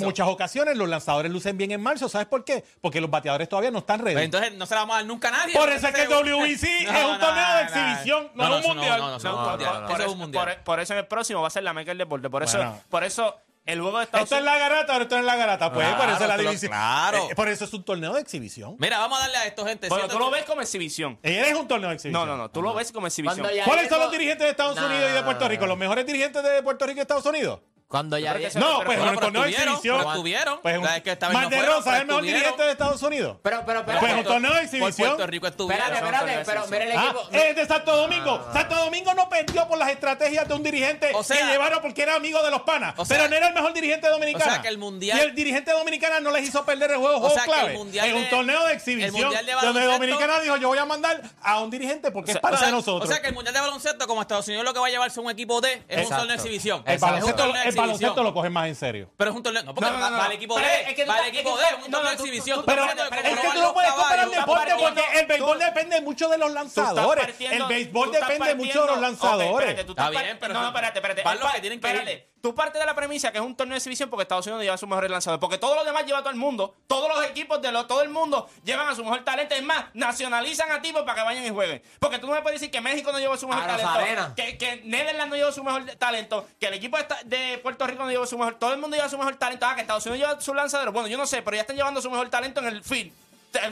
muchas, 0.00 0.28
ocasiones 0.28 0.76
los 0.76 0.88
lanzadores 0.88 1.30
lucen 1.32 1.56
bien 1.56 1.72
en 1.72 1.80
marzo. 1.80 2.08
¿Sabes 2.08 2.26
por 2.26 2.44
qué? 2.44 2.64
Porque 2.80 3.00
los 3.00 3.10
bateadores 3.10 3.48
todavía 3.48 3.70
no 3.70 3.80
están 3.80 4.00
ready. 4.00 4.14
Pues 4.14 4.24
entonces 4.26 4.54
no 4.54 4.66
se 4.66 4.74
la 4.74 4.80
vamos 4.80 4.94
a 4.94 4.98
dar 4.98 5.06
nunca. 5.14 5.32
Por 5.52 5.70
eso 5.70 5.88
es 5.88 5.94
que 5.94 6.02
el 6.04 6.08
WBC 6.08 6.64
es 6.64 7.04
un 7.04 7.18
torneo 7.18 7.56
de 7.56 7.62
exhibición, 7.62 8.30
no, 8.34 8.58
es 8.58 8.64
un 8.64 10.18
mundial. 10.18 10.60
Por 10.64 10.80
eso 10.80 10.92
en 10.92 10.98
el 10.98 11.06
próximo 11.06 11.40
va 11.42 11.48
a 11.48 11.50
ser 11.50 11.62
la 11.62 11.72
meca 11.72 11.90
del 11.90 11.98
deporte. 11.98 12.30
Por 12.30 12.42
eso, 12.42 12.82
por 12.88 13.04
eso 13.04 13.40
el 13.66 13.80
juego 13.80 13.98
de 13.98 14.04
Estados 14.04 14.30
Unidos. 14.30 14.44
Esto 14.44 14.50
es 14.50 14.60
la 14.60 14.68
garata, 14.68 14.92
ahora 14.92 15.04
esto 15.04 15.18
es 15.18 15.24
la 15.24 15.36
garata. 15.36 15.72
Pues 15.72 15.94
por 15.94 16.08
eso 16.08 16.22
es 16.22 16.28
la 16.28 16.36
división. 16.36 16.72
Eh, 16.72 17.34
por 17.34 17.48
eso 17.48 17.64
es 17.64 17.72
un 17.72 17.82
torneo 17.82 18.12
de 18.12 18.20
exhibición. 18.20 18.76
Mira, 18.78 18.98
vamos 18.98 19.18
a 19.18 19.22
darle 19.22 19.38
a 19.38 19.46
esto, 19.46 19.64
gente. 19.64 19.88
Bueno, 19.88 20.08
tú 20.08 20.18
lo 20.18 20.30
ves 20.30 20.44
como 20.44 20.60
exhibición. 20.60 21.18
Eh, 21.22 21.38
eres 21.38 21.54
un 21.54 21.66
torneo 21.66 21.88
de 21.88 21.94
exhibición. 21.96 22.26
No, 22.26 22.30
no, 22.30 22.36
no. 22.36 22.50
Tú 22.50 22.60
lo 22.60 22.74
ves 22.74 22.92
como 22.92 23.06
exhibición. 23.06 23.46
¿Cuáles 23.64 23.88
son 23.88 24.00
los 24.00 24.10
dirigentes 24.10 24.44
de 24.44 24.50
Estados. 24.50 24.74
Unidos 24.78 25.10
y 25.10 25.14
de 25.14 25.22
Puerto 25.22 25.48
Rico? 25.48 25.66
¿Los 25.66 25.78
mejores 25.78 26.04
dirigentes 26.04 26.42
de 26.42 26.62
Puerto 26.62 26.84
Rico 26.86 26.98
y 26.98 27.02
Estados 27.02 27.24
Unidos? 27.26 27.60
Cuando 27.94 28.18
ya. 28.18 28.32
Pero 28.32 28.42
pues, 28.42 28.56
No, 28.56 28.60
pero- 28.60 28.76
pues 28.86 28.98
pero- 28.98 29.04
pero 29.04 29.18
Horton 29.18 29.32
no 29.34 29.44
exhibición. 29.44 29.98
pero 29.98 30.12
tuvieron. 30.14 30.60
Pues, 30.62 30.82
La 30.82 30.92
vez 30.94 31.02
que 31.04 31.12
esta 31.12 31.28
vez 31.28 31.48
de 31.50 31.62
Rosa 31.62 31.94
es 31.94 32.00
el 32.00 32.06
mejor 32.08 32.22
dirigente 32.24 32.62
de 32.64 32.70
Estados 32.72 33.02
Unidos. 33.02 33.36
Pero, 33.42 33.62
pero, 33.64 33.84
pero. 33.86 34.00
Pues, 34.00 34.14
un 34.14 34.24
torneo 34.24 34.52
de 34.54 34.62
exhibición. 34.62 35.08
Puerto 35.10 35.26
Rico 35.28 35.46
estuvieron. 35.46 35.86
Espérate, 35.86 36.06
espérate, 36.16 36.44
pero 36.44 36.66
mira 36.66 36.84
el 36.84 36.92
Ah, 36.98 37.04
equipo. 37.04 37.28
es 37.30 37.56
de 37.56 37.66
Santo 37.66 37.96
Domingo. 37.96 38.44
Ah. 38.48 38.52
Santo 38.52 38.74
Domingo 38.74 39.14
no 39.14 39.28
perdió 39.28 39.68
por 39.68 39.78
las 39.78 39.90
estrategias 39.90 40.48
de 40.48 40.54
un 40.54 40.62
dirigente 40.64 41.12
O 41.14 41.22
sea- 41.22 41.36
que 41.38 41.44
llevaron 41.44 41.80
porque 41.82 42.02
era 42.02 42.16
amigo 42.16 42.42
de 42.42 42.50
los 42.50 42.62
panas. 42.62 42.94
O 42.96 43.04
sea- 43.04 43.16
pero 43.16 43.28
no 43.30 43.36
era 43.36 43.46
el 43.46 43.54
mejor 43.54 43.72
dirigente 43.72 44.08
dominicano. 44.08 44.44
o 44.44 44.54
sea, 44.54 44.60
que 44.62 44.68
el 44.68 44.78
Mundial- 44.78 45.18
Y 45.18 45.20
el 45.22 45.34
dirigente 45.36 45.70
dominicano 45.70 46.18
no 46.20 46.30
les 46.32 46.48
hizo 46.48 46.64
perder 46.64 46.90
el 46.90 46.96
juego, 46.98 47.18
juego 47.20 47.34
sea, 47.34 47.44
el 47.44 47.48
clave. 47.50 47.72
Mundial 47.74 48.08
en 48.08 48.16
un 48.16 48.28
torneo 48.28 48.64
de 48.64 48.72
el 48.72 48.76
exhibición 48.76 49.12
Mundial 49.22 49.46
de 49.46 49.52
donde 49.52 49.84
Dominicana 49.84 50.40
dijo: 50.40 50.56
Yo 50.56 50.68
voy 50.68 50.78
a 50.78 50.84
mandar 50.84 51.22
a 51.42 51.60
un 51.60 51.70
dirigente 51.70 52.10
porque 52.10 52.32
es 52.32 52.38
para 52.38 52.56
o 52.56 52.58
sea, 52.58 52.66
de 52.66 52.72
nosotros. 52.72 53.08
o 53.08 53.12
sea 53.12 53.22
que 53.22 53.28
el 53.28 53.34
Mundial 53.34 53.54
de 53.54 53.60
Baloncesto, 53.60 54.06
como 54.08 54.20
Estados 54.20 54.48
Unidos 54.48 54.64
lo 54.64 54.72
que 54.74 54.80
va 54.80 54.86
a 54.88 54.90
llevarse 54.90 55.20
un 55.20 55.30
equipo 55.30 55.60
D, 55.60 55.84
es 55.88 56.04
un 56.04 56.08
torneo 56.10 56.26
de 56.26 56.34
exhibición. 56.34 56.82
Es 56.86 57.00
un 57.02 57.36
torneo 57.36 57.62
de 57.62 57.68
baloncesto 57.86 58.22
lo 58.22 58.34
cogen 58.34 58.52
más 58.52 58.68
en 58.68 58.74
serio. 58.74 59.10
Pero 59.16 59.30
es 59.30 59.36
un 59.36 59.42
torneo. 59.42 59.62
No, 59.62 59.74
porque 59.74 59.90
no, 59.90 59.98
no, 59.98 60.10
no. 60.10 60.16
va 60.18 60.24
al 60.26 60.32
equipo 60.32 60.58
D. 60.58 60.64
Es 60.88 60.94
que 60.94 61.04
para 61.04 61.26
el 61.26 61.34
equipo 61.34 61.56
D, 61.56 61.64
un 61.84 61.90
torneo 61.90 62.10
de 62.10 62.14
exhibición. 62.16 62.62
Pero 62.66 62.84
es 62.84 62.94
que 62.94 63.48
tú 63.52 63.60
no 63.60 63.74
puedes 63.74 63.92
comparar 63.92 64.24
el 64.24 64.30
deporte 64.30 64.72
porque 64.78 65.02
el 65.20 65.26
béisbol 65.26 65.58
depende 65.58 66.00
mucho 66.00 66.28
de 66.28 66.38
los 66.38 66.52
lanzadores. 66.52 67.40
El 67.40 67.64
béisbol 67.64 68.12
depende 68.12 68.54
mucho 68.54 68.82
de 68.82 68.86
los 68.86 69.00
lanzadores. 69.00 69.78
Está 69.78 70.10
bien, 70.10 70.38
pero. 70.40 70.54
No, 70.54 70.66
espérate, 70.68 70.98
espérate. 70.98 71.22
Para 71.22 71.40
los 71.40 71.52
que 71.52 71.60
tienen 71.60 71.80
que 71.80 72.33
Tú 72.44 72.54
partes 72.54 72.78
de 72.78 72.84
la 72.84 72.94
premisa 72.94 73.32
que 73.32 73.38
es 73.38 73.42
un 73.42 73.56
torneo 73.56 73.72
de 73.72 73.78
exhibición 73.78 74.10
porque 74.10 74.24
Estados 74.24 74.46
Unidos 74.46 74.62
lleva 74.62 74.74
a 74.74 74.76
su 74.76 74.86
mejor 74.86 75.08
lanzador. 75.08 75.40
Porque 75.40 75.56
todos 75.56 75.76
los 75.76 75.86
demás 75.86 76.04
lleva 76.04 76.18
a 76.18 76.20
todo 76.20 76.30
el 76.30 76.36
mundo. 76.36 76.74
Todos 76.86 77.08
los 77.08 77.24
equipos 77.24 77.62
de 77.62 77.72
lo, 77.72 77.86
todo 77.86 78.02
el 78.02 78.10
mundo 78.10 78.50
llevan 78.62 78.86
a 78.86 78.94
su 78.94 79.02
mejor 79.02 79.24
talento. 79.24 79.54
Es 79.54 79.62
más, 79.62 79.86
nacionalizan 79.94 80.70
a 80.70 80.82
tipos 80.82 81.04
para 81.04 81.14
que 81.14 81.22
vayan 81.22 81.46
y 81.46 81.48
jueguen. 81.48 81.82
Porque 81.98 82.18
tú 82.18 82.26
no 82.26 82.34
me 82.34 82.42
puedes 82.42 82.60
decir 82.60 82.70
que 82.70 82.82
México 82.82 83.12
no 83.12 83.18
lleva 83.18 83.38
su 83.38 83.48
mejor 83.48 83.64
talento. 83.64 84.34
Que, 84.36 84.58
que 84.58 84.82
Netherlands 84.84 85.30
no 85.30 85.36
lleva 85.36 85.52
su 85.52 85.64
mejor 85.64 85.86
talento. 85.96 86.46
Que 86.60 86.66
el 86.66 86.74
equipo 86.74 86.98
de 87.24 87.56
Puerto 87.62 87.86
Rico 87.86 88.02
no 88.02 88.10
lleva 88.10 88.26
su 88.26 88.36
mejor. 88.36 88.56
Todo 88.58 88.74
el 88.74 88.78
mundo 88.78 88.94
lleva 88.94 89.08
su 89.08 89.16
mejor 89.16 89.36
talento. 89.36 89.64
Ah, 89.64 89.74
que 89.74 89.80
Estados 89.80 90.04
Unidos 90.04 90.28
lleva 90.28 90.40
su 90.42 90.52
lanzador. 90.52 90.90
Bueno, 90.90 91.08
yo 91.08 91.16
no 91.16 91.24
sé, 91.24 91.40
pero 91.40 91.54
ya 91.54 91.62
están 91.62 91.76
llevando 91.76 92.02
su 92.02 92.10
mejor 92.10 92.28
talento 92.28 92.60
en 92.60 92.66
el 92.66 92.84
field 92.84 93.10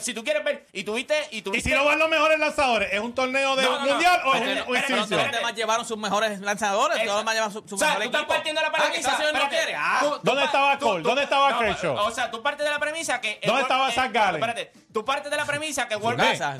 si 0.01 0.15
tú 0.15 0.25
quieres 0.25 0.45
ver, 0.45 0.67
y 0.73 0.85
tuviste. 0.85 1.15
Y, 1.31 1.43
tuviste, 1.43 1.69
¿Y 1.69 1.73
si 1.73 1.79
no 1.79 1.85
van 1.85 1.99
los 1.99 2.09
mejores 2.09 2.39
lanzadores, 2.39 2.93
¿es 2.93 3.01
un 3.01 3.15
torneo 3.15 3.57
de 3.57 3.63
no, 3.63 3.79
no, 3.79 3.87
mundial 3.87 4.21
no, 4.25 4.31
o 4.31 4.35
es 4.35 4.67
un 4.67 4.77
ejercicio? 4.77 5.19
Los 5.43 5.55
llevaron 5.55 5.85
sus 5.87 5.99
mejores 5.99 6.41
lanzadores, 6.41 7.05
todos 7.05 7.25
los 7.25 7.35
llevaron 7.35 7.53
sus 7.53 7.63
su 7.69 7.75
o 7.75 7.79
sea, 7.79 7.89
mejores 7.89 8.11
tú 8.11 8.17
estás 8.17 8.29
partiendo 8.29 8.61
de 8.61 8.67
la 8.67 8.73
premisa. 8.73 9.17
Ah, 9.19 9.33
no 9.33 9.49
quiere. 9.49 9.75
Ah, 9.77 10.19
¿Dónde 10.23 10.45
estaba 10.45 10.79
tú, 10.79 10.87
Cole? 10.87 11.03
¿Dónde 11.03 11.23
estaba 11.25 11.59
Kershaw? 11.59 11.97
O 11.97 12.11
sea, 12.11 12.31
tú 12.31 12.43
partes 12.43 12.65
de 12.65 12.71
la 12.71 12.79
premisa 12.79 13.21
que. 13.21 13.41
¿Dónde 13.45 13.63
estaba 13.63 13.89
eh, 13.89 13.93
Zach 13.93 14.13
Gallen? 14.13 14.43
Espérate, 14.43 14.73
tú 14.93 15.05
partes 15.05 15.31
de 15.31 15.37
la 15.37 15.45
premisa 15.45 15.89
que 15.89 15.97
World 15.97 16.21
Baseball. 16.21 16.57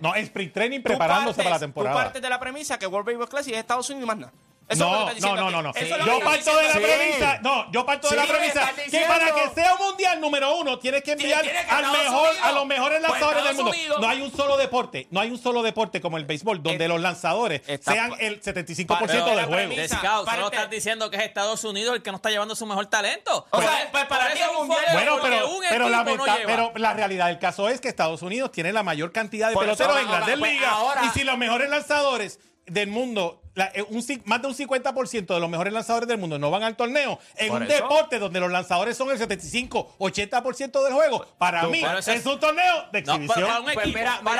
No, 0.00 0.14
es 0.14 0.30
pre-training 0.30 0.82
preparándose 0.82 1.42
para 1.42 1.56
la 1.56 1.60
temporada. 1.60 1.96
Tú 1.96 2.02
partes 2.02 2.22
de 2.22 2.28
la 2.28 2.38
premisa 2.38 2.78
que 2.78 2.86
World 2.86 3.06
Baseball 3.06 3.28
Classic 3.28 3.52
es 3.52 3.60
Estados 3.60 3.88
Unidos 3.90 4.04
y 4.04 4.06
más 4.06 4.16
nada. 4.16 4.32
No, 4.76 5.10
no, 5.12 5.36
no, 5.36 5.50
no, 5.50 5.62
no. 5.62 5.72
Yo 5.72 6.20
parto 6.20 6.56
de 6.56 6.62
la 6.64 6.72
sí. 6.72 6.78
premisa, 6.78 7.38
no, 7.42 7.70
yo 7.72 7.86
parto 7.86 8.08
de 8.08 8.16
la 8.16 8.26
premisa 8.26 8.72
que 8.90 9.00
para 9.06 9.34
que 9.34 9.50
sea 9.54 9.74
un 9.74 9.86
mundial 9.86 10.20
número 10.20 10.56
uno 10.56 10.78
tienes 10.78 11.02
que 11.02 11.12
enviar 11.12 11.44
al 11.68 11.92
mejor, 11.92 12.28
a 12.42 12.52
los 12.52 12.66
mejores 12.66 13.02
lanzadores 13.02 13.44
del 13.44 13.56
mundo. 13.56 13.98
No 14.00 14.08
hay 14.08 14.20
un 14.20 14.34
solo 14.34 14.56
deporte, 14.56 15.06
no 15.10 15.20
hay 15.20 15.30
un 15.30 15.38
solo 15.38 15.62
deporte 15.62 16.00
como 16.00 16.16
el 16.16 16.24
béisbol 16.24 16.62
donde 16.62 16.88
los 16.88 17.00
lanzadores 17.00 17.62
sean 17.80 18.12
el 18.18 18.40
75% 18.40 18.86
para, 18.86 19.06
pero, 19.06 19.36
del 19.36 19.46
juego. 19.46 19.74
Descao, 19.74 20.24
no 20.24 20.46
estás 20.46 20.70
diciendo 20.70 21.10
que 21.10 21.16
es 21.16 21.22
Estados 21.22 21.64
Unidos 21.64 21.96
el 21.96 22.02
que 22.02 22.10
no 22.10 22.16
está 22.16 22.30
llevando 22.30 22.54
su 22.54 22.66
mejor 22.66 22.86
talento. 22.86 23.46
O, 23.50 23.56
pues, 23.56 23.68
sea, 23.68 23.88
pues 23.90 24.04
para 24.06 24.32
es 24.32 24.40
un 24.48 24.66
mundial. 24.66 24.84
Bueno, 24.92 25.18
pero, 25.22 25.48
pero, 25.68 25.88
la 25.88 26.04
meta, 26.04 26.38
pero 26.46 26.72
la 26.76 26.92
realidad 26.92 27.26
del 27.28 27.38
caso 27.38 27.68
es 27.68 27.80
que 27.80 27.88
Estados 27.88 28.22
Unidos 28.22 28.52
tiene 28.52 28.72
la 28.72 28.82
mayor 28.82 29.12
cantidad 29.12 29.50
de 29.50 29.56
peloteros 29.56 29.96
en 29.98 30.08
grandes 30.08 30.38
ligas. 30.38 30.74
Y 31.04 31.18
si 31.18 31.24
los 31.24 31.38
mejores 31.38 31.70
lanzadores 31.70 32.38
del 32.66 32.88
mundo, 32.88 33.42
eh, 33.54 33.84
más 34.24 34.40
de 34.40 34.48
un 34.48 34.54
50% 34.54 35.34
de 35.34 35.40
los 35.40 35.50
mejores 35.50 35.72
lanzadores 35.72 36.08
del 36.08 36.18
mundo 36.18 36.38
no 36.38 36.50
van 36.50 36.62
al 36.62 36.76
torneo 36.76 37.18
en 37.36 37.52
un 37.52 37.66
deporte 37.66 38.18
donde 38.18 38.40
los 38.40 38.50
lanzadores 38.50 38.96
son 38.96 39.10
el 39.10 39.18
75-80% 39.18 40.82
del 40.82 40.92
juego. 40.94 41.26
Para 41.38 41.64
mí 41.64 41.82
es 41.82 42.26
un 42.26 42.40
torneo 42.40 42.88
de 42.92 43.00
exhibición. 43.00 43.40
No, 43.40 43.46
para, 43.46 43.60
un 43.60 43.70
equipo, 43.70 43.98
para, 43.98 44.30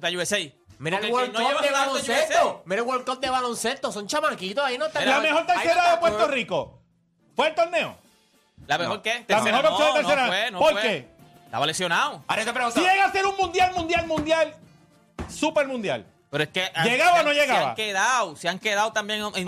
para, 0.00 0.10
USA. 0.18 0.38
Mira 0.78 0.98
el 0.98 1.12
World 1.12 1.34
Cup 1.34 1.60
de 1.60 1.70
baloncesto. 1.70 2.62
Mira 2.64 2.80
el 2.80 2.86
World 2.86 3.04
Cup 3.04 3.20
de 3.20 3.30
baloncesto. 3.30 3.92
Son 3.92 4.06
chamaquitos. 4.06 4.64
Ahí 4.64 4.78
no 4.78 4.86
están. 4.86 5.06
La 5.06 5.20
mejor 5.20 5.46
tercera 5.46 5.92
de 5.92 5.96
Puerto. 5.98 6.28
Rico. 6.28 6.80
¿Fue 7.36 7.48
el 7.48 7.54
torneo? 7.54 7.98
¿La 8.66 8.78
mejor 8.78 9.02
qué? 9.02 9.24
La 9.28 9.42
mejor 9.42 9.66
opción 9.66 9.94
de 9.94 10.00
tercera. 10.00 10.26
Fue, 10.26 10.50
¿Por 10.52 10.80
qué? 10.80 11.08
Estaba 11.44 11.66
lesionado. 11.66 12.24
Ahora 12.28 12.44
te 12.44 12.52
pregunto. 12.52 12.80
Llega 12.80 13.28
un 13.28 13.36
mundial, 13.36 13.74
mundial, 13.74 14.06
mundial 14.06 14.54
Super 15.28 15.66
Mundial. 15.66 16.06
Pero 16.30 16.44
es 16.44 16.50
que. 16.50 16.70
¿Llegaba 16.84 17.20
o 17.20 17.22
no 17.24 17.32
llegaba? 17.32 17.60
Se 17.60 17.66
han 17.66 17.74
quedado, 17.74 18.36
se 18.36 18.48
han 18.48 18.58
quedado 18.60 18.92
también 18.92 19.18
en, 19.18 19.22
no, 19.22 19.30
hombre, 19.30 19.46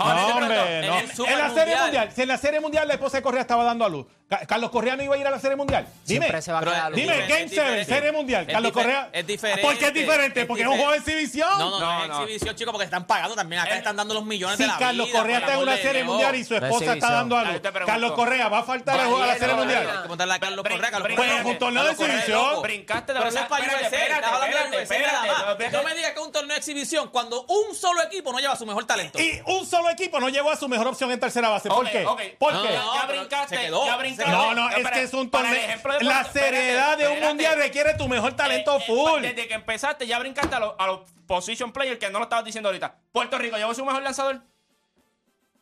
en, 0.79 0.87
la 0.87 1.07
Serie 1.07 1.75
mundial. 1.75 1.83
mundial. 1.83 2.11
Si 2.13 2.21
en 2.21 2.27
la 2.27 2.37
Serie 2.37 2.59
Mundial 2.59 2.87
la 2.87 2.95
esposa 2.95 3.17
de 3.17 3.23
Correa 3.23 3.41
estaba 3.41 3.63
dando 3.63 3.85
a 3.85 3.89
luz. 3.89 4.05
Carlos 4.47 4.71
Correa 4.71 4.95
no 4.95 5.03
iba 5.03 5.15
a 5.15 5.17
ir 5.17 5.27
a 5.27 5.31
la 5.31 5.39
Serie 5.39 5.55
Mundial. 5.55 5.87
Dime. 6.05 6.41
Se 6.41 6.51
va 6.51 6.59
a 6.59 6.63
quedar 6.63 6.93
dime, 6.93 7.27
Game 7.27 7.47
7, 7.47 7.85
Serie 7.85 8.11
Mundial. 8.11 8.47
Carlos 8.47 8.71
Correa. 8.71 9.09
Es 9.13 9.27
diferente. 9.27 9.61
¿Por 9.61 9.77
qué 9.77 9.87
es 9.87 9.93
diferente? 9.93 10.45
Porque 10.45 10.63
es 10.63 10.67
un 10.67 10.75
juego 10.75 10.91
de 10.91 10.97
exhibición. 10.97 11.49
No, 11.59 11.69
no, 11.69 11.79
no, 11.79 11.79
no 11.79 12.03
es 12.03 12.21
exhibición, 12.21 12.55
chico, 12.55 12.71
porque 12.71 12.85
están 12.85 13.05
pagando 13.05 13.35
también. 13.35 13.61
Acá 13.61 13.75
eh, 13.75 13.77
están 13.77 13.95
dando 13.95 14.13
los 14.13 14.25
millones 14.25 14.57
si 14.57 14.63
de 14.63 14.69
la 14.69 14.77
Carlos 14.77 15.09
Correa 15.09 15.39
está 15.39 15.53
en 15.53 15.59
una 15.59 15.77
Serie 15.77 16.03
Mundial 16.03 16.35
y 16.35 16.43
su 16.43 16.55
esposa 16.55 16.93
está 16.93 17.11
dando 17.11 17.37
algo. 17.37 17.59
Carlos 17.85 18.11
Correa 18.13 18.49
va 18.49 18.59
a 18.59 18.63
faltar 18.63 18.99
a 18.99 19.05
jugar 19.05 19.21
de 19.21 19.33
la 19.33 19.39
Serie 19.39 19.55
Mundial. 19.55 19.87
Hay 19.87 20.29
que 20.29 20.39
Carlos 20.39 20.65
Correa. 20.65 20.91
Pero 21.15 21.47
un 21.47 21.59
torneo 21.59 21.83
de 21.83 21.91
exhibición. 21.91 22.61
Brincaste 22.61 23.13
la 23.13 23.21
Pero 23.21 23.35
es 23.35 23.45
para 23.45 23.65
UFC. 23.65 25.71
No 25.71 25.83
me 25.83 25.95
digas 25.95 26.11
que 26.11 26.19
es 26.19 26.25
un 26.25 26.31
torneo 26.31 26.53
de 26.53 26.59
exhibición 26.59 27.09
cuando 27.09 27.45
un 27.47 27.75
solo 27.75 28.01
equipo 28.03 28.31
no 28.31 28.39
lleva 28.39 28.55
su 28.55 28.65
mejor 28.65 28.85
talento. 28.85 29.19
Y 29.19 29.41
un 29.45 29.65
solo 29.65 29.89
equipo 29.89 30.19
no 30.19 30.29
llevó 30.29 30.51
a 30.51 30.55
su 30.55 30.67
mejor 30.67 30.87
opción 30.87 31.11
en 31.11 31.19
tercera 31.19 31.49
base. 31.49 31.69
¿Por 31.69 31.89
qué? 31.89 32.05
¿Por 32.37 32.61
qué? 32.61 32.73
Ya 32.73 33.05
brincaste. 33.07 33.71
Ya 33.71 33.97
brincaste. 33.97 34.12
No, 34.27 34.53
no, 34.53 34.69
es 34.69 34.89
que 34.89 35.03
es 35.03 35.13
un 35.13 35.29
torneo. 35.29 35.53
La 36.01 36.23
seriedad 36.25 36.97
de 36.97 37.07
un 37.07 37.19
mundial 37.19 37.57
requiere 37.57 37.93
tu 37.95 38.07
mejor 38.07 38.33
talento 38.35 38.75
Eh, 38.77 38.79
eh, 38.81 38.83
full. 38.87 39.21
Desde 39.21 39.47
que 39.47 39.53
empezaste 39.53 40.07
ya 40.07 40.19
brincaste 40.19 40.55
a 40.55 40.59
los, 40.59 40.73
a 40.77 40.87
los 40.87 40.99
position 41.27 41.71
players 41.71 41.99
que 41.99 42.09
no 42.09 42.19
lo 42.19 42.25
estabas 42.25 42.45
diciendo 42.45 42.69
ahorita. 42.69 42.95
Puerto 43.11 43.37
Rico 43.37 43.57
llevó 43.57 43.73
su 43.73 43.85
mejor 43.85 44.01
lanzador. 44.03 44.41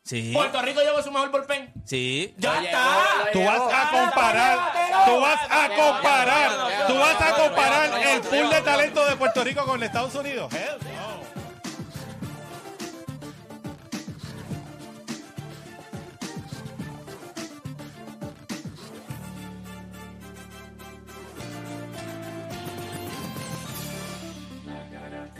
Sí. 0.03 0.31
Puerto 0.33 0.59
Rico 0.63 0.81
llevó 0.81 1.01
su 1.03 1.11
mejor 1.11 1.29
bullpen. 1.29 1.71
Sí. 1.85 2.33
Ya 2.37 2.55
Lo 2.55 2.61
está. 2.61 2.83
llevó. 2.85 3.31
Tú 3.33 3.45
vas 3.45 3.73
a 3.73 3.91
comparar, 3.91 4.59
tú 5.05 5.19
vas 5.21 5.39
a 5.49 5.69
comparar, 5.69 6.87
tú 6.87 6.95
vas 6.97 7.21
a 7.21 7.31
comparar 7.35 8.01
el 8.07 8.21
pool 8.21 8.49
de 8.49 8.61
talento 8.61 9.05
de 9.05 9.15
Puerto 9.15 9.43
Rico 9.43 9.63
con 9.65 9.83
Estados 9.83 10.15
Unidos. 10.15 10.51
Hell. 10.53 10.79